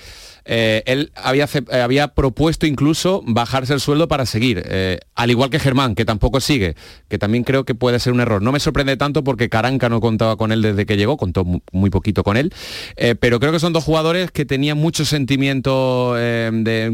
Eh, 0.45 0.83
él 0.85 1.11
había, 1.15 1.45
eh, 1.45 1.81
había 1.81 2.09
propuesto 2.09 2.65
incluso 2.65 3.21
bajarse 3.25 3.73
el 3.73 3.79
sueldo 3.79 4.07
para 4.07 4.25
seguir, 4.25 4.63
eh, 4.65 4.99
al 5.15 5.29
igual 5.29 5.49
que 5.49 5.59
Germán, 5.59 5.95
que 5.95 6.03
tampoco 6.05 6.39
sigue, 6.39 6.75
que 7.09 7.17
también 7.17 7.43
creo 7.43 7.63
que 7.63 7.75
puede 7.75 7.99
ser 7.99 8.13
un 8.13 8.21
error. 8.21 8.41
No 8.41 8.51
me 8.51 8.59
sorprende 8.59 8.97
tanto 8.97 9.23
porque 9.23 9.49
Caranca 9.49 9.89
no 9.89 10.01
contaba 10.01 10.37
con 10.37 10.51
él 10.51 10.61
desde 10.61 10.85
que 10.85 10.97
llegó, 10.97 11.17
contó 11.17 11.45
mu- 11.45 11.59
muy 11.71 11.89
poquito 11.89 12.23
con 12.23 12.37
él, 12.37 12.53
pero 13.19 13.39
creo 13.39 13.51
que 13.51 13.59
son 13.59 13.73
dos 13.73 13.83
jugadores 13.83 14.31
que 14.31 14.45
tenían 14.45 14.77
mucho 14.77 15.05
sentimiento 15.05 16.15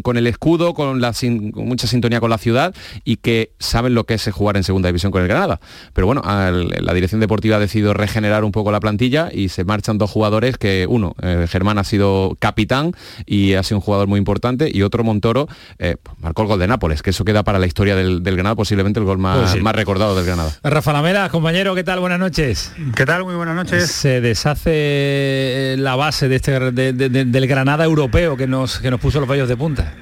con 0.03 0.17
el 0.17 0.27
escudo, 0.27 0.73
con, 0.73 1.01
la 1.01 1.13
mucha 1.55 1.87
sintonía 1.87 2.19
con 2.19 2.29
la 2.29 2.37
ciudad 2.37 2.75
y 3.03 3.17
que 3.17 3.51
saben 3.59 3.93
lo 3.93 4.05
que 4.05 4.15
es 4.15 4.29
jugar 4.31 4.57
en 4.57 4.63
segunda 4.63 4.89
división 4.89 5.11
con 5.11 5.21
el 5.21 5.27
Granada. 5.27 5.59
Pero 5.93 6.07
bueno, 6.07 6.21
la 6.25 6.93
dirección 6.93 7.21
deportiva 7.21 7.55
ha 7.55 7.59
decidido 7.59 7.93
regenerar 7.93 8.43
un 8.43 8.51
poco 8.51 8.71
la 8.71 8.79
plantilla 8.79 9.29
y 9.31 9.49
se 9.49 9.63
marchan 9.63 9.97
dos 9.97 10.11
jugadores 10.11 10.57
que 10.57 10.85
uno, 10.89 11.15
Germán 11.47 11.77
ha 11.77 11.83
sido 11.83 12.35
capitán 12.39 12.91
y 13.25 13.36
ha 13.55 13.63
sido 13.63 13.77
un 13.77 13.81
jugador 13.81 14.07
muy 14.07 14.17
importante 14.17 14.69
y 14.73 14.81
otro 14.83 15.03
Montoro 15.03 15.47
eh, 15.79 15.95
marcó 16.19 16.41
el 16.43 16.47
gol 16.47 16.59
de 16.59 16.67
Nápoles, 16.67 17.01
que 17.01 17.11
eso 17.11 17.23
queda 17.25 17.43
para 17.43 17.59
la 17.59 17.67
historia 17.67 17.95
del, 17.95 18.23
del 18.23 18.35
Granada 18.35 18.55
posiblemente 18.55 18.99
el 18.99 19.05
gol 19.05 19.17
más, 19.17 19.37
Pues 19.39 19.51
sí. 19.51 19.59
más 19.61 19.75
recordado 19.75 20.15
del 20.15 20.25
Granada. 20.25 20.51
Rafa 20.63 20.93
Lamela, 20.93 21.29
compañero, 21.29 21.75
¿qué 21.75 21.83
tal? 21.83 21.99
Buenas 21.99 22.19
noches. 22.19 22.71
¿Qué 22.95 23.05
tal? 23.05 23.23
Muy 23.23 23.35
buenas 23.35 23.55
noches. 23.55 23.89
Se 23.91 24.21
deshace 24.21 24.71
eh, 24.73 25.75
la 25.77 25.95
base 25.95 26.27
de 26.27 26.35
este, 26.35 26.59
de- 26.71 26.93
de- 26.93 27.09
de- 27.09 27.25
del 27.25 27.47
Granada 27.47 27.83
europeo 27.85 28.35
que 28.37 28.47
nos, 28.47 28.79
que 28.79 28.91
nos 28.91 28.99
puso 28.99 29.19
los 29.19 29.29
vallos 29.29 29.47
de 29.49 29.57
punta. 29.57 29.93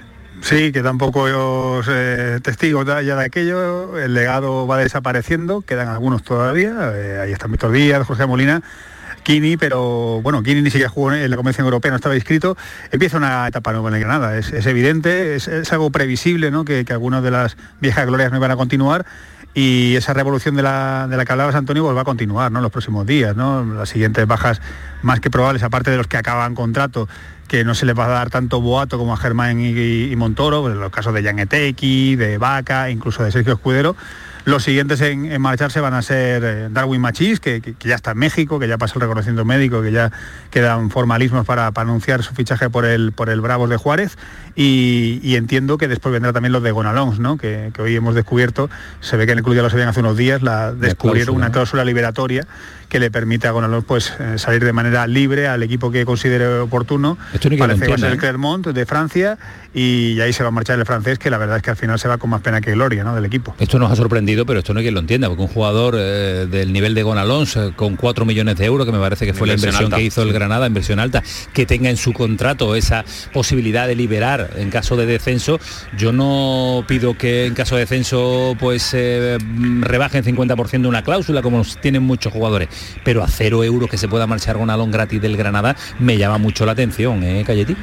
Sí, 0.42 0.72
que 0.72 0.84
tampoco 0.84 1.24
os 1.24 1.88
eh, 1.90 2.40
testigos 2.44 2.86
de- 2.86 3.06
ya 3.06 3.16
de 3.16 3.26
aquello, 3.26 3.98
el 3.98 4.14
legado 4.14 4.68
va 4.68 4.78
desapareciendo, 4.78 5.62
quedan 5.62 5.88
algunos 5.88 6.24
todavía, 6.24 6.92
eh, 6.94 7.20
ahí 7.24 7.32
están 7.32 7.52
Víctor 7.52 7.72
Díaz, 7.72 8.06
Jorge 8.06 8.26
Molina, 8.28 8.62
Kini, 9.26 9.58
pero 9.58 10.22
bueno, 10.22 10.44
Kini 10.44 10.62
ni 10.62 10.70
siquiera 10.70 10.88
jugó 10.90 11.12
en 11.12 11.30
la 11.30 11.36
Convención 11.36 11.66
Europea, 11.66 11.90
no 11.90 11.98
estaba 11.98 12.16
inscrito, 12.16 12.56
empieza 12.92 13.18
una 13.18 13.48
etapa 13.48 13.72
nueva 13.74 13.90
en 13.90 13.96
el 13.96 14.02
Granada, 14.02 14.38
es, 14.38 14.52
evidente, 14.68 15.36
es, 15.36 15.74
algo 15.74 15.90
previsible, 15.90 16.52
¿no? 16.52 16.64
que, 16.64 16.86
que 16.86 16.94
algunas 16.94 17.24
de 17.24 17.32
las 17.32 17.58
viejas 17.82 18.06
glorias 18.06 18.32
no 18.32 18.38
iban 18.38 18.52
a 18.52 18.56
continuar 18.56 19.06
y 19.56 19.96
esa 19.96 20.14
revolución 20.14 20.56
de 20.56 20.62
la, 20.62 21.08
de 21.10 21.18
la 21.18 21.26
que 21.26 21.32
hablabas 21.32 21.56
Antonio 21.56 21.84
pues 21.84 21.96
va 21.96 22.02
a 22.02 22.06
continuar 22.06 22.52
¿no? 22.52 22.60
en 22.60 22.64
los 22.64 22.72
próximos 22.72 23.08
días, 23.08 23.36
¿no? 23.36 23.66
las 23.66 23.90
siguientes 23.90 24.28
bajas 24.28 24.62
más 25.02 25.22
que 25.22 25.32
probables, 25.32 25.64
aparte 25.64 25.90
de 25.90 25.98
los 25.98 26.08
que 26.08 26.18
acaban 26.18 26.54
contrato, 26.54 27.08
que 27.48 27.64
no 27.64 27.74
se 27.74 27.86
les 27.86 27.98
va 27.98 28.06
a 28.06 28.10
dar 28.10 28.30
tanto 28.30 28.62
boato 28.62 28.98
como 29.00 29.14
a 29.14 29.18
Germán 29.18 29.60
y, 29.62 30.14
Montoro, 30.16 30.62
pues, 30.62 30.76
los 30.76 30.92
casos 30.92 31.14
de 31.14 31.24
Jan 31.24 31.38
de 31.38 32.38
Vaca, 32.38 32.90
incluso 32.90 33.24
de 33.24 33.32
Sergio 33.32 33.54
Escudero. 33.54 33.96
Los 34.46 34.64
siguientes 34.64 35.02
en, 35.02 35.32
en 35.32 35.42
marcharse 35.42 35.80
van 35.80 35.94
a 35.96 36.02
ser 36.04 36.44
eh, 36.44 36.68
Darwin 36.72 37.02
Machís, 37.02 37.40
que, 37.40 37.62
que- 37.62 37.74
que 37.74 37.90
ya 37.90 37.96
está 37.96 38.12
en 38.12 38.20
México, 38.20 38.60
que 38.60 38.68
ya 38.68 38.78
pasó 38.78 38.96
el 38.96 39.02
reconocimiento 39.02 39.44
médico, 39.44 39.82
que 39.82 39.92
ya 39.92 40.12
quedan 40.52 40.92
formalismos 40.92 41.46
para, 41.46 41.72
para 41.72 41.90
anunciar 41.90 42.22
su 42.24 42.34
fichaje 42.36 42.70
por 42.70 42.86
el, 42.86 43.12
por 43.12 43.30
el 43.30 43.42
Bravos 43.42 43.70
de 43.70 43.78
Juárez. 43.78 44.18
Y, 44.56 45.20
y 45.24 45.36
entiendo 45.36 45.78
que 45.78 45.88
después 45.88 46.14
vendrá 46.14 46.32
también 46.32 46.52
los 46.54 46.64
de 46.64 46.72
Gonalons, 46.72 47.20
¿no? 47.20 47.38
que, 47.38 47.72
que 47.74 47.82
hoy 47.82 47.96
hemos 47.96 48.16
descubierto, 48.16 48.70
se 49.02 49.18
ve 49.18 49.26
que 49.26 49.32
en 49.34 49.40
el 49.40 49.44
club 49.44 49.56
ya 49.56 49.62
lo 49.64 49.70
sabían 49.70 49.90
hace 49.90 50.00
unos 50.00 50.16
días, 50.16 50.42
la, 50.42 50.72
descubrieron 50.74 51.36
una 51.36 51.52
cláusula 51.52 51.84
liberatoria 51.84 52.46
que 52.90 53.00
le 53.00 53.12
permite 53.12 53.48
a 53.48 53.52
Gonalons 53.52 53.86
pues, 53.86 54.14
eh, 54.20 54.38
salir 54.38 54.64
de 54.64 54.74
manera 54.74 55.08
libre 55.08 55.48
al 55.48 55.64
equipo 55.64 55.92
que 55.92 56.06
considere 56.06 56.60
oportuno. 56.60 57.18
Esto 57.34 57.50
ni 57.50 57.56
que 57.56 57.64
lo 57.64 57.68
Parece 57.68 57.86
que 57.86 57.92
va 57.92 57.96
a 57.96 58.00
ser 58.00 58.10
el 58.10 58.16
¿eh? 58.16 58.18
Clermont 58.18 58.68
de 58.68 58.86
Francia 58.86 59.38
y 59.76 60.20
ahí 60.22 60.32
se 60.32 60.42
va 60.42 60.48
a 60.48 60.52
marchar 60.52 60.80
el 60.80 60.86
francés, 60.86 61.20
que 61.20 61.30
la 61.30 61.38
verdad 61.38 61.58
es 61.58 61.64
que 61.64 61.70
al 61.70 61.76
final 61.76 62.00
se 62.00 62.08
va 62.08 62.18
con 62.18 62.30
más 62.30 62.42
pena 62.42 62.62
que 62.62 62.72
gloria 62.72 63.04
¿no? 63.04 63.14
del 63.14 63.26
equipo. 63.26 63.54
Esto 63.60 63.78
nos 63.78 63.92
ha 63.92 63.96
sorprendido, 63.98 64.46
pero 64.46 64.60
esto 64.60 64.74
no 64.74 64.80
hay 64.80 64.86
quien 64.86 64.94
lo 64.94 65.02
entienda, 65.02 65.28
porque 65.28 65.44
un 65.44 65.50
jugador 65.50 65.96
eh, 65.98 66.48
del 66.50 66.72
nivel 66.72 66.96
de 66.96 67.04
Gonalons, 67.04 67.58
eh, 67.58 67.74
con 67.76 67.98
4 67.98 68.24
millones 68.26 68.56
de 68.56 68.66
euros, 68.66 68.86
que 68.86 68.94
me 68.94 69.00
parece 69.00 69.26
que 69.26 69.34
fue 69.34 69.48
la 69.48 69.56
Inversión 69.56 69.84
alta, 69.84 69.98
que 69.98 70.04
hizo 70.04 70.22
el. 70.22 70.36
Granada, 70.36 70.68
inversión 70.68 71.00
alta, 71.00 71.24
que 71.54 71.66
tenga 71.66 71.90
en 71.90 71.96
su 71.96 72.12
contrato 72.12 72.76
esa 72.76 73.06
posibilidad 73.32 73.88
de 73.88 73.96
liberar 73.96 74.52
en 74.58 74.70
caso 74.70 74.96
de 74.98 75.06
descenso, 75.06 75.60
yo 75.98 76.12
no 76.12 76.84
pido 76.88 77.18
que 77.18 77.46
en 77.46 77.54
caso 77.54 77.76
de 77.76 77.82
descenso 77.82 78.56
pues 78.60 78.92
eh, 78.94 79.38
rebajen 79.80 80.24
50% 80.24 80.88
una 80.88 81.04
cláusula, 81.04 81.42
como 81.42 81.64
tienen 81.82 82.04
muchos 82.04 82.34
jugadores, 82.34 82.68
pero 83.04 83.24
a 83.24 83.28
cero 83.28 83.64
euros 83.64 83.90
que 83.90 83.98
se 83.98 84.08
pueda 84.08 84.28
marchar 84.28 84.58
Gonalons 84.58 84.92
gratis 84.92 85.22
del 85.22 85.38
Granada, 85.38 85.76
me 86.00 86.18
llama 86.18 86.38
mucho 86.38 86.66
la 86.66 86.74
atención, 86.74 87.24
¿eh, 87.24 87.44
Cayeti? 87.46 87.76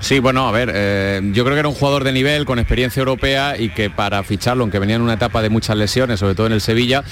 Sí, 0.00 0.18
bueno, 0.18 0.48
a 0.48 0.50
ver, 0.50 0.72
eh, 0.74 1.20
yo 1.34 1.44
creo 1.44 1.54
que 1.54 1.60
era 1.60 1.68
un 1.68 1.74
jugador 1.74 2.04
de 2.04 2.12
nivel, 2.12 2.46
con 2.46 2.58
experiencia 2.58 3.00
europea 3.00 3.58
y 3.58 3.68
que 3.68 3.90
para 3.90 4.22
ficharlo, 4.22 4.64
aunque 4.64 4.78
venía 4.78 4.96
en 4.96 5.02
una 5.02 5.12
etapa 5.12 5.42
de 5.42 5.50
muchas 5.50 5.76
lesiones, 5.76 6.18
sobre 6.18 6.34
todo 6.34 6.46
en 6.46 6.54
el 6.54 6.62
Sevilla, 6.62 7.04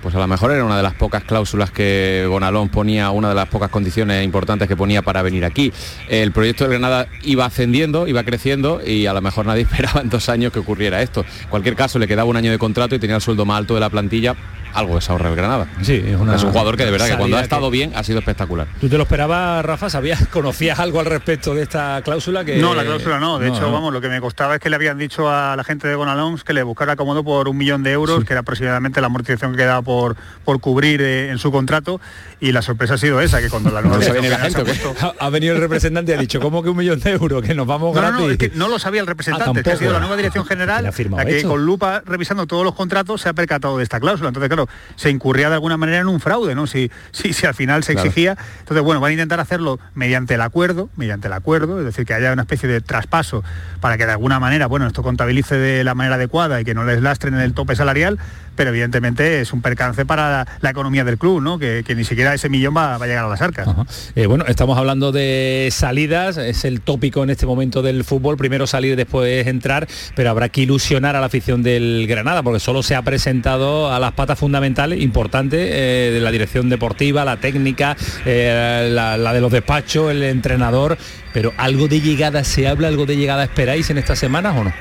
pues 0.00 0.14
a 0.14 0.20
lo 0.20 0.28
mejor 0.28 0.52
era 0.52 0.64
una 0.64 0.76
de 0.76 0.82
las 0.84 0.94
pocas 0.94 1.24
cláusulas 1.24 1.72
que 1.72 2.24
Gonalón 2.28 2.68
ponía, 2.68 3.10
una 3.10 3.30
de 3.30 3.34
las 3.34 3.48
pocas 3.48 3.68
condiciones 3.68 4.24
importantes 4.24 4.68
que 4.68 4.76
ponía 4.76 5.02
para 5.02 5.22
venir 5.22 5.44
aquí. 5.44 5.72
El 6.08 6.30
proyecto 6.30 6.62
de 6.62 6.70
Granada 6.70 7.08
iba 7.24 7.44
ascendiendo, 7.44 8.06
iba 8.06 8.22
creciendo 8.22 8.80
y 8.86 9.06
a 9.06 9.12
lo 9.12 9.20
mejor 9.20 9.44
nadie 9.46 9.62
esperaba 9.62 10.00
en 10.00 10.08
dos 10.08 10.28
años 10.28 10.52
que 10.52 10.60
ocurriera 10.60 11.02
esto. 11.02 11.24
En 11.42 11.48
cualquier 11.48 11.74
caso, 11.74 11.98
le 11.98 12.06
quedaba 12.06 12.30
un 12.30 12.36
año 12.36 12.52
de 12.52 12.58
contrato 12.58 12.94
y 12.94 13.00
tenía 13.00 13.16
el 13.16 13.22
sueldo 13.22 13.44
más 13.44 13.58
alto 13.58 13.74
de 13.74 13.80
la 13.80 13.90
plantilla, 13.90 14.36
algo 14.76 14.94
que 14.94 15.00
se 15.00 15.10
ahorra 15.12 15.30
el 15.30 15.36
Granada. 15.36 15.66
Sí, 15.82 16.02
es, 16.06 16.16
una 16.16 16.36
es 16.36 16.42
un 16.42 16.50
jugador 16.50 16.76
que 16.76 16.84
de 16.84 16.90
verdad 16.90 17.08
que 17.08 17.16
cuando 17.16 17.36
ha 17.36 17.40
estado 17.40 17.70
bien 17.70 17.92
ha 17.96 18.04
sido 18.04 18.18
espectacular. 18.18 18.66
¿Tú 18.80 18.88
te 18.88 18.96
lo 18.96 19.02
esperabas, 19.04 19.64
Rafa? 19.64 19.90
¿Sabías, 19.90 20.26
conocías 20.30 20.78
algo 20.78 21.00
al 21.00 21.06
respecto 21.06 21.54
de 21.54 21.62
esta 21.62 22.00
cláusula? 22.04 22.44
Que... 22.44 22.56
No, 22.58 22.74
la 22.74 22.84
cláusula 22.84 23.18
no. 23.18 23.38
De 23.38 23.48
hecho, 23.48 23.62
no. 23.62 23.72
vamos, 23.72 23.92
lo 23.92 24.00
que 24.00 24.08
me 24.08 24.20
costaba 24.20 24.54
es 24.56 24.60
que 24.60 24.70
le 24.70 24.76
habían 24.76 24.98
dicho 24.98 25.30
a 25.30 25.56
la 25.56 25.64
gente 25.64 25.88
de 25.88 25.94
Gonalons 25.94 26.44
que 26.44 26.52
le 26.52 26.62
buscara 26.62 26.92
acomodo 26.92 27.24
por 27.24 27.48
un 27.48 27.56
millón 27.56 27.82
de 27.82 27.92
euros, 27.92 28.24
que 28.24 28.32
era 28.32 28.40
aproximadamente 28.40 29.00
la 29.00 29.06
amortización 29.08 29.52
que 29.52 29.58
quedaba 29.58 29.82
por, 29.82 30.16
por 30.44 30.60
cubrir 30.60 31.00
eh, 31.02 31.30
en 31.30 31.38
su 31.38 31.50
contrato. 31.50 32.00
Y 32.40 32.52
la 32.52 32.62
sorpresa 32.62 32.94
ha 32.94 32.98
sido 32.98 33.20
esa, 33.20 33.40
que 33.40 33.48
cuando 33.50 33.70
la 33.70 33.80
nueva 33.82 33.98
la 33.98 34.36
ha 34.36 34.48
puesto- 34.50 34.94
Ha, 35.00 35.14
ha 35.26 35.30
venido 35.30 35.54
el 35.54 35.60
representante 35.60 36.12
y 36.12 36.14
ha 36.14 36.18
dicho, 36.18 36.40
¿cómo 36.40 36.62
que 36.62 36.68
un 36.70 36.76
millón 36.76 37.00
de 37.00 37.12
euros? 37.12 37.42
Que 37.42 37.54
nos 37.54 37.66
vamos 37.66 37.94
No, 37.94 38.00
no, 38.02 38.08
gratis. 38.08 38.26
no, 38.26 38.30
es 38.32 38.38
que 38.38 38.50
no 38.54 38.68
lo 38.68 38.78
sabía 38.78 39.00
el 39.00 39.06
representante, 39.06 39.60
Ah, 39.60 39.62
que 39.62 39.70
ha 39.70 39.76
sido 39.76 39.92
la 39.92 40.00
nueva 40.00 40.16
dirección 40.16 40.44
general 40.46 40.78
¿Quién 40.80 40.88
ha 40.88 40.92
firmado 40.92 41.22
la 41.24 41.28
que 41.30 41.36
esto? 41.38 41.48
con 41.48 41.64
lupa 41.64 42.02
revisando 42.04 42.46
todos 42.46 42.64
los 42.64 42.74
contratos 42.74 43.20
se 43.20 43.28
ha 43.28 43.32
percatado 43.32 43.76
de 43.78 43.82
esta 43.84 44.00
cláusula. 44.00 44.28
Entonces, 44.28 44.48
claro, 44.48 44.65
se 44.96 45.10
incurría 45.10 45.48
de 45.48 45.54
alguna 45.54 45.76
manera 45.76 45.98
en 45.98 46.08
un 46.08 46.20
fraude, 46.20 46.54
¿no? 46.54 46.66
Si, 46.66 46.90
si, 47.12 47.32
si 47.32 47.46
al 47.46 47.54
final 47.54 47.84
se 47.84 47.92
Claro. 47.94 48.08
exigía. 48.08 48.36
Entonces, 48.60 48.82
bueno, 48.84 49.00
van 49.00 49.10
a 49.10 49.12
intentar 49.12 49.40
hacerlo 49.40 49.78
mediante 49.94 50.34
el 50.34 50.40
acuerdo, 50.42 50.88
mediante 50.96 51.26
el 51.28 51.32
acuerdo, 51.32 51.78
es 51.78 51.84
decir, 51.84 52.04
que 52.06 52.14
haya 52.14 52.32
una 52.32 52.42
especie 52.42 52.68
de 52.68 52.80
traspaso 52.80 53.42
para 53.80 53.96
que 53.98 54.06
de 54.06 54.12
alguna 54.12 54.38
manera, 54.40 54.66
bueno, 54.66 54.86
esto 54.86 55.02
contabilice 55.02 55.56
de 55.56 55.84
la 55.84 55.94
manera 55.94 56.16
adecuada 56.16 56.60
y 56.60 56.64
que 56.64 56.74
no 56.74 56.84
les 56.84 57.00
lastren 57.02 57.34
en 57.34 57.40
el 57.40 57.54
tope 57.54 57.76
salarial, 57.76 58.18
pero 58.56 58.70
evidentemente 58.70 59.40
es 59.40 59.52
un 59.52 59.62
percance 59.62 60.04
para 60.04 60.46
la, 60.60 60.70
economía 60.70 61.04
del 61.04 61.16
club, 61.16 61.40
¿no? 61.40 61.58
Que, 61.58 61.84
ni 61.96 62.04
siquiera 62.04 62.34
ese 62.34 62.48
millón 62.48 62.76
va, 62.76 62.98
va 62.98 63.04
a 63.04 63.08
llegar 63.08 63.24
a 63.24 63.28
las 63.28 63.40
arcas. 63.40 63.68
Eh, 64.14 64.26
bueno, 64.26 64.44
estamos 64.48 64.76
hablando 64.76 65.12
de 65.12 65.68
salidas, 65.70 66.36
es 66.36 66.64
el 66.64 66.80
tópico 66.80 67.22
en 67.22 67.30
este 67.30 67.46
momento 67.46 67.82
del 67.82 68.04
fútbol, 68.04 68.36
primero 68.36 68.66
salir, 68.66 68.96
después 68.96 69.46
entrar, 69.46 69.86
pero 70.14 70.30
habrá 70.30 70.48
que 70.48 70.62
ilusionar 70.62 71.16
a 71.16 71.20
la 71.20 71.26
afición 71.26 71.62
del 71.62 72.06
Granada, 72.08 72.42
porque 72.42 72.60
solo 72.60 72.82
se 72.82 72.94
ha 72.94 73.02
presentado 73.02 73.92
a 73.92 73.98
las 73.98 74.12
patas 74.12 74.38
fundamentales, 74.38 75.00
importantes, 75.00 75.60
eh, 75.72 76.10
de 76.12 76.20
la 76.20 76.30
dirección 76.30 76.68
deportiva, 76.68 77.24
la 77.24 77.36
técnica, 77.38 77.96
eh, 78.24 78.90
la, 78.92 79.16
la 79.16 79.32
de 79.32 79.40
los 79.40 79.52
despachos, 79.52 80.10
el 80.10 80.22
entrenador, 80.22 80.98
pero 81.32 81.52
algo 81.56 81.88
de 81.88 82.00
llegada, 82.00 82.44
¿se 82.44 82.66
habla 82.66 82.88
algo 82.88 83.06
de 83.06 83.16
llegada 83.16 83.44
esperáis 83.44 83.90
en 83.90 83.98
estas 83.98 84.18
semanas 84.18 84.56
o 84.56 84.64
no? 84.64 84.72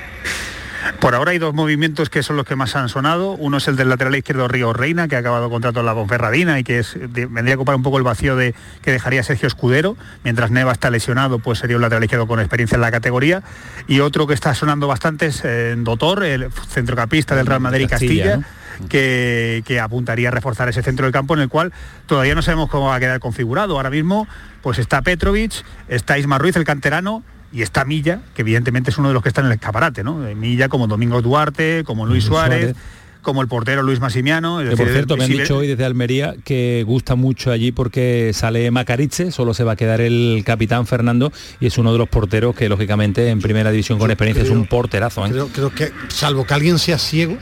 Por 1.00 1.16
ahora 1.16 1.32
hay 1.32 1.38
dos 1.38 1.54
movimientos 1.54 2.10
que 2.10 2.24
son 2.24 2.36
los 2.38 2.46
que 2.46 2.56
más 2.56 2.76
han 2.76 2.90
sonado. 2.90 3.32
Uno 3.32 3.58
es 3.58 3.68
el 3.68 3.76
del 3.76 3.90
lateral 3.90 4.16
izquierdo 4.16 4.48
Río 4.48 4.74
Reina, 4.74 5.08
que 5.08 5.16
ha 5.16 5.20
acabado 5.20 5.50
contrato 5.50 5.80
en 5.80 5.86
la 5.86 5.94
Bonferradina 5.94 6.60
y 6.60 6.64
que 6.64 6.80
es, 6.80 6.94
de, 6.94 7.26
vendría 7.26 7.56
a 7.56 7.58
ocupar 7.58 7.76
un 7.76 7.84
poco 7.84 7.98
el 7.98 8.04
vacío 8.04 8.36
de, 8.36 8.54
que 8.82 8.92
dejaría 8.92 9.24
Sergio 9.24 9.48
Escudero. 9.48 9.98
Mientras 10.24 10.52
Neva 10.52 10.72
está 10.72 10.90
lesionado, 10.90 11.40
pues 11.40 11.60
sería 11.60 11.76
un 11.76 11.82
lateral 11.82 12.04
izquierdo 12.04 12.28
con 12.28 12.40
experiencia 12.40 12.76
en 12.76 12.82
la 12.82 12.92
categoría. 12.92 13.44
Y 13.88 14.00
otro 14.00 14.28
que 14.28 14.34
está 14.34 14.54
sonando 14.54 14.88
bastante 14.88 15.28
es 15.28 15.42
eh, 15.44 15.76
Dotor, 15.78 16.24
el 16.24 16.52
centrocampista 16.52 17.36
del 17.36 17.46
Real 17.46 17.62
Madrid 17.62 17.88
Castilla. 17.90 18.24
Castilla, 18.24 18.48
que, 18.90 19.64
que 19.66 19.80
apuntaría 19.80 20.28
a 20.28 20.32
reforzar 20.32 20.68
ese 20.68 20.84
centro 20.84 21.06
del 21.06 21.14
campo 21.14 21.34
en 21.34 21.40
el 21.40 21.50
cual 21.50 21.72
todavía 22.08 22.36
no 22.36 22.42
sabemos 22.42 22.70
cómo 22.70 22.88
va 22.88 22.96
a 22.96 23.00
quedar 23.00 23.20
configurado. 23.20 23.78
Ahora 23.78 23.90
mismo 23.90 24.28
pues 24.62 24.80
está 24.80 25.02
Petrovic, 25.02 25.64
está 25.88 26.18
Isma 26.18 26.38
Ruiz, 26.40 26.56
el 26.56 26.64
canterano, 26.64 27.24
y 27.56 27.62
está 27.62 27.86
Milla, 27.86 28.20
que 28.36 28.42
evidentemente 28.42 28.92
es 28.92 28.98
uno 28.98 29.08
de 29.08 29.14
los 29.14 29.24
que 29.24 29.30
está 29.30 29.40
en 29.42 29.48
el 29.48 29.54
escaparate, 29.54 30.04
¿no? 30.04 30.28
Eh, 30.28 30.36
Milla 30.36 30.68
como 30.70 30.88
Domingo 30.88 31.22
Duarte, 31.22 31.84
como 31.86 32.06
Luis 32.06 32.26
Suárez, 32.26 32.60
Suárez. 32.72 32.76
como 33.22 33.42
el 33.42 33.48
portero 33.48 33.82
Luis 33.82 34.00
Massimiano. 34.02 34.60
es 34.62 34.70
Que 34.72 34.76
por 34.78 34.90
cierto, 34.90 35.16
me 35.18 35.24
han 35.24 35.32
si- 35.32 35.38
dicho 35.40 35.58
hoy 35.58 35.68
desde 35.68 35.86
Almería 35.86 36.36
que 36.44 36.84
gusta 36.86 37.16
mucho 37.16 37.52
allí 37.52 37.72
porque 37.72 38.32
sale 38.34 38.70
Macariche, 38.72 39.32
solo 39.32 39.54
se 39.54 39.64
va 39.64 39.72
a 39.72 39.76
quedar 39.78 40.02
el 40.02 40.44
capitán 40.46 40.86
Fernando 40.86 41.32
y 41.62 41.68
es 41.68 41.78
uno 41.78 41.92
de 41.94 41.98
los 41.98 42.10
porteros 42.10 42.54
que 42.56 42.68
lógicamente 42.70 43.30
en 43.30 43.40
primera 43.40 43.72
división 43.72 43.98
con 43.98 44.12
experiencia 44.12 44.44
es 44.44 44.50
un 44.52 44.68
porterazo. 44.68 45.26
¿eh? 45.26 45.30
Creo, 45.32 45.48
creo 45.48 45.70
que, 45.74 45.92
salvo 46.10 46.46
que 46.46 46.54
alguien 46.54 46.78
sea 46.78 46.98
ciego, 47.00 47.38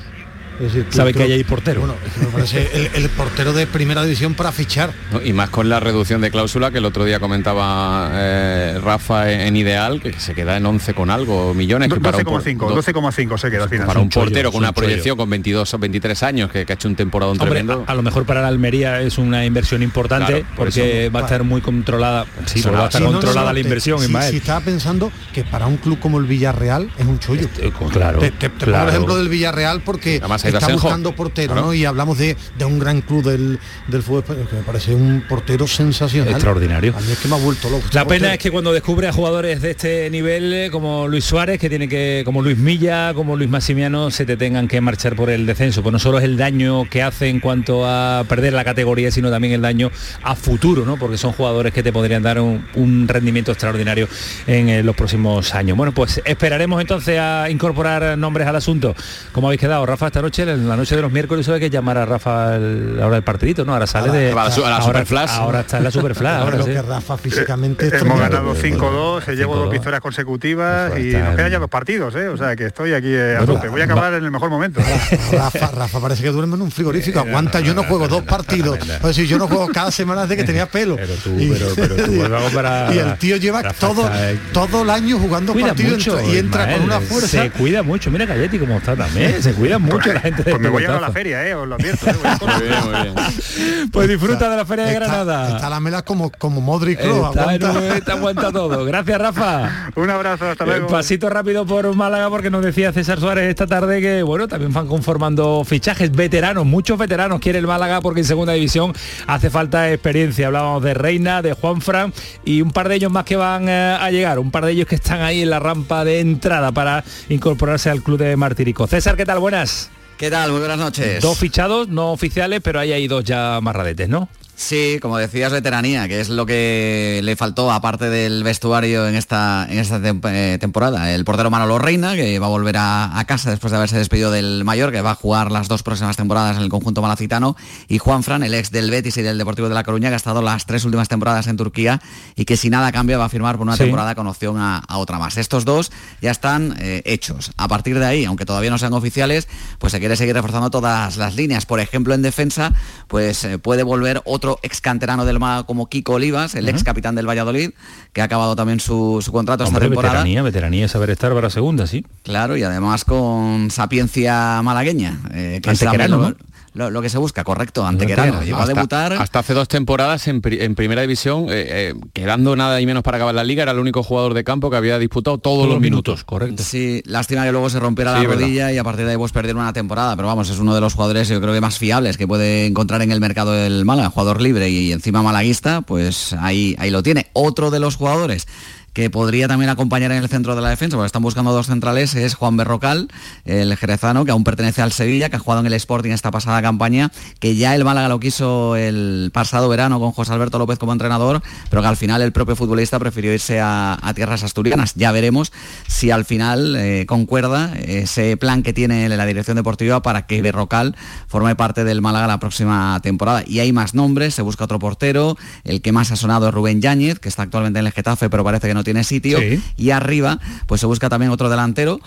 es 0.60 0.74
decir, 0.74 0.86
Sabe 0.92 1.14
que 1.14 1.24
hay 1.24 1.32
ahí 1.34 1.44
portero. 1.44 1.82
Bueno, 1.82 1.96
me 2.20 2.28
parece 2.28 2.70
el, 2.74 2.90
el 3.04 3.10
portero 3.10 3.54
de 3.54 3.68
primera 3.68 4.04
división 4.04 4.34
para 4.36 4.52
fichar. 4.52 4.92
¿no? 5.12 5.22
Y 5.22 5.34
más 5.34 5.50
con 5.50 5.70
la 5.70 5.80
reducción 5.80 6.22
de 6.22 6.32
cláusula 6.32 6.72
que 6.72 6.78
el 6.80 6.86
otro 6.86 7.06
día 7.06 7.20
comentaba 7.20 8.10
eh, 8.14 8.80
Rafa 8.84 9.32
en, 9.32 9.42
en 9.42 9.56
Ideal, 9.58 10.02
que 10.02 10.14
se 10.20 10.34
queda 10.34 10.58
en 10.58 10.66
11 10.66 10.94
con 10.94 11.10
algo 11.10 11.54
millones. 11.54 11.92
que 11.92 12.00
para 12.00 12.18
un 12.18 12.24
por- 12.24 12.44
12,5, 12.44 12.58
do- 12.58 12.82
12,5 12.82 13.38
se 13.38 13.52
queda 13.52 13.64
al 13.64 13.70
final. 13.70 13.88
para 13.88 14.00
un 14.00 14.04
un 14.06 14.10
chollo, 14.10 14.26
portero 14.26 14.52
con 14.52 14.60
un 14.60 14.64
una 14.66 14.74
chollo. 14.74 14.86
proyección 14.86 15.18
con 15.18 15.30
22 15.30 15.74
o 15.74 15.78
23 15.80 16.24
años 16.24 16.52
que, 16.52 16.66
que 16.66 16.74
ha 16.74 16.76
hecho 16.76 16.88
un 16.88 16.96
temporada 16.96 17.32
Hombre, 17.32 17.48
tremendo. 17.50 17.86
a, 17.88 17.92
a 17.92 17.96
lo 17.96 18.02
mejor 18.04 18.26
para 18.26 18.42
la 18.42 18.48
Almería 18.50 19.02
es 19.02 19.18
una 19.18 19.46
inversión 19.46 19.82
importante 19.84 20.28
Claro, 20.34 20.46
por 20.56 20.66
porque 20.68 21.06
eso- 21.06 21.14
va 21.14 21.22
a 21.22 21.24
estar 21.24 21.44
muy 21.44 21.62
controlada. 21.62 22.26
Sí, 22.46 22.62
porque 22.62 22.78
va 22.78 22.84
a 22.84 22.88
estar 22.88 23.04
controlada 23.04 23.48
no, 23.48 23.54
la 23.54 23.60
inversión, 23.60 24.02
Ismael. 24.04 24.32
sí, 24.32 24.38
estaba 24.38 24.60
pensando 24.62 25.12
que 25.34 25.44
para 25.44 25.68
un 25.68 25.78
club 25.78 26.00
como 26.00 26.20
el 26.20 26.26
Villarreal 26.26 26.90
es 26.98 27.06
un 27.06 27.20
chollo. 27.20 27.48
claro, 27.92 28.20
Te, 28.20 28.32
te- 28.32 28.50
te 28.50 28.66
claro. 28.66 28.72
pongo 28.72 28.84
el 28.84 28.90
ejemplo 28.90 29.16
del 29.18 29.30
Villarreal 29.30 29.82
porque 29.82 30.18
Además 30.20 30.43
está 30.48 30.60
Senjo. 30.68 30.82
buscando 30.84 31.16
portero, 31.16 31.54
Claro. 31.54 31.68
¿no? 31.68 31.74
Y 31.74 31.86
hablamos 31.86 32.18
de, 32.18 32.36
de 32.58 32.66
un 32.66 32.80
gran 32.80 33.02
club 33.02 33.24
del, 33.24 33.60
del 33.88 34.04
fútbol 34.04 34.20
español, 34.24 34.48
que 34.50 34.56
me 34.58 34.62
parece 34.64 34.94
un 34.96 35.24
portero 35.28 35.68
sensacional. 35.68 36.30
Extraordinario. 36.34 36.94
A 36.98 37.02
mí 37.02 37.12
es 37.12 37.20
que 37.20 37.28
me 37.28 37.36
ha 37.36 37.40
vuelto 37.40 37.70
loco. 37.70 37.84
este 37.86 37.96
La 37.96 38.04
pena 38.06 38.20
portero. 38.20 38.34
es 38.34 38.40
que 38.40 38.52
cuando 38.52 38.74
descubre 38.74 39.08
a 39.08 39.14
jugadores 39.14 39.62
de 39.62 39.72
este 39.72 40.10
nivel 40.10 40.54
eh, 40.54 40.70
como 40.72 41.08
Luis 41.08 41.24
Suárez, 41.26 41.60
que 41.60 41.70
tiene 41.70 41.88
que, 41.88 42.22
como 42.26 42.42
Luis 42.42 42.58
Milla, 42.58 43.14
como 43.14 43.36
Luis 43.36 43.50
Massimiano, 43.50 44.12
se 44.12 44.26
te 44.26 44.38
tengan 44.38 44.68
que 44.68 44.82
marchar 44.82 45.16
por 45.16 45.30
el 45.30 45.46
descenso. 45.46 45.82
Pues 45.84 45.94
no 45.94 46.00
solo 46.00 46.18
es 46.20 46.24
el 46.24 46.38
daño 46.38 46.90
que 46.90 47.02
hace 47.04 47.30
en 47.30 47.40
cuanto 47.40 47.86
a 47.88 48.24
perder 48.28 48.54
la 48.54 48.64
categoría, 48.64 49.12
sino 49.12 49.30
también 49.30 49.54
el 49.54 49.62
daño 49.62 49.92
a 50.24 50.36
futuro, 50.36 50.86
¿no? 50.86 50.98
Porque 50.98 51.18
son 51.18 51.32
jugadores 51.34 51.74
que 51.74 51.84
te 51.84 51.92
podrían 51.94 52.24
dar 52.24 52.40
un, 52.40 52.66
un 52.76 53.08
rendimiento 53.08 53.52
extraordinario 53.52 54.08
en 54.48 54.70
eh, 54.70 54.84
los 54.84 54.96
próximos 54.96 55.54
años. 55.56 55.78
Bueno, 55.78 55.94
pues 55.94 56.22
esperaremos 56.26 56.82
entonces 56.82 57.20
a 57.20 57.50
incorporar 57.50 58.18
nombres 58.18 58.48
al 58.48 58.56
asunto. 58.56 58.96
¿Cómo 59.32 59.48
habéis 59.48 59.62
quedado, 59.62 59.86
Rafa, 59.86 60.08
esta 60.08 60.22
noche? 60.22 60.33
En 60.42 60.68
la 60.68 60.76
noche 60.76 60.96
de 60.96 61.02
los 61.04 61.12
miércoles 61.12 61.46
sabe 61.46 61.60
que 61.60 61.70
llamar 61.70 61.96
a 61.98 62.06
Rafa 62.08 62.56
el- 62.56 62.98
la 62.98 63.06
hora 63.06 63.16
del 63.16 63.24
partidito, 63.24 63.64
¿no? 63.66 63.74
Ahora 63.74 63.86
sale 63.86 64.08
Ahora- 64.08 64.20
de. 64.20 64.32
a 64.32 64.36
la 64.36 64.52
su- 64.52 64.66
a 64.66 64.70
la 64.70 64.76
ahora, 64.78 64.86
Superflash. 64.88 65.30
ahora 65.30 65.60
está 65.60 65.78
en 65.78 65.84
la 65.84 65.92
Superflash. 65.92 66.34
Ahora 66.42 66.64
sí. 66.64 66.72
que 66.72 66.82
Rafa 66.82 67.18
físicamente 67.18 67.88
es 67.88 67.94
Hemos 67.94 68.20
ganado 68.20 68.56
5-2, 68.56 69.24
se 69.26 69.36
llevo 69.36 69.54
5-2. 69.54 69.64
dos 69.66 69.72
victorias 69.72 70.02
consecutivas 70.02 70.90
Pues 70.92 71.06
y 71.06 71.14
nos 71.14 71.36
quedan 71.36 71.52
ya 71.52 71.60
dos 71.60 71.70
partidos, 71.70 72.16
¿eh? 72.16 72.28
o 72.30 72.38
sea 72.38 72.56
que 72.56 72.66
estoy 72.66 72.94
aquí 72.94 73.10
eh, 73.14 73.36
a 73.36 73.40
Bueno, 73.42 73.54
tope. 73.54 73.68
Voy 73.70 73.82
a 73.82 73.84
acabar 73.86 74.14
en 74.16 74.24
el 74.26 74.32
mejor 74.32 74.50
momento. 74.50 74.82
Rafa, 75.32 75.68
Rafa 75.72 76.00
parece 76.00 76.24
que 76.24 76.30
duerme 76.30 76.56
en 76.56 76.64
un 76.64 76.72
frigorífico. 76.72 77.20
Aguanta, 77.20 77.60
yo 77.60 77.76
no 77.76 77.84
juego 77.84 78.08
dos 78.08 78.24
partidos. 78.24 78.80
Es 78.88 79.02
decir, 79.04 79.28
yo 79.28 79.38
no 79.38 79.48
juego 79.48 79.68
cada 79.68 79.92
semana 79.92 80.22
desde 80.24 80.38
que 80.38 80.44
tenía 80.46 80.66
pelo. 80.66 80.96
Pero 80.96 81.14
tú, 81.24 81.30
Y- 81.38 81.50
pero, 81.50 81.68
pero 81.76 81.96
tú, 81.96 82.54
para- 82.56 82.94
y 82.94 82.98
el 82.98 83.18
tío 83.18 83.38
lleva 83.38 83.62
Rafa 83.62 83.88
todo, 83.88 84.06
está, 84.08 84.32
eh, 84.32 84.40
todo 84.52 84.82
el 84.82 84.90
año 84.90 85.20
jugando 85.20 85.54
partidos 85.54 86.08
y 86.28 86.38
entra 86.38 86.62
Ismael, 86.64 86.78
con 86.78 86.86
una 86.86 87.00
fuerza. 87.00 87.28
se 87.44 87.50
cuida 87.52 87.84
mucho 87.84 88.10
mira 88.10 88.26
Galletti 88.26 88.58
como 88.58 88.78
está 88.78 88.96
también 88.96 89.42
se 89.44 89.54
cuida 89.54 89.78
mucho 89.80 90.10
gente 90.24 90.44
Pues 90.44 90.60
me 90.60 90.70
voy 90.70 90.82
a 90.84 90.86
ir 90.86 90.92
a 90.92 91.00
la 91.00 91.12
feria, 91.12 91.48
¿eh? 91.48 91.54
os 91.54 91.68
lo 91.68 91.76
advierto. 91.76 92.10
¿eh? 92.10 92.14
Muy 92.42 92.68
bien, 92.68 92.84
muy 92.84 93.02
bien. 93.02 93.90
pues 93.92 94.08
disfruta 94.08 94.50
de 94.50 94.58
la 94.58 94.66
feria 94.66 94.86
de 94.86 94.94
Está- 94.94 95.06
Granada 95.06 95.56
Está 95.56 95.70
la 95.70 95.80
mela 95.80 96.02
como, 96.02 96.32
como 96.32 96.62
Modric 96.62 97.00
Kroos, 97.00 97.30
Está 97.30 97.42
aguanta. 97.44 97.72
un- 97.72 98.02
te 98.02 98.12
aguanta 98.12 98.52
todo 98.52 98.86
gracias 98.86 99.20
Rafa 99.20 99.92
Un 99.96 100.10
abrazo, 100.10 100.50
hasta 100.50 100.64
Eh, 100.64 100.68
luego. 100.68 100.88
pasito 100.88 101.30
rápido 101.30 101.66
por 101.66 101.94
Málaga 101.96 102.30
porque 102.30 102.50
nos 102.50 102.64
decía 102.64 102.92
César 102.92 103.20
Suárez 103.20 103.50
esta 103.50 103.68
tarde 103.68 104.02
que 104.02 104.24
bueno 104.24 104.48
también 104.48 104.74
van 104.74 104.88
conformando 104.88 105.64
fichajes 105.66 106.12
veteranos 106.12 106.66
muchos 106.66 106.98
veteranos 106.98 107.40
quiere 107.40 107.60
el 107.60 107.68
Málaga 107.68 108.02
porque 108.02 108.22
en 108.22 108.26
segunda 108.26 108.54
división 108.54 108.94
hace 109.28 109.50
falta 109.50 109.92
experiencia 109.92 110.48
hablábamos 110.48 110.84
de 110.84 110.94
Reina 110.94 111.42
de 111.42 111.54
Juanfran 111.54 112.14
y 112.46 112.62
un 112.62 112.72
par 112.72 112.90
de 112.90 112.96
ellos 112.96 113.12
más 113.12 113.26
que 113.26 113.36
van 113.36 113.68
eh, 113.70 113.98
a 114.00 114.10
llegar 114.12 114.40
un 114.40 114.52
par 114.52 114.66
de 114.66 114.72
ellos 114.72 114.88
que 114.88 114.96
están 114.96 115.22
ahí 115.22 115.42
en 115.42 115.50
la 115.50 115.60
rampa 115.60 116.04
de 116.06 116.20
entrada 116.20 116.72
para 116.72 117.04
incorporarse 117.30 117.90
al 117.90 118.02
club 118.02 118.18
de 118.20 118.36
Martirico 118.38 118.88
César 118.88 119.16
qué 119.18 119.26
tal 119.26 119.40
buenas 119.40 119.90
¿Qué 120.24 120.32
tal? 120.32 120.52
Muy 120.52 120.60
buenas 120.60 120.78
noches. 120.78 121.22
dos 121.22 121.38
fichados 121.38 121.90
no 121.90 122.14
oficiales 122.14 122.62
pero 122.64 122.80
ahí 122.80 122.94
hay 122.94 123.10
dos 123.10 123.26
ya 123.26 123.60
marradetes 123.62 124.08
no 124.08 124.30
Sí, 124.56 125.00
como 125.02 125.18
decías, 125.18 125.52
veteranía, 125.52 126.08
que 126.08 126.22
es 126.22 126.30
lo 126.30 126.46
que 126.46 127.22
le 127.24 127.36
faltó 127.36 127.72
aparte 127.72 128.10
del 128.10 128.44
vestuario 128.44 129.08
en 129.08 129.16
esta, 129.16 129.66
en 129.68 129.80
esta 129.80 130.00
eh, 130.04 130.58
temporada. 130.60 131.12
El 131.12 131.26
portero 131.26 131.50
Manolo 131.50 131.80
Reina, 131.80 132.14
que 132.14 132.38
va 132.38 132.46
a 132.46 132.50
volver 132.50 132.78
a, 132.78 133.18
a 133.18 133.26
casa 133.26 133.50
después 133.50 133.72
de 133.72 133.78
haberse 133.78 133.98
despedido 133.98 134.30
del 134.32 134.64
Mayor, 134.64 134.92
que 134.92 135.02
va 135.02 135.12
a 135.12 135.16
jugar 135.16 135.52
las 135.52 135.68
dos 135.68 135.82
próximas 135.82 136.18
temporadas 136.18 136.56
en 136.58 136.62
el 136.64 136.70
conjunto 136.70 137.02
malacitano, 137.02 137.58
y 137.88 137.98
Juan 137.98 138.22
Fran, 138.24 138.44
el 138.44 138.54
ex 138.54 138.70
del 138.70 138.92
Betis 138.92 139.18
y 139.18 139.24
del 139.24 139.40
Deportivo 139.40 139.70
de 139.70 139.74
La 139.74 139.84
Coruña, 139.84 140.10
que 140.10 140.14
ha 140.14 140.18
estado 140.18 140.44
las 140.44 140.68
tres 140.68 140.86
últimas 140.86 141.10
temporadas 141.10 141.48
en 141.48 141.58
Turquía 141.58 142.00
y 142.36 142.46
que 142.46 142.56
si 142.56 142.70
nada 142.70 142.92
cambia 142.92 143.18
va 143.18 143.26
a 143.26 143.30
firmar 143.30 143.58
por 143.58 143.64
una 143.64 143.74
Sí. 143.76 143.80
temporada 143.84 144.14
con 144.14 144.28
opción 144.28 144.60
a, 144.60 144.78
a 144.78 144.98
otra 145.00 145.18
más. 145.18 145.38
Estos 145.38 145.66
dos 145.66 145.92
ya 146.22 146.30
están 146.30 146.76
eh, 146.80 147.02
hechos. 147.06 147.52
A 147.58 147.68
partir 147.68 147.98
de 147.98 148.06
ahí, 148.06 148.24
aunque 148.26 148.46
todavía 148.46 148.70
no 148.70 148.78
sean 148.78 148.94
oficiales, 148.94 149.48
pues 149.80 149.92
se 149.92 150.00
quiere 150.00 150.16
seguir 150.16 150.36
reforzando 150.36 150.70
todas 150.70 151.18
las 151.18 151.36
líneas. 151.36 151.66
Por 151.66 151.80
ejemplo, 151.80 152.14
en 152.14 152.22
defensa, 152.22 152.72
pues 153.08 153.44
eh, 153.46 153.58
puede 153.58 153.82
volver 153.82 154.22
otro 154.26 154.43
ex 154.62 154.82
canterano 154.82 155.26
del 155.26 155.40
Málaga 155.40 155.64
como 155.64 155.88
Kiko 155.88 156.14
Olivas, 156.14 156.56
el 156.56 156.68
ex 156.70 156.84
capitán 156.84 157.16
del 157.16 157.28
Valladolid, 157.28 157.72
que 158.12 158.22
ha 158.22 158.26
acabado 158.26 158.56
también 158.56 158.80
su, 158.80 159.22
su 159.24 159.32
contrato 159.32 159.64
esta 159.64 159.76
Hombre, 159.76 159.88
temporada. 159.90 160.14
veteranía 160.16 160.42
veteranía 160.42 160.88
saber 160.88 161.10
estar 161.10 161.34
para 161.34 161.50
segunda 161.50 161.88
sí. 161.88 162.06
Claro, 162.24 162.58
y 162.58 162.64
además 162.64 163.06
con 163.06 163.72
sapiencia 163.72 164.62
malagueña, 164.62 165.20
eh, 165.34 165.60
que 165.64 165.70
Antequerano, 165.70 166.18
lo, 166.18 166.36
lo- 166.74 166.90
lo 166.90 167.02
que 167.02 167.10
se 167.10 167.18
busca, 167.18 167.44
correcto, 167.44 167.86
antequerano. 167.86 168.42
Llegó 168.44 168.60
a 168.62 168.66
debutar. 168.68 169.14
hasta 169.14 169.40
hace 169.40 169.54
dos 169.54 169.68
temporadas 169.68 170.28
en, 170.28 170.42
pri- 170.42 170.60
en 170.62 170.76
primera 170.76 171.02
división, 171.02 171.46
eh, 171.50 171.92
eh, 171.92 171.94
quedando 172.14 172.56
nada 172.56 172.80
y 172.82 172.86
menos 172.86 173.04
para 173.04 173.18
acabar 173.18 173.36
la 173.36 173.44
liga, 173.44 173.64
era 173.64 173.72
el 173.74 173.80
único 173.80 174.04
jugador 174.04 174.34
de 174.34 174.44
campo 174.44 174.70
que 174.70 174.78
había 174.78 174.98
disputado 175.00 175.38
todos, 175.38 175.68
los 175.68 175.80
minutos. 175.80 176.24
correcto 176.24 176.64
Sí, 176.64 177.02
lástima 177.06 177.44
que 177.46 177.52
luego 177.52 177.70
se 177.70 177.80
rompiera 177.80 178.16
Sí, 178.18 178.24
la 178.24 178.28
verdad. 178.30 178.42
rodilla 178.44 178.72
y 178.72 178.78
a 178.78 178.84
partir 178.84 179.06
de 179.06 179.12
ahí 179.12 179.18
pues 179.18 179.32
perdieron 179.32 179.62
una 179.62 179.74
temporada, 179.74 180.16
pero 180.16 180.28
vamos, 180.28 180.50
es 180.50 180.60
uno 180.60 180.74
de 180.76 180.82
los 180.82 180.94
jugadores 180.94 181.28
yo 181.30 181.40
creo 181.42 181.54
que 181.54 181.62
más 181.62 181.78
fiables 181.78 182.18
que 182.18 182.28
puede 182.28 182.66
encontrar 182.66 183.02
en 183.02 183.12
el 183.12 183.20
mercado 183.20 183.52
del 183.52 183.86
Málaga, 183.86 184.10
jugador 184.10 184.42
libre 184.42 184.70
y 184.70 184.92
encima 184.92 185.22
malaguista, 185.24 185.82
pues 185.82 186.34
ahí, 186.34 186.76
ahí 186.80 186.90
lo 186.90 187.04
tiene. 187.04 187.28
Otro 187.34 187.70
de 187.72 187.80
los 187.80 187.96
jugadores 187.96 188.48
que 188.94 189.10
podría 189.10 189.48
también 189.48 189.70
acompañar 189.70 190.12
en 190.12 190.24
el 190.24 190.30
centro 190.30 190.56
de 190.56 190.62
la 190.62 190.70
defensa, 190.70 190.96
porque 190.96 191.08
están 191.08 191.24
buscando 191.24 191.52
dos 191.52 191.68
centrales, 191.68 192.16
es 192.16 192.36
Juan 192.36 192.58
Berrocal, 192.58 193.10
el 193.46 193.76
jerezano, 193.76 194.24
que 194.26 194.32
aún 194.32 194.44
pertenece 194.44 194.82
al 194.82 194.92
Sevilla, 194.92 195.30
que 195.30 195.36
ha 195.36 195.40
jugado 195.40 195.62
en 195.62 195.68
el 195.68 195.74
Sporting 195.74 196.12
esta 196.12 196.32
pasada 196.32 196.62
campaña, 196.62 197.12
que 197.40 197.56
ya 197.56 197.76
el 197.76 197.84
Málaga 197.84 198.08
lo 198.08 198.20
quiso 198.20 198.76
el 198.76 199.32
pasado 199.34 199.68
verano 199.70 200.00
con 200.00 200.12
José 200.12 200.34
Alberto 200.34 200.60
López 200.60 200.78
como 200.78 200.94
entrenador, 200.94 201.42
pero 201.70 201.82
que 201.82 201.88
al 201.88 201.98
final 201.98 202.22
el 202.22 202.32
propio 202.32 202.56
futbolista 202.56 203.00
prefirió 203.00 203.34
irse 203.34 203.60
a, 203.60 203.98
tierras 204.16 204.44
asturianas. 204.44 204.94
Ya 204.96 205.12
veremos 205.12 205.52
si 205.88 206.12
al 206.12 206.24
final 206.24 206.76
eh, 206.76 207.06
concuerda 207.08 207.74
ese 207.80 208.38
plan 208.38 208.62
que 208.62 208.74
tiene 208.74 209.10
la 209.10 209.26
dirección 209.26 209.56
deportiva 209.56 210.04
para 210.04 210.28
que 210.28 210.42
Berrocal 210.42 210.96
forme 211.28 211.56
parte 211.56 211.84
del 211.84 212.02
Málaga 212.02 212.28
la 212.28 212.40
próxima 212.40 213.00
temporada. 213.02 213.44
Y 213.48 213.60
hay 213.60 213.72
más 213.72 213.96
nombres, 213.96 214.36
se 214.36 214.44
busca 214.44 214.66
otro 214.66 214.78
portero, 214.78 215.36
el 215.64 215.82
que 215.82 215.92
más 215.92 216.12
ha 216.12 216.16
sonado 216.16 216.48
es 216.48 216.54
Rubén 216.54 216.82
Yáñez, 216.82 217.20
que 217.20 217.30
está 217.30 217.42
actualmente 217.44 217.80
en 217.80 217.88
el 217.88 217.92
Getafe, 217.92 218.30
pero 218.30 218.44
parece 218.44 218.68
que 218.68 218.74
no 218.74 218.83
tiene 218.84 219.04
sitio. 219.04 219.40
Sí. 219.40 219.62
Y 219.78 219.92
arriba, 219.92 220.40
pues 220.68 220.82
se 220.82 220.88
busca 220.88 221.10
también 221.10 221.32
otro 221.32 221.50
delantero. 221.50 222.00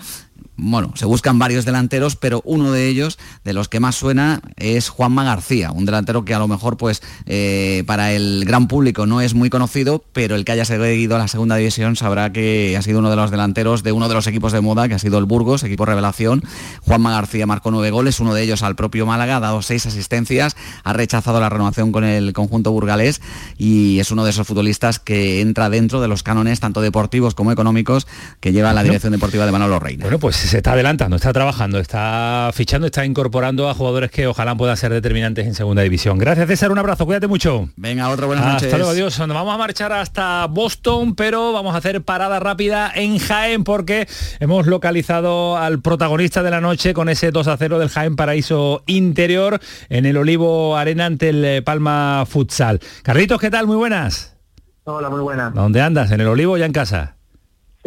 Bueno, 0.59 0.91
se 0.95 1.05
buscan 1.05 1.37
varios 1.37 1.65
delanteros, 1.65 2.15
pero 2.15 2.41
uno 2.43 2.71
de 2.71 2.87
ellos, 2.87 3.19
de 3.43 3.53
los 3.53 3.69
que 3.69 3.79
más 3.79 3.95
suena, 3.95 4.41
es 4.55 4.89
Juanma 4.89 5.23
García, 5.23 5.71
un 5.71 5.85
delantero 5.85 6.25
que 6.25 6.33
a 6.33 6.39
lo 6.39 6.47
mejor, 6.47 6.77
pues, 6.77 7.03
eh, 7.27 7.83
para 7.85 8.11
el 8.11 8.43
gran 8.43 8.67
público 8.67 9.05
no 9.05 9.21
es 9.21 9.35
muy 9.35 9.51
conocido, 9.51 10.03
pero 10.13 10.35
el 10.35 10.45
que 10.45 10.53
haya 10.53 10.65
seguido 10.65 11.15
a 11.15 11.19
la 11.19 11.27
segunda 11.27 11.57
división 11.57 11.95
sabrá 11.95 12.31
que 12.31 12.75
ha 12.75 12.81
sido 12.81 12.99
uno 12.99 13.11
de 13.11 13.15
los 13.15 13.29
delanteros 13.29 13.83
de 13.83 13.91
uno 13.91 14.09
de 14.09 14.15
los 14.15 14.25
equipos 14.25 14.51
de 14.51 14.61
moda, 14.61 14.87
que 14.87 14.95
ha 14.95 14.99
sido 14.99 15.19
el 15.19 15.25
Burgos, 15.25 15.61
equipo 15.61 15.85
revelación. 15.85 16.43
Juanma 16.81 17.11
García 17.11 17.45
marcó 17.45 17.69
nueve 17.69 17.91
goles, 17.91 18.19
uno 18.19 18.33
de 18.33 18.41
ellos 18.41 18.63
al 18.63 18.75
propio 18.75 19.05
Málaga, 19.05 19.37
ha 19.37 19.39
dado 19.39 19.61
seis 19.61 19.85
asistencias, 19.85 20.55
ha 20.83 20.93
rechazado 20.93 21.39
la 21.39 21.49
renovación 21.49 21.91
con 21.91 22.03
el 22.03 22.33
conjunto 22.33 22.71
burgalés 22.71 23.21
y 23.57 23.99
es 23.99 24.09
uno 24.09 24.23
de 24.23 24.31
esos 24.31 24.47
futbolistas 24.47 24.99
que 24.99 25.41
entra 25.41 25.69
dentro 25.69 26.01
de 26.01 26.07
los 26.07 26.23
cánones 26.23 26.59
tanto 26.59 26.81
deportivos 26.81 27.35
como 27.35 27.51
económicos 27.51 28.07
que 28.39 28.53
lleva 28.53 28.73
la 28.73 28.81
dirección 28.81 29.11
deportiva 29.11 29.45
de 29.45 29.51
Manolo 29.51 29.79
Reina. 29.79 30.03
Bueno, 30.03 30.17
pues 30.17 30.46
se 30.47 30.57
está 30.57 30.71
adelantando, 30.71 31.17
está 31.17 31.33
trabajando, 31.33 31.77
está 31.77 32.49
fichando, 32.53 32.87
está 32.87 33.05
incorporando 33.05 33.69
a 33.69 33.73
jugadores 33.73 34.09
que 34.09 34.27
ojalá 34.27 34.55
puedan 34.55 34.77
ser 34.77 34.93
determinantes 34.93 35.45
en 35.45 35.53
segunda 35.53 35.81
división. 35.81 36.17
Gracias 36.17 36.47
César, 36.47 36.71
un 36.71 36.79
abrazo, 36.79 37.05
cuídate 37.05 37.27
mucho. 37.27 37.69
Venga, 37.75 38.07
otra 38.09 38.27
buenas 38.27 38.45
Hasta 38.45 38.53
noches. 38.53 38.71
luego, 38.71 38.91
adiós. 38.91 39.19
Nos 39.19 39.27
vamos 39.27 39.53
a 39.53 39.57
marchar 39.57 39.91
hasta 39.91 40.45
Boston, 40.47 41.15
pero 41.15 41.51
vamos 41.51 41.75
a 41.75 41.79
hacer 41.79 42.01
parada 42.01 42.39
rápida 42.39 42.89
en 42.95 43.19
Jaén 43.19 43.65
porque 43.65 44.07
hemos 44.39 44.67
localizado 44.67 45.57
al 45.57 45.81
protagonista 45.81 46.41
de 46.43 46.51
la 46.51 46.61
noche 46.61 46.93
con 46.93 47.09
ese 47.09 47.31
2 47.31 47.47
a 47.47 47.57
0 47.57 47.79
del 47.79 47.89
Jaén 47.89 48.15
Paraíso 48.15 48.83
Interior 48.85 49.59
en 49.89 50.05
el 50.05 50.15
Olivo 50.15 50.77
Arena 50.77 51.07
ante 51.07 51.29
el 51.29 51.43
eh, 51.43 51.61
Palma 51.61 52.23
Futsal. 52.25 52.79
Carlitos, 53.03 53.41
¿qué 53.41 53.51
tal? 53.51 53.67
Muy 53.67 53.75
buenas. 53.75 54.37
Hola, 54.85 55.09
muy 55.09 55.19
buena. 55.19 55.49
¿Dónde 55.49 55.81
andas? 55.81 56.11
¿En 56.11 56.21
el 56.21 56.27
Olivo 56.27 56.53
o 56.53 56.57
ya 56.57 56.65
en 56.65 56.71
casa? 56.71 57.16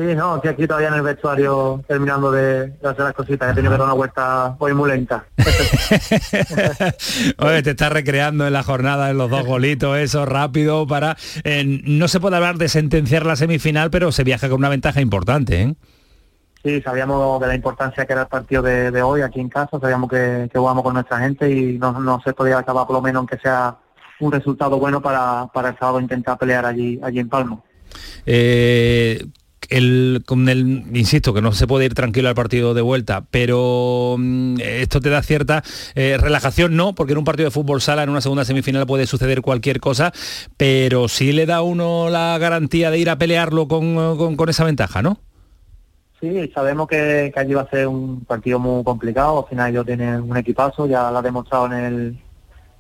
Sí, 0.01 0.15
no, 0.15 0.37
estoy 0.37 0.53
aquí 0.53 0.67
todavía 0.67 0.89
en 0.89 0.95
el 0.95 1.03
vestuario 1.03 1.85
terminando 1.87 2.33
de, 2.33 2.73
hacer 2.83 3.05
las 3.05 3.13
cositas. 3.13 3.51
He 3.51 3.55
tenido 3.55 3.71
que 3.71 3.77
dar 3.77 3.87
una 3.87 3.93
vuelta 3.93 4.57
hoy 4.59 4.73
muy 4.73 4.89
lenta. 4.89 5.27
Oye, 7.39 7.63
te 7.63 7.73
estás 7.73 7.93
recreando 7.93 8.47
en 8.47 8.55
la 8.55 8.63
jornada 8.63 9.11
en 9.11 9.19
los 9.19 9.29
dos 9.29 9.45
golitos, 9.45 9.99
eso 9.99 10.25
rápido 10.25 10.87
para... 10.87 11.19
eh, 11.45 11.83
no 11.85 12.09
se 12.09 12.19
puede 12.19 12.37
hablar 12.37 12.57
de 12.57 12.71
sentenciar 12.71 13.27
la 13.27 13.37
semifinal, 13.37 13.91
pero 13.91 14.11
se 14.11 14.25
viaja 14.25 14.49
con 14.49 14.61
una 14.61 14.71
ventaja 14.71 15.03
importante, 15.03 15.61
¿eh? 15.61 15.75
Sí, 16.65 16.81
sabíamos 16.81 17.39
de 17.39 17.49
la 17.49 17.55
importancia 17.55 18.07
que 18.07 18.15
era 18.15 18.23
el 18.23 18.29
partido 18.29 18.63
de, 18.63 18.91
de 18.91 19.03
hoy 19.03 19.21
aquí 19.21 19.41
en 19.41 19.51
casa, 19.51 19.79
sabíamos 19.79 20.09
que, 20.09 20.49
que 20.51 20.59
jugamos 20.59 20.83
con 20.83 20.95
nuestra 20.95 21.19
gente 21.19 21.51
y 21.51 21.77
no, 21.77 22.01
no 22.01 22.23
se 22.25 22.33
podía 22.33 22.57
acabar 22.57 22.87
por 22.87 22.97
lo 22.97 23.03
menos 23.03 23.21
aunque 23.21 23.37
sea 23.37 23.77
un 24.19 24.33
resultado 24.33 24.79
bueno 24.79 25.03
para, 25.03 25.49
para 25.53 25.69
el 25.71 25.79
sábado 25.79 26.01
intentar 26.01 26.39
pelear 26.39 26.65
allí, 26.65 26.99
allí 27.03 27.19
en 27.19 27.29
Palma. 27.29 27.61
Eh, 28.25 29.27
el, 29.69 30.23
con 30.27 30.49
el, 30.49 30.85
insisto, 30.95 31.35
que 31.35 31.43
no 31.43 31.53
se 31.53 31.67
puede 31.67 31.85
ir 31.85 31.95
tranquilo 31.95 32.29
al 32.29 32.35
partido 32.35 32.75
de 32.75 32.81
vuelta, 32.83 33.25
pero 33.31 34.17
mm, 34.19 34.57
esto 34.61 35.01
te 35.01 35.11
da 35.11 35.23
cierta 35.23 35.63
eh, 35.95 36.17
relajación, 36.19 36.77
no, 36.77 36.95
porque 36.95 37.13
en 37.13 37.19
un 37.19 37.25
partido 37.25 37.47
de 37.49 37.51
fútbol 37.53 37.81
sala, 37.81 38.03
en 38.03 38.09
una 38.11 38.21
segunda 38.21 38.45
semifinal 38.45 38.87
puede 38.87 39.07
suceder 39.07 39.43
cualquier 39.43 39.81
cosa, 39.81 40.13
pero 40.57 41.09
sí 41.09 41.33
le 41.33 41.47
da 41.47 41.63
uno 41.63 42.09
la 42.11 42.37
garantía 42.39 42.91
de 42.91 42.99
ir 42.99 43.11
a 43.11 43.19
pelearlo 43.19 43.69
con, 43.69 43.95
con- 44.17 44.37
con 44.37 44.49
esa 44.49 44.65
ventaja, 44.65 45.03
¿no? 45.03 45.19
Sí, 46.21 46.51
sabemos 46.55 46.87
que, 46.87 47.31
que 47.33 47.41
allí 47.41 47.55
va 47.55 47.63
a 47.63 47.71
ser 47.71 47.87
un 47.87 48.25
partido 48.27 48.59
muy 48.59 48.85
complicado. 48.85 49.43
Al 49.43 49.49
final 49.49 49.71
ellos 49.71 49.87
tienen 49.87 50.21
un 50.21 50.37
equipazo, 50.37 50.87
ya 50.87 51.11
lo 51.11 51.19
ha 51.19 51.23
demostrado 51.23 51.67
en 51.67 51.73
el, 51.73 52.19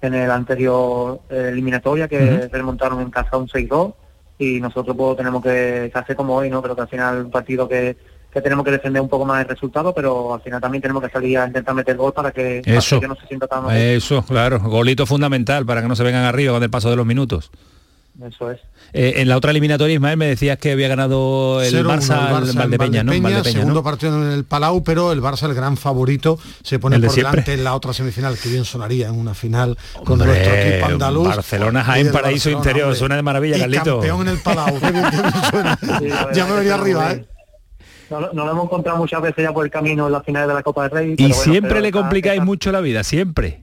en 0.02 0.14
el 0.14 0.30
anterior 0.30 1.22
eh, 1.30 1.48
eliminatoria 1.50 2.06
que 2.06 2.18
Ujú. 2.42 2.48
remontaron 2.52 3.00
en 3.00 3.10
casa 3.10 3.38
un 3.38 3.48
6-2 3.48 3.94
y 4.40 4.60
nosotros 4.60 4.96
pues 4.96 5.16
tenemos 5.18 5.42
que, 5.42 5.90
que 5.92 5.98
hacer 5.98 6.16
como 6.16 6.34
hoy, 6.34 6.48
¿no? 6.48 6.62
Creo 6.62 6.74
que 6.74 6.82
al 6.82 6.88
final 6.88 7.26
un 7.26 7.30
partido 7.30 7.68
que, 7.68 7.96
que 8.32 8.40
tenemos 8.40 8.64
que 8.64 8.70
defender 8.70 9.02
un 9.02 9.08
poco 9.08 9.24
más 9.26 9.42
el 9.42 9.48
resultado, 9.48 9.92
pero 9.92 10.34
al 10.34 10.40
final 10.40 10.60
también 10.60 10.80
tenemos 10.80 11.02
que 11.02 11.10
salir 11.10 11.38
a 11.38 11.46
intentar 11.46 11.74
meter 11.74 11.96
gol 11.96 12.12
para 12.12 12.30
que, 12.30 12.62
para 12.64 12.78
Eso. 12.78 13.00
que 13.00 13.08
no 13.08 13.16
se 13.16 13.26
sienta 13.26 13.46
tan... 13.46 13.70
Eso, 13.70 14.22
claro, 14.22 14.60
golito 14.60 15.04
fundamental 15.04 15.66
para 15.66 15.82
que 15.82 15.88
no 15.88 15.96
se 15.96 16.04
vengan 16.04 16.24
arriba 16.24 16.54
con 16.54 16.62
el 16.62 16.70
paso 16.70 16.90
de 16.90 16.96
los 16.96 17.06
minutos. 17.06 17.50
Eso 18.22 18.50
es. 18.50 18.60
Eh, 18.92 19.14
en 19.16 19.28
la 19.28 19.36
otra 19.36 19.50
eliminatoria, 19.50 19.94
Ismael, 19.94 20.16
me 20.16 20.26
decías 20.26 20.58
que 20.58 20.72
había 20.72 20.88
ganado 20.88 21.62
el 21.62 21.72
0-1 21.72 21.84
Barça, 21.86 22.28
el 22.28 22.34
al 22.34 22.48
en 22.48 22.54
Valdepeña, 22.56 23.02
¿no? 23.04 23.12
Valdepeña, 23.12 23.22
Valdepeña, 23.36 23.52
segundo 23.52 23.74
¿no? 23.74 23.82
partido 23.84 24.22
en 24.22 24.32
el 24.32 24.44
Palau, 24.44 24.82
pero 24.82 25.12
el 25.12 25.22
Barça, 25.22 25.44
el 25.44 25.54
gran 25.54 25.76
favorito, 25.76 26.38
se 26.62 26.78
pone 26.78 26.96
El 26.96 27.02
de 27.02 27.08
por 27.08 27.14
siempre. 27.14 27.30
delante 27.32 27.54
en 27.54 27.64
la 27.64 27.74
otra 27.74 27.92
semifinal, 27.92 28.36
que 28.36 28.48
bien 28.48 28.64
sonaría 28.64 29.08
en 29.08 29.14
una 29.14 29.34
final 29.34 29.76
con 30.04 30.20
Hombre, 30.20 30.28
nuestro 30.28 30.54
equipo 30.54 30.86
andaluz. 30.86 31.28
Barcelona, 31.28 31.84
Jaén, 31.84 32.10
paraíso 32.10 32.50
Barcelona, 32.50 32.58
interior, 32.58 32.84
hombre. 32.86 32.98
suena 32.98 33.16
de 33.16 33.22
maravilla, 33.22 33.56
y 33.56 33.60
Carlito. 33.60 34.00
campeón 34.00 34.20
en 34.22 34.28
el 34.28 34.38
Palau. 34.38 34.66
qué 34.80 34.90
bien, 34.92 35.04
qué 35.10 35.16
bien 35.22 35.32
suena. 35.50 35.78
ya 36.32 36.46
me 36.46 36.52
venía 36.56 36.74
arriba, 36.74 37.12
¿eh? 37.12 37.26
No, 38.10 38.20
no 38.32 38.44
lo 38.44 38.50
hemos 38.50 38.64
encontrado 38.64 38.98
muchas 38.98 39.22
veces 39.22 39.44
ya 39.44 39.52
por 39.52 39.64
el 39.64 39.70
camino 39.70 40.06
en 40.06 40.12
la 40.12 40.20
final 40.20 40.48
de 40.48 40.54
la 40.54 40.62
Copa 40.64 40.82
del 40.82 40.90
Rey. 40.90 41.12
Y 41.12 41.16
pero 41.16 41.28
bueno, 41.28 41.42
siempre 41.44 41.68
pero 41.70 41.80
le 41.80 41.92
complicáis 41.92 42.42
mucho 42.42 42.72
la 42.72 42.80
vida, 42.80 43.04
siempre. 43.04 43.62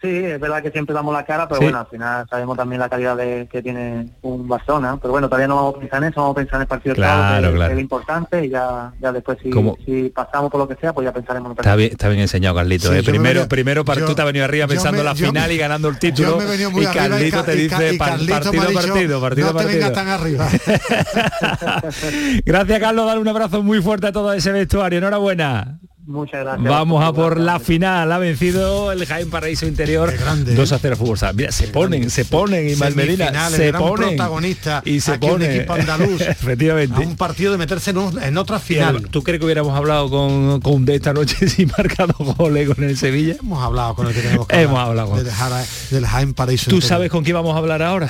Sí, 0.00 0.08
es 0.08 0.38
verdad 0.38 0.62
que 0.62 0.70
siempre 0.70 0.94
damos 0.94 1.12
la 1.12 1.24
cara, 1.24 1.48
pero 1.48 1.58
Sí. 1.58 1.64
bueno, 1.64 1.80
al 1.80 1.86
final 1.88 2.24
sabemos 2.30 2.56
también 2.56 2.78
la 2.80 2.88
calidad 2.88 3.16
de- 3.16 3.48
que 3.50 3.60
tiene 3.62 4.06
un 4.22 4.46
Barcelona. 4.46 4.96
Pero 5.02 5.10
bueno, 5.10 5.26
todavía 5.28 5.48
no 5.48 5.56
vamos 5.56 5.74
a 5.74 5.78
pensar 5.80 6.02
en 6.04 6.10
eso, 6.10 6.20
vamos 6.20 6.36
a 6.36 6.38
pensar 6.38 6.54
en 6.54 6.60
el 6.62 6.66
partido 6.68 6.94
Claro, 6.94 7.48
que, 7.50 7.54
claro. 7.56 7.70
es 7.72 7.74
lo 7.74 7.80
importante, 7.80 8.44
y 8.44 8.48
ya, 8.48 8.92
ya 9.00 9.10
después 9.10 9.38
si, 9.42 10.08
pasamos 10.10 10.52
por 10.52 10.60
lo 10.60 10.68
que 10.68 10.76
sea, 10.76 10.92
pues 10.92 11.04
ya 11.04 11.12
pensaremos 11.12 11.46
en 11.46 11.50
el 11.50 11.52
Está 11.54 11.62
partido. 11.70 11.76
bien, 11.78 11.90
está 11.90 12.08
bien 12.10 12.20
enseñado, 12.20 12.54
Carlito. 12.54 12.92
Sí, 12.92 12.98
¿eh? 12.98 13.02
Primero, 13.02 13.40
venía- 13.40 13.48
primero 13.48 13.84
yo- 13.84 14.06
tú 14.06 14.14
te 14.14 14.22
has 14.22 14.26
venido 14.26 14.44
arriba 14.44 14.68
pensando 14.68 14.98
me- 14.98 15.04
la 15.04 15.14
final 15.16 15.48
me- 15.48 15.54
y 15.54 15.58
ganando 15.58 15.88
el 15.88 15.98
título. 15.98 16.38
Y 16.38 16.84
Carlito 16.86 17.36
Ca- 17.38 17.44
te 17.44 17.54
dice 17.56 17.94
y 17.94 17.98
Carlito 17.98 18.34
partido, 18.34 18.52
dicho, 18.68 18.72
partido, 18.74 19.20
partido, 19.20 19.46
no 19.48 19.52
te 19.52 19.64
partido. 19.64 19.78
vengas 19.80 19.92
tan 19.92 20.08
arriba. 20.08 20.48
Gracias, 22.44 22.78
Carlos. 22.80 23.06
Dar 23.06 23.18
un 23.18 23.28
abrazo 23.28 23.62
muy 23.64 23.82
fuerte 23.82 24.06
a 24.06 24.12
todo 24.12 24.32
ese 24.32 24.52
vestuario. 24.52 24.98
Enhorabuena. 24.98 25.80
Muchas 26.08 26.40
gracias. 26.42 26.66
Vamos 26.70 27.04
a 27.04 27.12
por 27.12 27.38
la 27.38 27.60
final. 27.60 28.10
Ha 28.10 28.16
vencido 28.18 28.92
el 28.92 29.04
Jaén 29.04 29.28
Paraíso 29.28 29.66
Interior 29.66 30.10
2 30.56 30.72
a 30.72 30.78
0 30.78 30.96
fútbol. 30.96 31.18
Sala. 31.18 31.34
Mira, 31.34 31.52
se 31.52 31.68
ponen, 31.68 32.08
se 32.08 32.24
ponen, 32.24 32.64
Medina. 32.64 32.86
Semifinales, 33.26 33.56
Se 33.58 33.72
ponen. 33.74 34.08
protagonista 34.16 34.82
Y 34.86 35.00
se 35.00 35.12
aquí 35.12 35.26
un 35.26 35.32
pone. 35.32 35.54
equipo 35.54 35.74
andaluz 35.74 36.20
Efectivamente. 36.22 36.96
a 36.96 37.06
un 37.06 37.14
partido 37.16 37.52
de 37.52 37.58
meterse 37.58 37.90
en, 37.90 37.98
un- 37.98 38.22
en 38.22 38.38
otra 38.38 38.58
final. 38.58 39.02
¿Tú 39.10 39.22
crees 39.22 39.38
que 39.38 39.44
hubiéramos 39.44 39.76
hablado 39.76 40.08
con, 40.08 40.60
con 40.62 40.86
de 40.86 40.94
esta 40.94 41.12
noche 41.12 41.46
si 41.50 41.66
marcado 41.66 42.14
goles 42.38 42.70
con 42.74 42.82
el 42.84 42.96
Sevilla? 42.96 43.36
Hemos 43.42 43.62
hablado 43.62 43.94
con 43.94 44.06
el 44.06 44.14
que 44.14 44.22
tenemos 44.22 44.46
que 44.46 44.62
Hemos 44.62 44.78
hablado 44.78 45.08
con- 45.10 45.18
de 45.18 45.24
dejar 45.24 45.52
a- 45.52 45.64
del 45.90 46.06
Jaén 46.06 46.32
Paraíso. 46.32 46.70
¿Tú 46.70 46.76
Interior. 46.76 46.88
sabes 46.88 47.10
con 47.10 47.22
quién 47.22 47.34
vamos 47.36 47.54
a 47.54 47.58
hablar 47.58 47.82
ahora? 47.82 48.08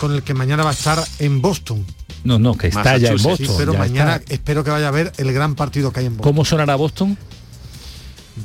Con 0.00 0.12
el 0.12 0.24
que 0.24 0.34
mañana 0.34 0.64
va 0.64 0.70
a 0.70 0.72
estar 0.72 0.98
en 1.20 1.40
Boston. 1.40 1.86
No, 2.24 2.40
no, 2.40 2.56
que 2.56 2.66
está 2.66 2.96
ya 2.98 3.10
en 3.10 3.22
Boston. 3.22 3.46
Sí, 3.46 3.52
pero 3.56 3.72
ya 3.74 3.78
mañana 3.78 4.16
está. 4.16 4.34
espero 4.34 4.64
que 4.64 4.70
vaya 4.70 4.88
a 4.88 4.90
ver 4.90 5.12
el 5.16 5.32
gran 5.32 5.54
partido 5.54 5.92
que 5.92 6.00
hay 6.00 6.06
en 6.06 6.16
Boston. 6.16 6.32
¿Cómo 6.32 6.44
sonará 6.44 6.74
Boston? 6.74 7.16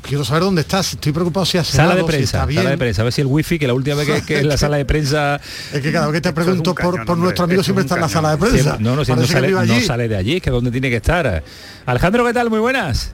Quiero 0.01 0.23
saber 0.23 0.43
dónde 0.43 0.61
estás. 0.61 0.93
Estoy 0.93 1.11
preocupado 1.11 1.45
si 1.45 1.57
has 1.57 1.67
Sala 1.67 1.95
de 1.95 2.01
si 2.01 2.07
prensa, 2.07 2.37
está 2.37 2.45
bien. 2.45 2.59
sala 2.61 2.69
de 2.71 2.77
prensa, 2.77 3.01
a 3.01 3.03
ver 3.03 3.13
si 3.13 3.21
el 3.21 3.27
wifi, 3.27 3.59
que 3.59 3.67
la 3.67 3.73
última 3.73 3.97
vez 3.97 4.07
que, 4.07 4.21
que 4.23 4.39
en 4.39 4.47
la 4.47 4.57
sala 4.57 4.77
de 4.77 4.85
prensa... 4.85 5.39
Es 5.73 5.81
que 5.81 5.91
cada 5.91 6.07
vez 6.07 6.13
que 6.15 6.21
te 6.21 6.33
pregunto 6.33 6.73
por, 6.73 7.05
por 7.05 7.17
nuestro 7.17 7.43
amigo 7.45 7.61
siempre 7.61 7.83
está 7.83 7.95
en 7.95 8.01
la 8.01 8.09
sala 8.09 8.31
de 8.31 8.37
prensa. 8.37 8.57
Siempre- 8.61 8.83
no, 8.83 8.95
no, 8.95 9.03
si 9.03 9.11
no 9.13 9.25
sale, 9.27 9.51
no 9.51 9.81
sale 9.81 10.07
de 10.07 10.15
allí, 10.15 10.37
es 10.37 10.41
que 10.41 10.49
donde 10.49 10.71
tiene 10.71 10.89
que 10.89 10.95
estar. 10.97 11.43
Alejandro, 11.85 12.25
¿qué 12.25 12.33
tal? 12.33 12.49
Muy 12.49 12.59
buenas. 12.59 13.13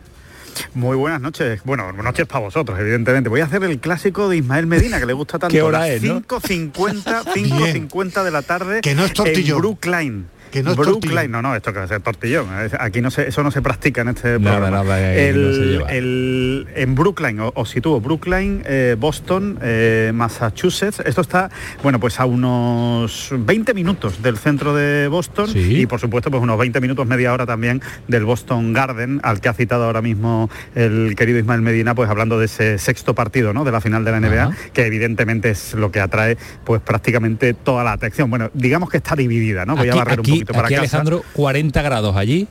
Muy 0.74 0.98
buenas 0.98 1.22
noches. 1.22 1.62
Bueno, 1.64 1.92
noches 1.94 2.26
para 2.26 2.40
vosotros, 2.42 2.80
evidentemente. 2.80 3.30
Voy 3.30 3.42
a 3.42 3.46
hacer 3.46 3.64
el 3.64 3.80
clásico 3.80 4.28
de 4.30 4.38
Ismael 4.38 4.66
Medina, 4.68 5.00
que 5.00 5.06
le 5.06 5.14
gusta 5.14 5.38
tanto. 5.40 5.52
¿Qué 5.54 5.62
hora 5.62 5.88
es, 5.88 6.02
no? 6.04 6.22
5.50, 6.22 7.04
5.50 7.26 8.24
de 8.24 8.32
la 8.32 8.42
tarde. 8.42 8.82
Que 8.82 8.96
no 8.96 9.06
es 9.06 9.14
tortillón. 9.14 9.58
En 9.58 9.62
Brookline. 9.62 10.26
Que 10.58 10.64
no 10.64 10.72
es 10.72 10.78
Brookline, 10.78 11.14
tortillón. 11.16 11.32
no, 11.32 11.42
no, 11.42 11.56
esto 11.56 11.72
que 11.74 11.80
va 11.80 11.86
a 11.86 11.88
ser 11.88 12.02
tortillón. 12.02 12.48
Es- 12.60 12.74
Aquí 12.80 13.02
no 13.02 13.10
se, 13.12 13.28
eso 13.30 13.44
no 13.44 13.52
se 13.52 13.62
practica 13.62 14.02
en 14.02 14.10
este 14.10 14.40
Nada, 14.40 14.58
programa. 14.58 14.84
nada, 14.84 14.96
ahí 14.96 15.20
el, 15.20 15.48
no 15.48 15.54
se 15.54 15.60
lleva. 15.66 15.90
el- 15.92 16.68
en 16.76 16.96
Brookline, 16.96 17.40
o- 17.42 17.52
os 17.56 17.70
sitúo, 17.70 18.00
Brookline, 18.02 18.62
eh, 18.66 18.96
Boston, 19.00 19.60
eh, 19.62 20.12
Massachusetts. 20.14 21.02
Esto 21.06 21.22
está, 21.22 21.50
bueno, 21.84 22.00
pues 22.00 22.20
a 22.20 22.26
unos 22.26 23.30
20 23.38 23.74
minutos 23.74 24.22
del 24.22 24.38
centro 24.38 24.74
de 24.76 25.08
Boston 25.08 25.50
y 25.56 25.86
por 25.86 26.00
supuesto 26.00 26.30
pues 26.32 26.42
unos 26.42 26.58
20 26.58 26.80
minutos, 26.82 27.06
media 27.08 27.34
hora 27.34 27.46
también 27.46 27.82
del 28.08 28.26
Boston 28.26 28.74
Garden, 28.74 29.20
al 29.24 29.42
que 29.42 29.50
ha 29.50 29.54
citado 29.54 29.86
ahora 29.86 30.02
mismo 30.02 30.50
el 30.76 31.16
querido 31.16 31.40
Ismael 31.40 31.62
Medina, 31.62 31.96
pues 31.96 32.10
hablando 32.10 32.40
de 32.40 32.46
ese 32.46 32.78
sexto 32.78 33.16
partido, 33.16 33.54
¿no? 33.54 33.64
De 33.64 33.72
la 33.72 33.82
final 33.82 34.04
de 34.06 34.12
la 34.12 34.20
NBA, 34.20 34.52
que 34.74 34.86
evidentemente 34.86 35.50
es 35.50 35.74
lo 35.74 35.92
que 35.92 36.00
atrae 36.00 36.38
pues 36.64 36.82
prácticamente 36.82 37.54
toda 37.54 37.84
la 37.84 37.92
atención. 37.94 38.30
Bueno, 38.30 38.50
digamos 38.54 38.90
que 38.90 38.98
está 38.98 39.16
dividida, 39.16 39.66
¿no? 39.66 39.76
Voy 39.76 39.90
aquí, 39.90 39.98
a 39.98 40.04
barrer 40.04 40.20
aquí- 40.20 40.40
un 40.40 40.46
poquito 40.48 40.54
para 40.54 40.68
aquí, 40.68 40.76
casa. 40.76 40.98
Alejandro, 40.98 41.24
40 41.34 41.82
grados 41.82 42.16
allí. 42.16 42.48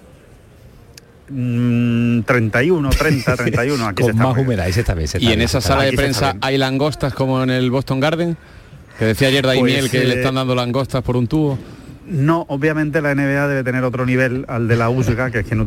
Mm, 1.29 2.21
31, 2.21 2.91
30, 2.91 3.37
31. 3.37 3.87
Aquí 3.89 4.03
se 4.03 4.03
con 4.03 4.11
está 4.11 4.23
más 4.23 4.35
bien. 4.35 4.47
humedad, 4.47 4.67
ahí 4.67 4.73
se 4.73 4.81
está 4.81 4.95
bien. 4.95 5.09
se 5.09 5.23
Y 5.23 5.33
en 5.33 5.43
esa 5.43 5.61
sala 5.61 5.83
de 5.83 5.93
prensa 5.93 6.37
hay 6.41 6.57
langostas 6.57 7.15
como 7.15 7.43
en 7.43 7.51
el 7.51 7.71
Boston 7.71 7.99
Garden, 8.01 8.37
que 8.99 9.07
decía 9.07 9.29
ayer 9.29 9.45
Daimiel 9.45 9.81
Pues, 9.81 9.91
que 9.91 10.05
le 10.05 10.15
eh, 10.15 10.19
están 10.19 10.37
dando 10.37 10.55
langostas 10.55 11.03
por 11.03 11.17
un 11.17 11.27
tubo. 11.27 11.59
No, 12.09 12.47
obviamente 12.49 13.01
la 13.01 13.15
NBA 13.15 13.49
debe 13.49 13.65
tener 13.65 13.83
otro 13.83 14.07
nivel 14.07 14.45
al 14.47 14.69
de 14.69 14.77
la 14.77 14.89
USGA, 14.89 15.33
que 15.33 15.41
es 15.41 15.47
quien, 15.47 15.61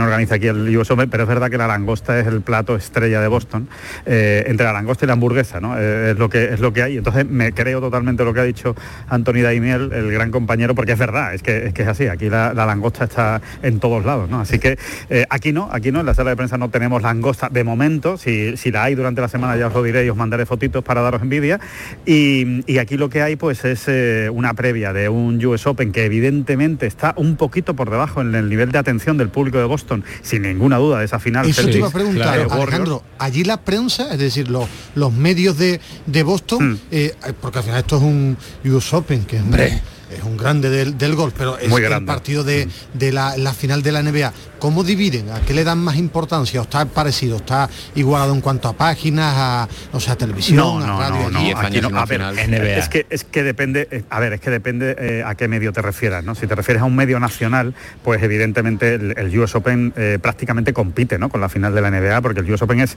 organiza 0.00 0.34
aquí 0.34 0.48
el 0.48 0.76
US 0.76 0.90
Open, 0.90 1.08
pero 1.08 1.22
es 1.22 1.28
verdad 1.28 1.50
que 1.50 1.58
la 1.58 1.68
langosta 1.68 2.18
es 2.18 2.26
el 2.26 2.40
plato 2.40 2.74
estrella 2.74 3.20
de 3.20 3.28
Boston, 3.28 3.68
eh, 4.04 4.42
entre 4.48 4.66
la 4.66 4.72
langosta 4.72 5.04
y 5.04 5.06
la 5.06 5.12
hamburguesa, 5.12 5.60
¿no? 5.60 5.78
Eh, 5.78 6.10
es, 6.10 6.18
lo 6.18 6.28
que, 6.28 6.52
es 6.52 6.58
lo 6.58 6.72
que 6.72 6.82
hay. 6.82 6.96
Entonces 6.96 7.26
me 7.26 7.52
creo 7.52 7.80
totalmente 7.80 8.24
lo 8.24 8.34
que 8.34 8.40
ha 8.40 8.44
dicho 8.44 8.74
Anthony 9.08 9.42
Daimiel, 9.42 9.92
el 9.92 10.10
gran 10.10 10.32
compañero, 10.32 10.74
porque 10.74 10.92
es 10.92 10.98
verdad, 10.98 11.32
es 11.32 11.44
que 11.44 11.72
es, 11.72 11.86
así, 11.86 12.08
aquí 12.08 12.28
la, 12.28 12.54
la 12.54 12.66
langosta 12.66 13.04
está 13.04 13.40
en 13.62 13.78
todos 13.78 14.04
lados, 14.04 14.28
¿no? 14.28 14.40
Así 14.40 14.58
que 14.58 14.78
eh, 15.10 15.26
aquí 15.30 15.52
no, 15.52 15.68
aquí 15.70 15.92
no, 15.92 16.00
en 16.00 16.06
la 16.06 16.14
sala 16.14 16.30
de 16.30 16.36
prensa 16.36 16.58
no 16.58 16.70
tenemos 16.70 17.02
langosta 17.02 17.50
de 17.50 17.62
momento, 17.62 18.18
si, 18.18 18.56
si 18.56 18.72
la 18.72 18.82
hay 18.82 18.96
durante 18.96 19.20
la 19.20 19.28
semana 19.28 19.56
ya 19.56 19.68
os 19.68 19.74
lo 19.74 19.84
diré 19.84 20.04
y 20.04 20.10
os 20.10 20.16
mandaré 20.16 20.44
fotitos 20.44 20.82
para 20.82 21.02
daros 21.02 21.22
envidia. 21.22 21.60
Y, 22.04 22.64
y 22.66 22.78
aquí 22.78 22.96
lo 22.96 23.08
que 23.08 23.22
hay 23.22 23.36
pues 23.36 23.64
es 23.64 23.88
una 24.32 24.54
previa 24.54 24.92
de 24.92 25.08
un 25.08 25.44
US 25.44 25.67
Open 25.68 25.92
que 25.92 26.04
evidentemente 26.04 26.86
está 26.86 27.14
un 27.16 27.36
poquito 27.36 27.74
por 27.74 27.90
debajo 27.90 28.20
en 28.20 28.34
el 28.34 28.48
nivel 28.48 28.72
de 28.72 28.78
atención 28.78 29.16
del 29.18 29.28
público 29.28 29.58
de 29.58 29.64
Boston, 29.64 30.04
sin 30.22 30.42
ninguna 30.42 30.76
duda 30.78 30.98
de 30.98 31.04
esa 31.04 31.18
final. 31.18 31.48
Eso 31.48 31.66
te 31.66 31.78
iba 31.78 31.88
a 31.88 31.90
preguntar, 31.90 32.38
eh. 32.38 32.46
Alejandro, 32.50 33.02
allí 33.18 33.44
la 33.44 33.58
prensa, 33.58 34.12
es 34.12 34.18
decir, 34.18 34.48
los, 34.48 34.66
los 34.94 35.12
medios 35.12 35.58
de, 35.58 35.80
de 36.06 36.22
Boston, 36.22 36.58
Hmm. 36.72 36.78
eh, 36.90 37.14
porque 37.40 37.58
al 37.58 37.64
final 37.64 37.80
esto 37.80 37.96
es 37.98 38.02
un 38.02 38.36
US 38.64 38.92
Open, 38.94 39.24
que 39.24 39.36
es 39.36 39.42
un, 39.42 39.54
es 39.54 40.22
un 40.24 40.36
grande 40.36 40.70
del, 40.70 40.96
del 40.96 41.14
golf, 41.14 41.34
pero 41.36 41.58
es 41.58 41.68
Muy 41.68 41.82
el 41.84 42.04
partido 42.04 42.42
de, 42.42 42.68
de 42.94 43.12
la, 43.12 43.36
la 43.36 43.52
final 43.52 43.82
de 43.82 43.92
la 43.92 44.02
NBA. 44.02 44.32
¿Cómo 44.58 44.82
dividen? 44.84 45.30
¿A 45.30 45.40
qué 45.40 45.54
le 45.54 45.64
dan 45.64 45.78
más 45.78 45.96
importancia? 45.96 46.60
¿O 46.60 46.64
está 46.64 46.84
parecido? 46.86 47.36
¿Está 47.36 47.68
igualado 47.94 48.34
en 48.34 48.40
cuanto 48.40 48.68
a 48.68 48.72
páginas, 48.72 49.34
a, 49.36 49.68
o 49.92 50.00
sea, 50.00 50.14
a 50.14 50.16
televisión, 50.16 50.56
No, 50.58 50.78
a 50.80 50.86
no, 50.86 50.98
radio? 51.00 51.30
no, 51.30 51.40
no, 51.52 51.58
aquí 51.58 51.80
no. 51.80 51.98
A 51.98 52.04
ver, 52.06 52.20
Es 52.78 52.88
que, 52.88 53.06
es 53.10 53.24
que 53.24 53.42
depende, 53.42 53.86
eh, 53.90 54.02
a 54.10 54.20
ver, 54.20 54.32
es 54.32 54.40
que 54.40 54.50
depende 54.50 54.96
eh, 54.98 55.22
a 55.24 55.34
qué 55.34 55.48
medio 55.48 55.72
te 55.72 55.82
refieras, 55.82 56.24
¿no? 56.24 56.34
Si 56.34 56.46
te 56.46 56.54
refieres 56.54 56.82
a 56.82 56.86
un 56.86 56.96
medio 56.96 57.20
nacional, 57.20 57.74
pues 58.02 58.22
evidentemente 58.22 58.94
el, 58.94 59.14
el 59.16 59.38
US 59.38 59.54
Open 59.54 59.92
eh, 59.96 60.18
prácticamente 60.20 60.72
compite, 60.72 61.18
¿no? 61.18 61.28
Con 61.28 61.40
la 61.40 61.48
final 61.48 61.74
de 61.74 61.80
la 61.80 61.90
NBA, 61.90 62.20
porque 62.20 62.40
el 62.40 62.50
US 62.52 62.62
Open 62.62 62.80
es, 62.80 62.96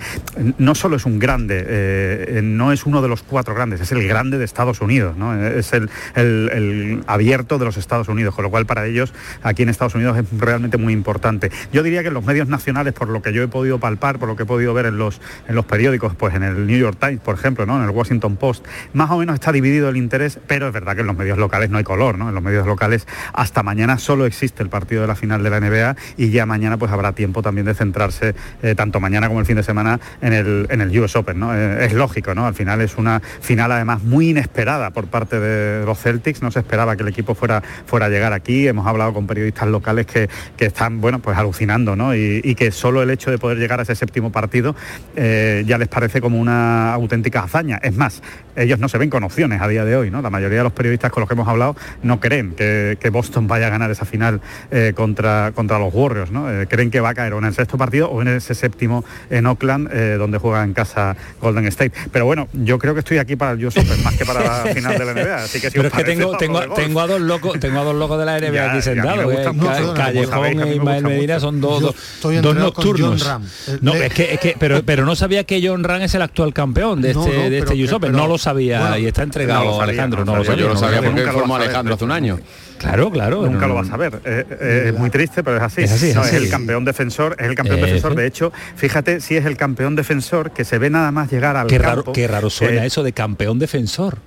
no 0.58 0.74
solo 0.76 0.96
es 0.96 1.06
un 1.06 1.20
grande, 1.20 1.64
eh, 1.68 2.42
no 2.44 2.72
es 2.72 2.86
uno 2.86 3.02
de 3.02 3.08
los 3.08 3.22
cuatro 3.24 3.54
grandes, 3.54 3.82
es 3.82 3.92
el 3.92 4.08
grande 4.08 4.38
de 4.38 4.46
Estados 4.46 4.82
Unidos, 4.82 5.16
¿no? 5.18 5.36
Es 5.46 5.74
el, 5.74 5.90
el- 6.16 6.50
el 6.52 7.04
abierto 7.08 7.60
de 7.60 7.66
los 7.66 7.78
Estados 7.78 8.08
Unidos, 8.08 8.34
con 8.36 8.44
lo 8.44 8.50
cual 8.50 8.66
para 8.66 8.86
ellos 8.88 9.14
aquí 9.44 9.64
en 9.64 9.70
Estados 9.70 9.96
Unidos 9.96 10.18
es 10.18 10.26
realmente 10.40 10.78
muy 10.78 10.94
importante. 10.94 11.51
Yo 11.72 11.84
diría 11.84 12.02
que 12.02 12.10
en 12.10 12.14
los 12.14 12.26
medios 12.26 12.48
nacionales, 12.48 12.94
por 12.94 13.10
lo 13.10 13.22
que 13.22 13.34
yo 13.34 13.44
he 13.44 13.48
podido 13.48 13.80
palpar, 13.80 14.20
por 14.20 14.28
lo 14.28 14.36
que 14.36 14.44
he 14.44 14.46
podido 14.46 14.74
ver 14.74 14.86
en 14.86 14.98
los, 14.98 15.22
en 15.48 15.56
los 15.56 15.66
periódicos, 15.66 16.16
pues 16.16 16.36
en 16.36 16.44
el 16.44 16.68
New 16.68 16.78
York 16.78 16.98
Times, 17.00 17.20
por 17.20 17.36
ejemplo, 17.36 17.66
¿no? 17.66 17.78
en 17.78 17.84
el 17.84 17.90
Washington 17.90 18.38
Post, 18.38 18.66
más 18.94 19.10
o 19.12 19.18
menos 19.18 19.36
está 19.36 19.52
dividido 19.52 19.90
el 19.90 19.98
interés, 19.98 20.40
pero 20.48 20.68
es 20.68 20.74
verdad 20.74 20.96
que 20.96 21.02
en 21.02 21.08
los 21.08 21.18
medios 21.18 21.38
locales 21.38 21.70
no 21.70 21.78
hay 21.78 21.84
color, 21.84 22.18
¿no? 22.18 22.30
En 22.30 22.36
los 22.36 22.44
medios 22.44 22.66
locales 22.66 23.08
hasta 23.34 23.64
mañana 23.64 23.98
solo 23.98 24.26
existe 24.26 24.64
el 24.64 24.70
partido 24.70 25.02
de 25.02 25.08
la 25.08 25.16
final 25.16 25.44
de 25.44 25.50
la 25.50 25.60
NBA 25.60 25.96
y 26.18 26.30
ya 26.30 26.46
mañana 26.46 26.78
pues 26.78 26.92
habrá 26.92 27.14
tiempo 27.14 27.42
también 27.42 27.66
de 27.66 27.74
centrarse, 27.74 28.36
eh, 28.62 28.76
tanto 28.76 29.00
mañana 29.00 29.28
como 29.28 29.40
el 29.40 29.46
fin 29.46 29.56
de 29.56 29.64
semana, 29.64 30.00
en 30.22 30.34
el, 30.34 30.68
en 30.70 30.82
el 30.82 31.00
US 31.00 31.16
Open, 31.16 31.40
¿no? 31.40 31.56
Eh, 31.56 31.86
es 31.86 31.94
lógico, 31.94 32.36
¿no? 32.36 32.46
Al 32.46 32.54
final 32.54 32.82
es 32.82 32.98
una 32.98 33.22
final 33.42 33.72
además 33.72 34.04
muy 34.04 34.30
inesperada 34.30 34.92
por 34.92 35.08
parte 35.08 35.40
de 35.40 35.86
los 35.86 36.00
Celtics, 36.00 36.42
no 36.42 36.52
se 36.52 36.60
esperaba 36.60 36.96
que 36.96 37.04
el 37.04 37.10
equipo 37.10 37.36
fuera, 37.36 37.62
fuera 37.86 38.08
a 38.08 38.10
llegar 38.10 38.34
aquí, 38.34 38.68
hemos 38.68 38.88
hablado 38.88 39.14
con 39.14 39.28
periodistas 39.28 39.68
locales 39.68 40.06
que, 40.06 40.30
que 40.58 40.66
están, 40.66 41.02
bueno, 41.02 41.20
pues 41.20 41.38
alucinando, 41.42 41.96
¿no? 41.96 42.16
Y, 42.16 42.56
que 42.56 42.72
solo 42.72 43.02
el 43.02 43.10
hecho 43.10 43.32
de 43.32 43.38
poder 43.38 43.58
llegar 43.58 43.80
a 43.80 43.84
ese 43.84 43.96
séptimo 43.96 44.32
partido 44.32 44.76
eh, 45.16 45.64
ya 45.66 45.78
les 45.78 45.88
parece 45.88 46.22
como 46.22 46.40
una 46.40 46.94
auténtica 46.94 47.44
hazaña. 47.44 47.80
Es 47.82 47.96
más, 47.96 48.22
ellos 48.56 48.80
no 48.80 48.90
se 48.90 48.98
ven 48.98 49.10
con 49.10 49.24
opciones 49.24 49.62
a 49.62 49.68
día 49.68 49.86
de 49.86 49.96
hoy, 49.96 50.12
¿no? 50.12 50.22
La 50.22 50.30
mayoría 50.30 50.60
de 50.60 50.64
los 50.64 50.74
periodistas 50.74 51.12
con 51.12 51.22
los 51.22 51.28
que 51.28 51.34
hemos 51.34 51.48
hablado 51.48 51.76
no 52.04 52.20
creen 52.20 52.54
que, 52.56 52.98
que 53.00 53.10
Boston 53.10 53.48
vaya 53.48 53.68
a 53.68 53.70
ganar 53.70 53.92
esa 53.92 54.06
final 54.06 54.42
eh, 54.72 54.94
contra, 54.96 55.52
contra 55.54 55.80
los 55.80 55.94
Warriors, 55.94 56.32
¿no? 56.32 56.52
Eh, 56.52 56.68
creen 56.68 56.92
que 56.92 57.00
va 57.00 57.10
a 57.10 57.14
caer 57.14 57.34
o 57.34 57.40
en 57.40 57.46
el 57.46 57.54
sexto 57.54 57.78
partido 57.78 58.10
o 58.10 58.22
en 58.22 58.28
ese 58.30 58.56
séptimo 58.56 59.04
en 59.30 59.46
Oakland, 59.46 59.90
eh, 59.92 60.16
donde 60.18 60.38
juega 60.38 60.64
en 60.64 60.74
casa 60.74 61.16
Golden 61.42 61.68
State. 61.68 61.94
Pero 62.12 62.26
bueno, 62.26 62.48
yo 62.54 62.78
creo 62.80 62.94
que 62.94 63.00
estoy 63.00 63.18
aquí 63.18 63.36
para 63.36 63.52
el 63.52 63.66
US 63.66 63.78
Open, 63.78 64.04
más 64.04 64.16
que 64.16 64.26
para 64.26 64.42
la 64.44 64.74
final 64.74 64.98
de 64.98 65.06
la 65.06 65.14
NBA. 65.14 65.36
Así 65.44 65.60
que 65.62 65.70
si 65.70 65.78
Pero 65.78 65.88
es 65.88 65.94
que 65.94 66.04
tengo, 66.04 66.38
tengo, 66.38 66.60
de 66.60 66.68
tengo 66.70 67.00
a 67.02 67.08
dos 67.08 67.22
locos, 67.22 67.60
tengo 67.60 67.80
a 67.80 67.84
dos 67.84 67.96
locos 67.96 68.20
de 68.20 68.26
la 68.26 68.40
NBA 68.40 68.52
Ya, 68.52 68.72
aquí 68.72 68.82
sentados. 68.82 69.34
eh, 69.34 69.92
Callejón 69.96 70.62
e 70.62 70.76
Ismael 70.76 71.04
Medina 71.04 71.40
son 71.40 71.62
dos, 71.62 71.96
dos, 72.22 72.56
nocturnos. 72.56 73.22
Eh, 73.68 73.78
No, 73.82 73.94
es 73.94 74.14
que, 74.14 74.34
es 74.34 74.40
que 74.40 74.56
pero, 74.60 74.84
pero 74.84 75.06
no 75.06 75.16
sabía 75.16 75.44
que 75.44 75.66
John 75.66 75.84
Ram 75.84 76.02
es 76.02 76.14
el 76.16 76.22
actual 76.22 76.54
campeón 76.54 77.02
de 77.02 77.14
No, 77.14 77.26
este, 77.26 77.38
no, 77.38 77.44
de 77.44 77.50
pero 77.50 77.72
este 77.72 77.84
US 77.84 77.94
Open. 77.94 78.12
no 78.12 78.28
lo 78.28 78.38
sabía 78.42 78.82
bueno, 78.82 78.98
y 78.98 79.06
está 79.08 79.24
entregado 79.24 79.62
no 79.62 79.66
lo 79.68 79.72
sabía, 79.78 79.84
Alejandro. 79.94 80.26
no 80.26 80.32
No, 80.34 80.38
lo 80.40 80.44
sabía, 80.44 80.62
yo 80.62 80.68
lo 80.68 80.74
no 80.74 80.80
sabía 80.82 80.98
porque 81.02 81.10
Nunca 81.22 81.32
lo 81.32 81.40
formó 81.40 81.54
vas 81.54 81.56
a 81.56 81.60
ver, 81.60 81.68
Alejandro 81.70 81.94
hace 81.96 82.04
un 82.04 82.12
año. 82.12 82.40
Claro, 82.78 83.10
claro. 83.12 83.46
Nunca 83.46 83.68
lo 83.68 83.76
vas 83.76 83.90
a 83.92 83.98
ver. 83.98 84.22
Eh, 84.26 84.46
eh, 84.50 84.84
es 84.88 85.00
muy 85.00 85.10
triste, 85.12 85.44
pero 85.44 85.58
es 85.58 85.64
así. 85.64 85.84
Es 85.84 85.92
así, 85.92 86.10
es 86.10 86.16
No, 86.16 86.22
así. 86.22 86.36
el 86.36 86.50
campeón 86.50 86.84
defensor, 86.84 87.36
es 87.40 87.48
el 87.48 87.56
campeón 87.56 87.80
Eh, 87.80 87.84
defensor. 87.86 88.16
De 88.16 88.26
hecho, 88.28 88.52
fíjate 88.76 89.22
si 89.22 89.38
es 89.38 89.46
el 89.46 89.56
campeón 89.56 89.96
defensor 89.96 90.52
que 90.52 90.66
se 90.66 90.78
ve 90.80 90.90
nada 90.90 91.12
más 91.12 91.32
llegar 91.32 91.56
al 91.56 91.68
Qué 91.68 91.78
campo. 91.78 92.02
raro, 92.02 92.12
qué 92.14 92.28
raro 92.28 92.50
suena 92.50 92.84
eh, 92.84 92.88
eso 92.88 93.04
de 93.04 93.14
campeón 93.14 93.60
defensor. 93.60 94.18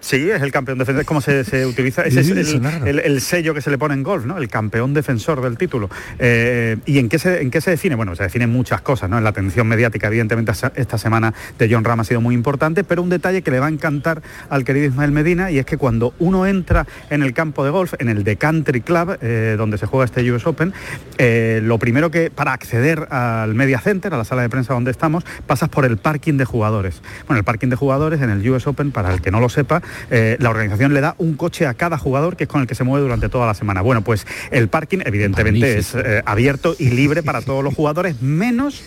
Sí, 0.00 0.30
es 0.30 0.42
el 0.42 0.52
campeón 0.52 0.78
defensor, 0.78 1.00
es 1.00 1.06
como 1.06 1.20
se, 1.20 1.44
se 1.44 1.66
utiliza, 1.66 2.02
ese 2.02 2.20
es 2.20 2.30
el, 2.30 3.20
sello 3.20 3.52
que 3.52 3.60
se 3.60 3.70
le 3.70 3.78
pone 3.78 3.94
en 3.94 4.02
golf, 4.02 4.26
¿no? 4.26 4.38
El 4.38 4.48
campeón 4.48 4.94
defensor 4.94 5.42
del 5.42 5.58
título. 5.58 5.90
Eh, 6.18 6.76
¿Y 6.86 6.98
en 6.98 7.08
qué, 7.08 7.18
se, 7.18 7.42
en 7.42 7.50
qué 7.50 7.60
se 7.60 7.72
define? 7.72 7.96
Bueno, 7.96 8.14
se 8.14 8.22
definen 8.22 8.50
muchas 8.50 8.80
cosas, 8.80 9.10
¿no? 9.10 9.18
En 9.18 9.24
la 9.24 9.30
atención 9.30 9.66
mediática, 9.66 10.06
evidentemente, 10.06 10.52
esta 10.76 10.98
semana 10.98 11.34
de 11.58 11.68
John 11.70 11.84
Ram 11.84 12.00
ha 12.00 12.04
sido 12.04 12.20
muy 12.20 12.34
importante, 12.34 12.84
pero 12.84 13.02
un 13.02 13.08
detalle 13.08 13.42
que 13.42 13.50
le 13.50 13.58
va 13.58 13.66
a 13.66 13.70
encantar 13.70 14.22
al 14.48 14.64
querido 14.64 14.86
Ismael 14.86 15.10
Medina, 15.10 15.50
y 15.50 15.58
es 15.58 15.66
que 15.66 15.76
cuando 15.76 16.14
uno 16.20 16.46
entra 16.46 16.86
en 17.10 17.22
el 17.22 17.34
campo 17.34 17.64
de 17.64 17.70
golf, 17.70 17.94
en 17.98 18.08
el 18.08 18.22
The 18.22 18.36
Country 18.36 18.80
Club, 18.82 19.18
eh, 19.20 19.56
donde 19.58 19.78
se 19.78 19.86
juega 19.86 20.04
este 20.04 20.30
US 20.30 20.46
Open, 20.46 20.72
eh, 21.18 21.60
lo 21.62 21.78
primero 21.78 22.10
que, 22.10 22.30
para 22.30 22.52
acceder 22.52 23.08
al 23.10 23.54
Media 23.54 23.80
Center, 23.80 24.14
a 24.14 24.16
la 24.16 24.24
sala 24.24 24.42
de 24.42 24.48
prensa 24.48 24.74
donde 24.74 24.92
estamos, 24.92 25.24
pasas 25.46 25.68
por 25.68 25.84
el 25.84 25.96
parking 25.96 26.34
de 26.34 26.44
jugadores. 26.44 27.02
Bueno, 27.26 27.38
el 27.38 27.44
parking 27.44 27.68
de 27.68 27.76
jugadores 27.76 28.22
en 28.22 28.30
el 28.30 28.48
US 28.48 28.66
Open, 28.68 28.92
para 28.92 29.12
el 29.12 29.20
que 29.20 29.30
no 29.30 29.40
lo 29.40 29.48
sepa, 29.48 29.82
eh, 30.10 30.36
la 30.40 30.50
organización 30.50 30.94
le 30.94 31.00
da 31.00 31.14
un 31.18 31.34
coche 31.34 31.66
a 31.66 31.74
cada 31.74 31.98
jugador 31.98 32.36
que 32.36 32.44
es 32.44 32.48
con 32.48 32.60
el 32.60 32.66
que 32.66 32.74
se 32.74 32.84
mueve 32.84 33.02
durante 33.02 33.28
toda 33.28 33.46
la 33.46 33.54
semana. 33.54 33.80
Bueno, 33.82 34.02
pues 34.02 34.26
el 34.50 34.68
parking 34.68 34.98
evidentemente 35.04 35.78
es 35.78 35.94
eh, 35.94 36.22
abierto 36.24 36.74
y 36.78 36.90
libre 36.90 37.22
para 37.28 37.42
todos 37.42 37.64
los 37.64 37.74
jugadores, 37.74 38.22
menos 38.22 38.82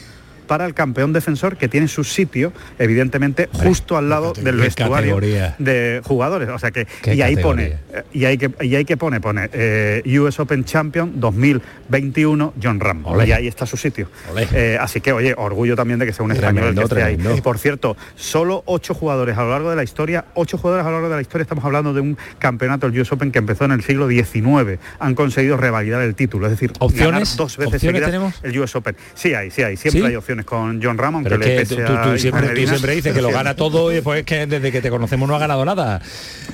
para 0.51 0.65
el 0.65 0.73
campeón 0.73 1.13
defensor 1.13 1.55
que 1.55 1.69
tiene 1.69 1.87
su 1.87 2.03
sitio, 2.03 2.51
evidentemente, 2.77 3.47
justo 3.53 3.95
al 3.95 4.09
lado 4.09 4.33
del 4.33 4.57
vestuario 4.57 5.15
categoría. 5.15 5.55
de 5.59 6.01
jugadores. 6.03 6.49
O 6.49 6.59
sea 6.59 6.71
que 6.71 6.87
y 7.05 7.21
ahí 7.21 7.35
categoría. 7.35 7.41
pone 7.41 7.63
eh, 7.93 8.03
y 8.11 8.25
hay 8.25 8.37
que 8.37 8.51
y 8.59 8.75
hay 8.75 8.83
que 8.83 8.97
pone 8.97 9.21
pone 9.21 9.49
eh, 9.53 10.03
US 10.19 10.41
Open 10.41 10.65
Champion 10.65 11.21
2021 11.21 12.53
John 12.61 12.81
Ram. 12.81 13.05
Olé. 13.05 13.29
Y 13.29 13.31
ahí 13.31 13.47
está 13.47 13.65
su 13.65 13.77
sitio. 13.77 14.09
Eh, 14.35 14.77
así 14.77 14.99
que 14.99 15.13
oye, 15.13 15.33
orgullo 15.37 15.77
también 15.77 15.99
de 15.99 16.05
que 16.05 16.11
sea 16.11 16.25
un 16.25 16.33
español 16.33 16.65
el 16.65 16.75
que 16.75 16.83
esté 16.83 17.01
ahí. 17.01 17.17
Y 17.33 17.39
por 17.39 17.57
cierto, 17.57 17.95
solo 18.17 18.63
ocho 18.65 18.93
jugadores 18.93 19.37
a 19.37 19.43
lo 19.43 19.51
largo 19.51 19.69
de 19.69 19.77
la 19.77 19.83
historia, 19.83 20.25
ocho 20.33 20.57
jugadores 20.57 20.85
a 20.85 20.89
lo 20.89 20.95
largo 20.95 21.07
de 21.07 21.15
la 21.15 21.21
historia, 21.21 21.43
estamos 21.43 21.63
hablando 21.63 21.93
de 21.93 22.01
un 22.01 22.17
campeonato 22.39 22.89
del 22.89 22.99
US 22.99 23.13
Open 23.13 23.31
que 23.31 23.39
empezó 23.39 23.63
en 23.63 23.71
el 23.71 23.83
siglo 23.83 24.09
XIX, 24.09 24.81
han 24.99 25.15
conseguido 25.15 25.55
revalidar 25.55 26.01
el 26.01 26.13
título, 26.13 26.47
es 26.47 26.51
decir, 26.51 26.73
¿Opciones? 26.79 27.11
ganar 27.29 27.37
dos 27.37 27.55
veces 27.55 27.75
¿Opciones 27.75 27.81
seguidas 27.81 28.11
tenemos? 28.11 28.39
el 28.43 28.59
US 28.59 28.75
Open. 28.75 28.97
Sí 29.13 29.33
hay, 29.33 29.49
sí 29.49 29.63
hay, 29.63 29.77
siempre 29.77 30.01
¿Sí? 30.01 30.07
hay 30.07 30.15
opciones 30.17 30.40
con 30.45 30.81
John 30.81 30.97
Ram, 30.97 31.15
aunque 31.15 31.29
Pero 31.29 31.41
es 31.41 31.47
le 31.47 31.53
que 31.55 31.59
pese 31.61 31.75
tú, 31.75 31.81
tú- 31.81 32.17
siempre, 32.17 32.49
tú 32.49 32.67
siempre 32.67 32.95
dices 32.95 33.13
que 33.13 33.21
lo 33.21 33.29
gana 33.31 33.55
todo 33.55 33.91
y 33.91 33.95
después 33.95 34.19
es 34.19 34.25
que 34.25 34.45
desde 34.47 34.71
que 34.71 34.81
te 34.81 34.89
conocemos 34.89 35.27
no 35.27 35.35
ha 35.35 35.39
ganado 35.39 35.63
nada. 35.65 36.01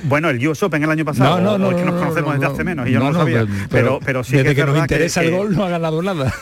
Bueno, 0.04 0.30
el 0.30 0.46
US 0.48 0.62
Open 0.62 0.82
el 0.84 0.90
año 0.90 1.04
pasado, 1.04 1.40
No, 1.40 1.58
no, 1.58 1.66
o 1.66 1.70
es 1.70 1.76
no, 1.76 1.78
que 1.78 1.84
nos 1.84 1.94
no, 1.94 2.00
conocemos 2.00 2.34
no, 2.34 2.40
desde 2.40 2.54
hace 2.54 2.64
menos 2.64 2.88
y 2.88 2.92
yo 2.92 3.00
no, 3.00 3.10
lo 3.10 3.18
sabía. 3.18 3.44
pero- 3.46 3.68
Pero, 3.70 4.00
pero 4.04 4.24
sí 4.24 4.36
desde 4.36 4.54
que, 4.54 4.64
nos 4.64 4.78
interesa 4.78 5.22
el 5.22 5.30
gol 5.32 5.54
no 5.56 5.64
ha 5.64 5.68
ganado 5.68 6.02
nada. 6.02 6.32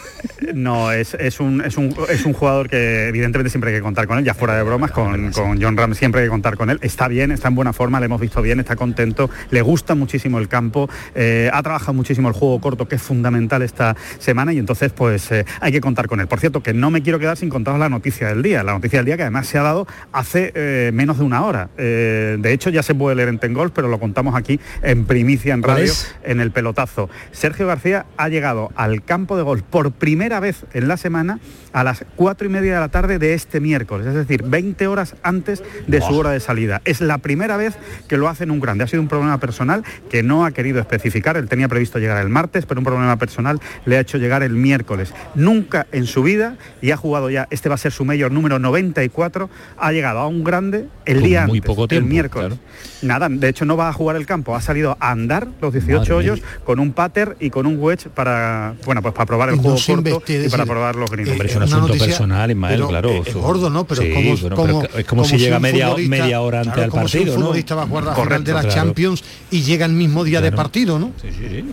No, 0.54 0.92
es, 0.92 1.14
es, 1.14 1.40
un, 1.40 1.60
es, 1.60 1.76
un, 1.76 1.94
es 2.08 2.24
un 2.24 2.32
jugador 2.32 2.68
que 2.68 3.08
evidentemente 3.08 3.50
siempre 3.50 3.70
hay 3.70 3.76
que 3.76 3.82
contar 3.82 4.06
con 4.06 4.18
él, 4.18 4.24
ya 4.24 4.34
fuera 4.34 4.56
de 4.56 4.62
bromas, 4.62 4.90
con, 4.90 5.32
con 5.32 5.60
John 5.60 5.76
Ram 5.76 5.94
siempre 5.94 6.22
hay 6.22 6.26
que 6.26 6.30
contar 6.30 6.56
con 6.56 6.70
él. 6.70 6.78
Está 6.82 7.08
bien, 7.08 7.32
está 7.32 7.48
en 7.48 7.54
buena 7.54 7.72
forma, 7.72 8.00
le 8.00 8.06
hemos 8.06 8.20
visto 8.20 8.42
bien, 8.42 8.60
está 8.60 8.76
contento, 8.76 9.30
le 9.50 9.62
gusta 9.62 9.94
muchísimo 9.94 10.38
el 10.38 10.48
campo, 10.48 10.88
eh, 11.14 11.50
ha 11.52 11.62
trabajado 11.62 11.94
muchísimo 11.94 12.28
el 12.28 12.34
juego 12.34 12.60
corto, 12.60 12.88
que 12.88 12.96
es 12.96 13.02
fundamental 13.02 13.62
esta 13.62 13.96
semana, 14.18 14.52
y 14.52 14.58
entonces 14.58 14.92
pues 14.92 15.30
eh, 15.32 15.44
hay 15.60 15.72
que 15.72 15.80
contar 15.80 16.06
con 16.06 16.20
él. 16.20 16.26
Por 16.26 16.40
cierto, 16.40 16.62
que 16.62 16.74
no 16.74 16.90
me 16.90 17.02
quiero 17.02 17.18
quedar 17.18 17.36
sin 17.36 17.48
contaros 17.48 17.80
la 17.80 17.88
noticia 17.88 18.28
del 18.28 18.42
día, 18.42 18.62
la 18.62 18.72
noticia 18.72 18.98
del 18.98 19.06
día 19.06 19.16
que 19.16 19.22
además 19.22 19.46
se 19.46 19.58
ha 19.58 19.62
dado 19.62 19.86
hace 20.12 20.52
eh, 20.54 20.90
menos 20.92 21.18
de 21.18 21.24
una 21.24 21.44
hora. 21.44 21.68
De 21.76 22.52
hecho, 22.52 22.70
ya 22.70 22.82
se 22.82 22.94
puede 22.94 23.16
leer 23.16 23.28
en 23.28 23.38
Tengol, 23.38 23.70
pero 23.72 23.88
lo 23.88 23.98
contamos 23.98 24.34
aquí 24.34 24.60
en 24.82 25.04
primicia 25.04 25.54
en 25.54 25.62
¿Cuál 25.62 25.78
radio 25.78 25.92
en 26.24 26.40
el 26.40 26.50
pelotazo. 26.50 27.08
Sergio 27.32 27.66
García 27.66 28.06
ha 28.16 28.28
llegado 28.28 28.70
al 28.76 29.02
campo 29.04 29.36
de 29.36 29.42
golf 29.42 29.62
por 29.62 29.92
primera 29.92 30.35
vez 30.40 30.64
en 30.72 30.88
la 30.88 30.96
semana 30.96 31.38
a 31.72 31.84
las 31.84 32.04
cuatro 32.16 32.46
y 32.46 32.50
media 32.50 32.74
de 32.74 32.80
la 32.80 32.88
tarde 32.88 33.18
de 33.18 33.34
este 33.34 33.60
miércoles, 33.60 34.06
es 34.06 34.14
decir, 34.14 34.42
20 34.42 34.86
horas 34.86 35.14
antes 35.22 35.62
de 35.86 36.00
su 36.00 36.16
hora 36.16 36.30
de 36.30 36.40
salida. 36.40 36.80
Es 36.84 37.00
la 37.00 37.18
primera 37.18 37.56
vez 37.56 37.76
que 38.08 38.16
lo 38.16 38.28
hace 38.28 38.44
en 38.44 38.50
un 38.50 38.60
grande. 38.60 38.84
Ha 38.84 38.86
sido 38.86 39.02
un 39.02 39.08
problema 39.08 39.38
personal 39.38 39.84
que 40.10 40.22
no 40.22 40.44
ha 40.44 40.52
querido 40.52 40.80
especificar. 40.80 41.36
Él 41.36 41.48
tenía 41.48 41.68
previsto 41.68 41.98
llegar 41.98 42.22
el 42.22 42.28
martes, 42.28 42.66
pero 42.66 42.80
un 42.80 42.84
problema 42.84 43.16
personal 43.18 43.60
le 43.84 43.96
ha 43.96 44.00
hecho 44.00 44.18
llegar 44.18 44.42
el 44.42 44.52
miércoles. 44.52 45.12
Nunca 45.34 45.86
en 45.92 46.06
su 46.06 46.22
vida, 46.22 46.56
y 46.80 46.90
ha 46.90 46.96
jugado 46.96 47.30
ya, 47.30 47.46
este 47.50 47.68
va 47.68 47.74
a 47.74 47.78
ser 47.78 47.92
su 47.92 48.04
mayor 48.04 48.32
número 48.32 48.58
94, 48.58 49.50
ha 49.78 49.92
llegado 49.92 50.20
a 50.20 50.28
un 50.28 50.44
grande 50.44 50.88
el 51.04 51.20
Con 51.20 51.28
día 51.28 51.46
muy 51.46 51.58
antes, 51.58 51.68
poco 51.68 51.88
tiempo, 51.88 52.06
el 52.06 52.10
miércoles. 52.10 52.58
Nada, 53.02 53.28
de 53.28 53.48
hecho 53.48 53.64
no 53.64 53.76
va 53.76 53.88
a 53.88 53.92
jugar 53.92 54.16
el 54.16 54.26
campo, 54.26 54.56
ha 54.56 54.60
salido 54.60 54.96
a 55.00 55.10
andar 55.10 55.48
los 55.60 55.72
18 55.72 55.98
Madre 55.98 56.14
hoyos 56.14 56.40
mía. 56.40 56.48
con 56.64 56.80
un 56.80 56.92
pater 56.92 57.36
y 57.40 57.50
con 57.50 57.66
un 57.66 57.78
wedge 57.78 58.08
para, 58.08 58.74
bueno, 58.84 59.02
pues 59.02 59.14
para 59.14 59.26
probar 59.26 59.50
el 59.50 59.56
no 59.56 59.62
juego 59.62 59.78
corto 59.86 60.22
y 60.28 60.48
para 60.48 60.66
probar 60.66 60.96
los 60.96 61.10
greens. 61.10 61.30
Hombre, 61.30 61.48
es 61.48 61.56
un 61.56 61.62
asunto 61.62 61.86
noticia, 61.88 62.06
personal, 62.06 62.50
Ismael, 62.50 62.74
pero 62.76 62.88
claro. 62.88 63.10
es 63.10 63.26
eso- 63.28 63.40
gordo, 63.40 63.70
¿no? 63.70 63.84
Pero 63.86 64.02
Sí, 64.02 64.12
como, 64.12 64.36
bueno, 64.36 64.56
como- 64.56 64.80
pero 64.82 64.98
es 64.98 65.04
como 65.06 65.24
si 65.24 65.36
llega 65.38 65.58
media- 65.60 66.40
hora 66.40 66.58
antes 66.60 66.72
claro, 66.74 66.84
al 66.84 66.90
como 66.90 67.08
si 67.08 67.18
partido, 67.18 67.34
un 67.34 67.40
¿no? 67.40 67.46
futbolista 67.46 67.74
va 67.74 67.82
a 67.82 67.86
jugar 67.86 68.04
la 68.04 68.12
final 68.14 68.24
Correcto, 68.28 68.44
de 68.44 68.52
la 68.54 68.60
claro. 68.62 68.74
Champions 68.74 69.24
y 69.50 69.62
llega 69.62 69.86
el 69.86 69.92
mismo 69.92 70.24
día 70.24 70.40
de 70.40 70.52
partido, 70.52 70.98
¿no? 70.98 71.12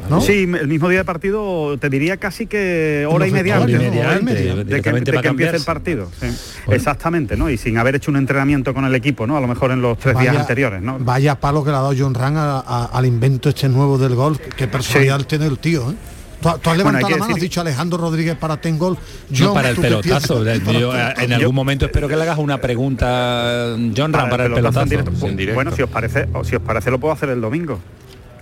¿No? 0.10 0.22
Sí, 0.22 0.44
el 0.44 0.68
mismo 0.68 0.90
día 0.90 1.00
de 1.00 1.06
partido, 1.06 1.78
te 1.80 1.90
diría 1.90 2.18
casi 2.18 2.46
que 2.48 3.08
hora 3.10 3.28
y 3.28 3.32
media 3.32 3.58
y 3.58 3.62
antes, 3.62 3.78
media 3.80 3.90
¿no? 3.90 4.00
Hora 4.10 4.14
y 4.16 4.20
antes, 4.20 4.36
media, 4.36 4.56
de 4.56 4.82
que, 4.82 4.92
de 4.92 5.22
que 5.22 5.28
empiece 5.28 5.56
el 5.58 5.64
partido. 5.64 6.10
sí. 6.20 6.28
Exactamente, 6.72 7.36
¿no? 7.38 7.50
Y 7.50 7.58
sin 7.58 7.78
haber 7.78 7.96
hecho 7.96 8.12
un 8.12 8.18
entrenamiento 8.18 8.74
con 8.74 8.86
el 8.86 8.96
equipo, 8.96 9.28
¿no? 9.28 9.38
A 9.38 9.42
lo 9.42 9.48
mejor 9.48 9.72
en 9.72 9.82
los 9.82 9.98
tres 9.98 10.18
días 10.20 10.36
anteriores, 10.36 10.82
¿no? 10.82 10.98
Vaya 11.00 11.36
palo 11.40 11.64
que 11.64 11.72
le 11.72 11.78
ha 11.78 11.82
dado 11.82 11.94
John 11.98 12.14
Ran 12.14 12.34
al 12.38 13.06
invento 13.06 13.50
este 13.50 13.70
nuevo 13.70 13.98
del 13.98 14.16
golf. 14.16 14.40
Qué 14.56 14.68
personalidad 14.68 15.26
tiene 15.26 15.46
el 15.48 15.58
tío, 15.60 15.92
¿eh? 15.92 15.96
Tú, 16.44 16.60
tú 16.62 16.70
has 16.70 16.78
levantado 16.78 17.08
que 17.08 17.14
la 17.14 17.20
mano, 17.20 17.36
has 17.36 17.42
dicho 17.42 17.62
Alejandro 17.62 17.98
Rodríguez 17.98 18.36
para 18.36 18.58
Tengol. 18.58 18.98
No, 19.40 19.54
para 19.54 19.70
el 19.70 19.76
¿tú 19.76 19.82
qué 19.82 19.88
pelotazo. 19.88 20.44
Yo, 20.74 20.94
en 20.96 21.34
algún 21.34 21.56
momento 21.56 21.86
espero 21.86 22.08
que 22.08 22.16
le 22.16 22.24
hagas 22.24 22.38
una 22.38 22.60
pregunta, 22.60 23.76
John 23.96 24.14
Ram, 24.14 24.30
para 24.30 24.46
el 24.46 24.54
pelotazo. 24.54 24.86
directo. 24.86 25.54
Bueno, 25.54 25.72
si 25.72 25.82
os 25.82 25.90
parece, 25.90 26.28
o 26.34 26.44
si 26.44 26.56
os 26.56 26.62
parece 26.62 26.92
lo 26.92 27.00
puedo 27.00 27.14
hacer 27.14 27.30
el 27.30 27.42
domingo. 27.42 27.80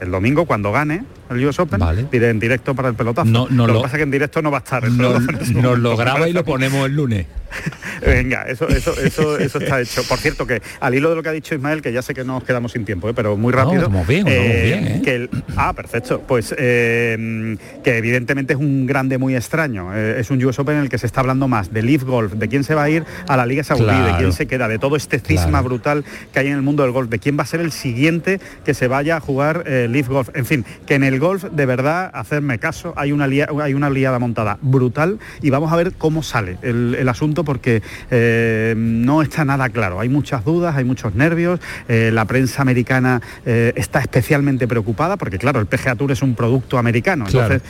El 0.02 0.12
domingo 0.12 0.46
cuando 0.46 0.72
gane 0.72 1.04
el 1.30 1.46
US 1.46 1.60
Open, 1.60 1.80
diré 2.12 2.30
en 2.30 2.40
directo 2.40 2.76
para 2.76 2.90
el 2.90 2.96
pelotazo. 2.96 3.30
No, 3.30 3.48
no 3.50 3.66
lo, 3.68 3.74
lo- 3.74 3.80
que 3.80 3.84
pasa 3.84 3.96
es 3.96 4.00
que 4.00 4.04
en 4.04 4.12
directo 4.12 4.42
no 4.42 4.52
va 4.52 4.58
a 4.58 4.60
estar. 4.60 4.84
el 4.84 5.00
en 5.00 5.38
ese 5.40 5.54
nos 5.54 5.80
lo 5.80 5.96
graba 5.96 6.28
y 6.28 6.34
lo 6.34 6.44
ponemos 6.44 6.86
el 6.88 6.96
lunes. 6.96 7.26
Venga, 8.06 8.44
eso, 8.44 8.68
eso, 8.70 8.94
eso, 9.00 9.38
eso 9.38 9.60
está 9.60 9.80
hecho. 9.82 10.04
Por 10.08 10.18
cierto, 10.20 10.48
que 10.48 10.62
al 10.80 10.96
hilo 10.96 11.10
de 11.10 11.16
lo 11.18 11.24
que 11.24 11.30
ha 11.30 11.34
dicho 11.34 11.54
Ismael, 11.54 11.82
que 11.82 11.92
ya 11.94 12.02
sé 12.02 12.14
que 12.14 12.24
nos 12.24 12.44
quedamos 12.44 12.72
sin 12.72 12.86
tiempo, 12.86 13.10
¿eh? 13.10 13.14
pero 13.14 13.36
muy 13.38 13.52
rápido. 13.54 13.84
estamos 13.84 14.08
bien, 14.08 14.26
bien, 14.26 14.38
¿eh? 14.38 15.02
que 15.04 15.16
el- 15.16 15.30
ah, 15.58 15.74
perfecto. 15.74 16.22
Pues 16.28 16.54
eh, 16.58 17.58
que 17.84 17.98
evidentemente 17.98 18.54
es 18.54 18.60
un 18.60 18.86
grande 18.86 19.18
muy 19.18 19.36
extraño. 19.36 19.96
Eh, 19.96 20.20
es 20.20 20.32
un 20.32 20.44
US 20.46 20.60
Open 20.60 20.78
en 20.78 20.84
el 20.84 20.90
que 20.90 20.98
se 20.98 21.06
está 21.06 21.22
hablando 21.22 21.48
más 21.48 21.72
de 21.74 21.84
Leaf 21.84 22.04
Golf, 22.04 22.34
de 22.34 22.48
quién 22.48 22.64
se 22.64 22.74
va 22.76 22.84
a 22.84 22.90
ir 22.90 23.04
a 23.28 23.38
la 23.38 23.46
Liga 23.46 23.64
Saudí, 23.64 23.86
de 23.86 24.16
quién 24.18 24.34
se 24.34 24.48
queda, 24.48 24.68
de 24.68 24.80
todo 24.80 24.96
este 24.96 25.20
cisma 25.20 25.50
Claro. 25.60 25.66
brutal 25.66 26.06
que 26.34 26.40
hay 26.40 26.48
en 26.48 26.54
el 26.54 26.62
mundo 26.62 26.84
del 26.84 26.92
golf, 26.94 27.10
de 27.10 27.20
quién 27.20 27.38
va 27.38 27.44
a 27.44 27.48
ser 27.48 27.60
el 27.60 27.72
siguiente 27.72 28.40
que 28.66 28.74
se 28.74 28.88
vaya 28.88 29.18
a 29.18 29.20
jugar 29.20 29.64
Leaf 29.92 30.08
Golf. 30.08 30.30
En 30.34 30.46
fin, 30.46 30.66
que 30.86 30.96
en 30.96 31.04
el 31.04 31.20
golf, 31.20 31.44
de 31.46 31.66
verdad, 31.66 32.10
hacerme 32.14 32.60
caso, 32.60 32.94
hay 32.98 33.12
una, 33.12 33.28
lia- 33.28 33.48
hay 33.62 33.74
una 33.74 33.90
liada 33.90 34.20
montada 34.20 34.58
brutal 34.62 35.20
y 35.42 35.50
vamos 35.50 35.72
a 35.72 35.76
ver 35.76 35.94
cómo 35.98 36.24
sale 36.24 36.58
el, 36.62 36.96
el 36.98 37.10
asunto 37.10 37.44
porque 37.44 37.82
eh, 38.10 38.74
no 38.78 39.22
está 39.22 39.46
nada 39.46 39.70
claro. 39.70 40.00
Hay 40.00 40.10
muchas 40.10 40.44
dudas, 40.46 40.76
hay 40.76 40.84
muchos 40.84 41.16
nervios, 41.16 41.60
eh, 41.88 42.12
la 42.14 42.26
prensa 42.26 42.62
americana 42.62 43.22
eh, 43.46 43.74
está 43.76 44.00
especialmente 44.00 44.68
preocupada 44.68 45.18
porque, 45.18 45.38
claro, 45.38 45.60
el 45.60 45.66
PGA 45.66 45.96
Tour 45.96 46.12
es 46.12 46.22
un 46.22 46.36
producto 46.36 46.78
americano, 46.78 47.26
Claro. 47.26 47.56
entonces 47.56 47.68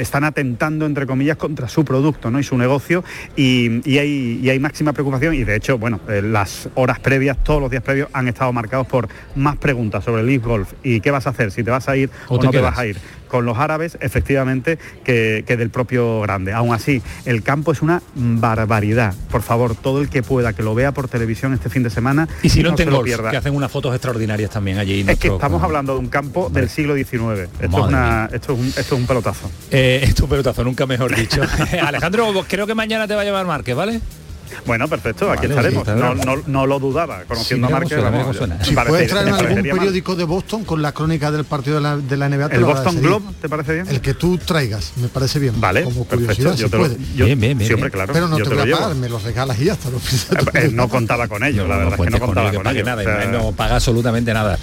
están 0.00 0.24
atentando, 0.24 0.86
entre 0.86 1.06
comillas, 1.06 1.36
contra 1.36 1.68
su 1.68 1.84
producto 1.84 2.30
¿no? 2.30 2.38
y 2.38 2.42
su 2.42 2.56
negocio 2.58 3.04
y, 3.36 3.80
y 3.88 3.98
hay, 3.98 4.40
y 4.42 4.50
hay 4.50 4.58
máxima 4.58 4.92
preocupación 4.92 5.34
y, 5.34 5.44
de 5.44 5.56
hecho, 5.56 5.78
bueno, 5.78 6.00
las 6.08 6.68
horas 6.74 6.98
previas, 7.00 7.42
todos 7.42 7.60
los 7.60 7.70
días 7.70 7.82
previos 7.82 8.08
han 8.12 8.28
estado 8.28 8.52
marcados 8.52 8.86
por 8.86 9.08
más 9.36 9.56
preguntas 9.56 10.04
sobre 10.04 10.20
el 10.22 10.26
Leaf 10.28 10.44
Golf 10.44 10.72
y 10.82 11.00
qué 11.00 11.10
vas 11.10 11.26
a 11.26 11.30
hacer, 11.30 11.50
si 11.54 11.62
te 11.64 11.70
vas 11.70 11.88
a 11.88 11.96
ir 11.96 12.10
O 12.28 12.34
o, 12.34 12.38
te 12.38 12.46
no 12.46 12.50
te 12.52 12.60
vas 12.60 12.78
a 12.78 12.86
ir 12.86 12.98
con 13.28 13.46
los 13.46 13.58
árabes, 13.58 13.98
efectivamente, 14.00 14.78
que, 15.02 15.42
que 15.44 15.56
del 15.56 15.68
propio 15.70 16.20
grande. 16.20 16.52
Aún 16.52 16.72
así, 16.72 17.02
el 17.24 17.42
campo 17.42 17.72
es 17.72 17.82
una 17.82 18.00
barbaridad. 18.14 19.12
Por 19.30 19.42
favor, 19.42 19.74
todo 19.74 20.00
el 20.00 20.08
que 20.08 20.22
pueda 20.22 20.52
que 20.52 20.62
lo 20.62 20.74
vea 20.76 20.92
por 20.92 21.08
televisión 21.08 21.52
este 21.52 21.68
fin 21.68 21.82
de 21.82 21.90
semana 21.90 22.28
Y 22.44 22.48
si 22.48 22.62
no, 22.62 22.76
se 22.76 22.84
lo 22.86 23.02
pierda. 23.02 23.30
que 23.32 23.36
hacen 23.36 23.54
unas 23.56 23.72
fotos 23.72 23.92
extraordinarias 23.92 24.50
también 24.50 24.78
allí. 24.78 25.04
Es 25.08 25.18
que 25.18 25.28
estamos 25.28 25.62
hablando 25.64 25.94
de 25.94 25.98
un 26.00 26.08
campo 26.08 26.48
del 26.48 26.68
siglo 26.68 26.94
XIX. 26.94 27.12
Esto, 27.12 27.48
es, 27.60 27.72
una- 27.72 28.28
esto, 28.32 28.52
es 28.52 28.58
un, 28.60 28.66
esto 28.68 28.80
es 28.80 28.92
un 28.92 29.06
pelotazo. 29.06 29.50
Eh, 29.70 30.00
es 30.04 30.14
tu 30.14 30.28
pelotazo, 30.28 30.62
nunca 30.62 30.86
mejor 30.86 31.14
dicho. 31.16 31.40
Alejandro, 31.84 32.32
creo 32.48 32.66
que 32.68 32.74
mañana 32.76 33.08
te 33.08 33.14
va 33.16 33.22
a 33.22 33.24
llamar 33.24 33.46
Márquez, 33.46 33.74
¿vale? 33.74 34.00
Bueno, 34.66 34.88
perfecto, 34.88 35.30
aquí 35.30 35.46
Vale, 35.46 35.54
estaremos. 35.54 35.86
sí, 35.86 35.92
No, 35.96 36.14
bien. 36.14 36.26
no- 36.26 36.42
no 36.46 36.66
lo 36.66 36.78
dudaba, 36.78 37.22
conociendo 37.24 37.66
Sí, 37.68 37.72
a 37.72 37.76
Márquez. 37.78 38.02
vamos, 38.02 38.36
suena. 38.36 38.64
Si 38.64 38.74
puedes 38.74 39.08
traer 39.10 39.28
algún 39.28 39.54
mal. 39.54 39.62
periódico 39.78 40.14
de 40.16 40.24
Boston 40.24 40.64
con 40.64 40.80
la 40.82 40.92
crónica 40.92 41.30
del 41.30 41.44
partido 41.44 41.76
de 41.76 41.82
la, 41.82 41.96
de 41.96 42.16
la 42.16 42.26
NBA. 42.28 42.46
¿El 42.46 42.60
lo 42.60 42.66
Boston. 42.68 43.00
Globe 43.00 43.26
te 43.40 43.48
parece 43.48 43.74
bien? 43.74 43.88
El 43.88 44.00
que 44.00 44.14
tú 44.14 44.38
traigas, 44.38 44.92
me 44.96 45.08
parece 45.08 45.38
bien. 45.38 45.60
Vale, 45.60 45.82
como 45.84 46.04
perfecto, 46.04 46.34
curiosidad, 46.34 46.56
yo 46.56 46.70
te 46.70 46.76
lo- 46.76 46.82
puede. 46.84 46.96
yo- 47.16 47.26
Bien, 47.26 47.40
bien, 47.40 47.58
bien, 47.58 47.76
bien. 47.76 47.90
claro, 47.90 48.12
Pero 48.12 48.28
no 48.28 48.38
yo 48.38 48.44
te 48.44 48.50
te 48.50 48.56
voy 48.56 48.72
a 48.72 48.76
pagar, 48.78 48.94
me 48.96 49.08
los 49.08 49.22
regalas 49.22 49.58
y 49.60 49.64
ya 49.64 49.72
está. 49.74 49.88
Tú. 49.90 50.00
Eh, 50.54 50.70
no 50.72 50.88
contaba 50.88 51.28
con 51.28 51.42
ello, 51.44 51.66
la 51.66 51.76
verdad 51.76 51.84
es 51.86 51.90
que 51.92 51.96
cuentes 51.98 52.20
no 52.20 52.26
con 52.26 52.34
contaba 52.34 52.52
con 52.52 52.58
que 52.62 52.64
pague 52.64 52.78
ello. 52.80 52.86
nada, 52.86 53.02
o 53.02 53.04
sea, 53.04 53.24
Ismael 53.24 53.32
no 53.44 53.52
paga 53.52 53.74
absolutamente 53.76 54.32
nada. 54.34 54.58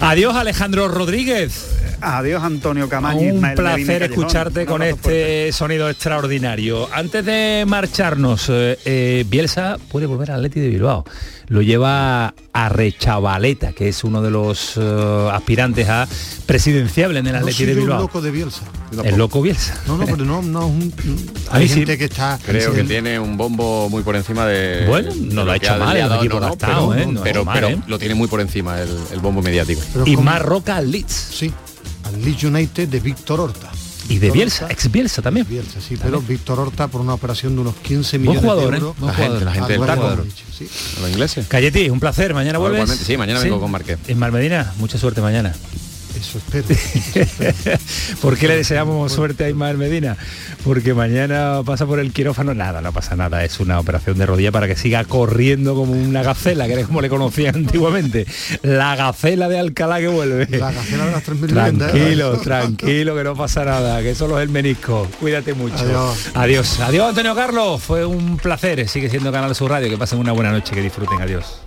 Adiós, 0.00 0.34
Alejandro 0.36 0.88
Rodríguez. 0.88 1.66
Adiós, 2.00 2.42
Antonio 2.42 2.88
Camaño. 2.88 3.20
Un 3.20 3.36
Ismael 3.36 3.54
placer 3.56 4.02
escucharte 4.04 4.66
con 4.66 4.82
este 4.82 5.50
sonido 5.52 5.88
extraordinario. 5.88 6.88
Antes 6.92 7.24
de 7.24 7.64
marcharnos, 7.66 8.46
eh, 8.50 8.78
eh, 9.06 9.24
Bielsa 9.28 9.78
puede 9.90 10.06
volver 10.06 10.30
al 10.30 10.36
Atleti 10.38 10.60
de 10.60 10.68
Bilbao. 10.68 11.04
Lo 11.48 11.62
lleva 11.62 12.34
a 12.52 12.68
Rechavaleta, 12.68 13.72
que 13.72 13.88
es 13.88 14.02
uno 14.04 14.20
de 14.22 14.30
los 14.30 14.72
eh, 14.76 15.28
aspirantes 15.32 15.88
a 15.88 16.08
presidenciable 16.46 17.18
en 17.20 17.26
el 17.26 17.32
No 17.32 17.38
Atleti 17.38 17.56
soy 17.58 17.66
de 17.66 17.74
Bilbao. 17.74 18.00
loco 18.00 18.20
de 18.20 18.30
Bielsa. 18.30 18.62
El 19.04 19.16
loco 19.16 19.42
Bielsa. 19.42 19.78
No, 19.86 19.96
no, 19.96 20.04
pero 20.06 20.24
no, 20.24 20.42
no 20.42 20.60
es 20.60 20.64
un- 20.66 20.94
hay 21.50 21.68
sí. 21.68 21.74
gente 21.74 21.98
que 21.98 22.04
está. 22.06 22.38
Creo 22.44 22.72
que 22.72 22.80
el- 22.80 22.88
tiene 22.88 23.18
un 23.18 23.36
bombo 23.36 23.88
muy 23.88 24.02
por 24.02 24.16
encima 24.16 24.46
de. 24.46 24.86
Bueno, 24.86 25.12
no 25.32 25.44
lo 25.44 25.52
ha 25.52 25.56
hecho 25.56 25.76
mal, 25.78 25.96
el 25.96 26.12
equipo 26.12 26.44
estado, 26.46 26.90
pero, 26.90 26.94
¿eh? 26.94 27.06
No 27.06 27.22
pero, 27.22 27.44
mal, 27.44 27.54
pero 27.54 27.68
¿eh? 27.68 27.78
lo 27.86 27.98
tiene 27.98 28.14
muy 28.14 28.28
por 28.28 28.40
encima 28.40 28.80
el, 28.80 28.88
el 29.12 29.20
bombo 29.20 29.42
mediático. 29.42 29.80
pero 29.92 30.06
Y 30.06 30.14
como- 30.14 30.24
más 30.30 30.42
Roca 30.42 30.76
al 30.76 30.90
Leeds. 30.90 31.12
Sí, 31.12 31.52
al 32.04 32.22
Leeds 32.24 32.44
United 32.44 32.88
de 32.88 33.00
Víctor 33.00 33.40
Horta. 33.40 33.70
Y 34.08 34.18
de 34.18 34.30
Bielsa, 34.30 34.68
ex 34.70 34.90
Bielsa 34.90 35.22
también. 35.22 35.46
Bielsa, 35.48 35.80
sí, 35.80 35.96
pero 36.00 36.20
Víctor 36.20 36.60
Horta 36.60 36.88
por 36.88 37.00
una 37.00 37.14
operación 37.14 37.54
de 37.54 37.62
unos 37.62 37.74
15 37.76 38.18
Buen 38.18 38.20
millones 38.22 38.42
jugador, 38.42 38.70
de 38.70 38.76
¿eh? 38.76 38.80
euros. 38.80 38.98
Buen 38.98 39.12
La 39.12 39.18
gente, 39.18 39.44
la 39.44 39.52
gente 39.52 39.72
del 39.72 39.86
taco. 39.86 40.16
Sí. 40.56 40.68
Los 41.00 41.10
ingleses. 41.10 41.46
Cayeti, 41.48 41.90
un 41.90 42.00
placer. 42.00 42.34
Mañana 42.34 42.58
vuelves. 42.58 42.78
igualmente, 42.80 43.04
sí, 43.04 43.16
mañana 43.16 43.40
vengo 43.40 43.60
con 43.60 43.70
Marqués. 43.70 43.98
En 44.06 44.18
Marmedina, 44.18 44.72
mucha 44.78 44.98
suerte 44.98 45.20
mañana. 45.20 45.52
Eso 46.16 46.38
espero. 46.38 46.66
¿Por 48.22 48.38
qué 48.38 48.48
le 48.48 48.56
deseamos 48.56 49.12
suerte 49.12 49.44
a 49.44 49.50
Ismael 49.50 49.76
Medina? 49.76 50.16
Porque 50.64 50.94
mañana 50.94 51.60
pasa 51.64 51.86
por 51.86 51.98
el 51.98 52.12
quirófano. 52.12 52.54
Nada, 52.54 52.80
no 52.80 52.92
pasa 52.92 53.16
nada. 53.16 53.44
Es 53.44 53.60
una 53.60 53.78
operación 53.78 54.16
de 54.18 54.26
rodilla 54.26 54.50
para 54.50 54.66
que 54.66 54.76
siga 54.76 55.04
corriendo 55.04 55.74
como 55.74 55.92
una 55.92 56.22
gacela, 56.22 56.66
que 56.66 56.72
era 56.74 56.84
como 56.84 57.00
le 57.00 57.08
conocían 57.08 57.54
antiguamente. 57.56 58.26
La 58.62 58.96
gacela 58.96 59.48
de 59.48 59.58
Alcalá 59.58 59.98
que 59.98 60.08
vuelve. 60.08 60.46
La 60.58 60.72
gacela 60.72 61.06
de 61.06 61.12
las 61.12 61.22
tres 61.22 61.38
mil 61.38 61.52
viviendas. 61.52 61.92
Tranquilo, 61.92 62.38
tranquilo, 62.38 63.14
que 63.14 63.24
no 63.24 63.36
pasa 63.36 63.64
nada, 63.64 64.02
que 64.02 64.14
solo 64.14 64.38
es 64.38 64.44
el 64.44 64.50
menisco. 64.50 65.06
Cuídate 65.20 65.54
mucho. 65.54 65.76
Adiós. 65.76 66.30
Adiós. 66.34 66.80
Adiós, 66.80 67.08
Antonio 67.10 67.34
Carlos. 67.34 67.82
Fue 67.82 68.06
un 68.06 68.38
placer. 68.38 68.88
Sigue 68.88 69.10
siendo 69.10 69.30
Canal 69.32 69.54
Sur 69.54 69.70
Radio. 69.70 69.90
Que 69.90 69.98
pasen 69.98 70.18
una 70.18 70.32
buena 70.32 70.50
noche, 70.50 70.74
que 70.74 70.80
disfruten. 70.80 71.20
Adiós. 71.20 71.65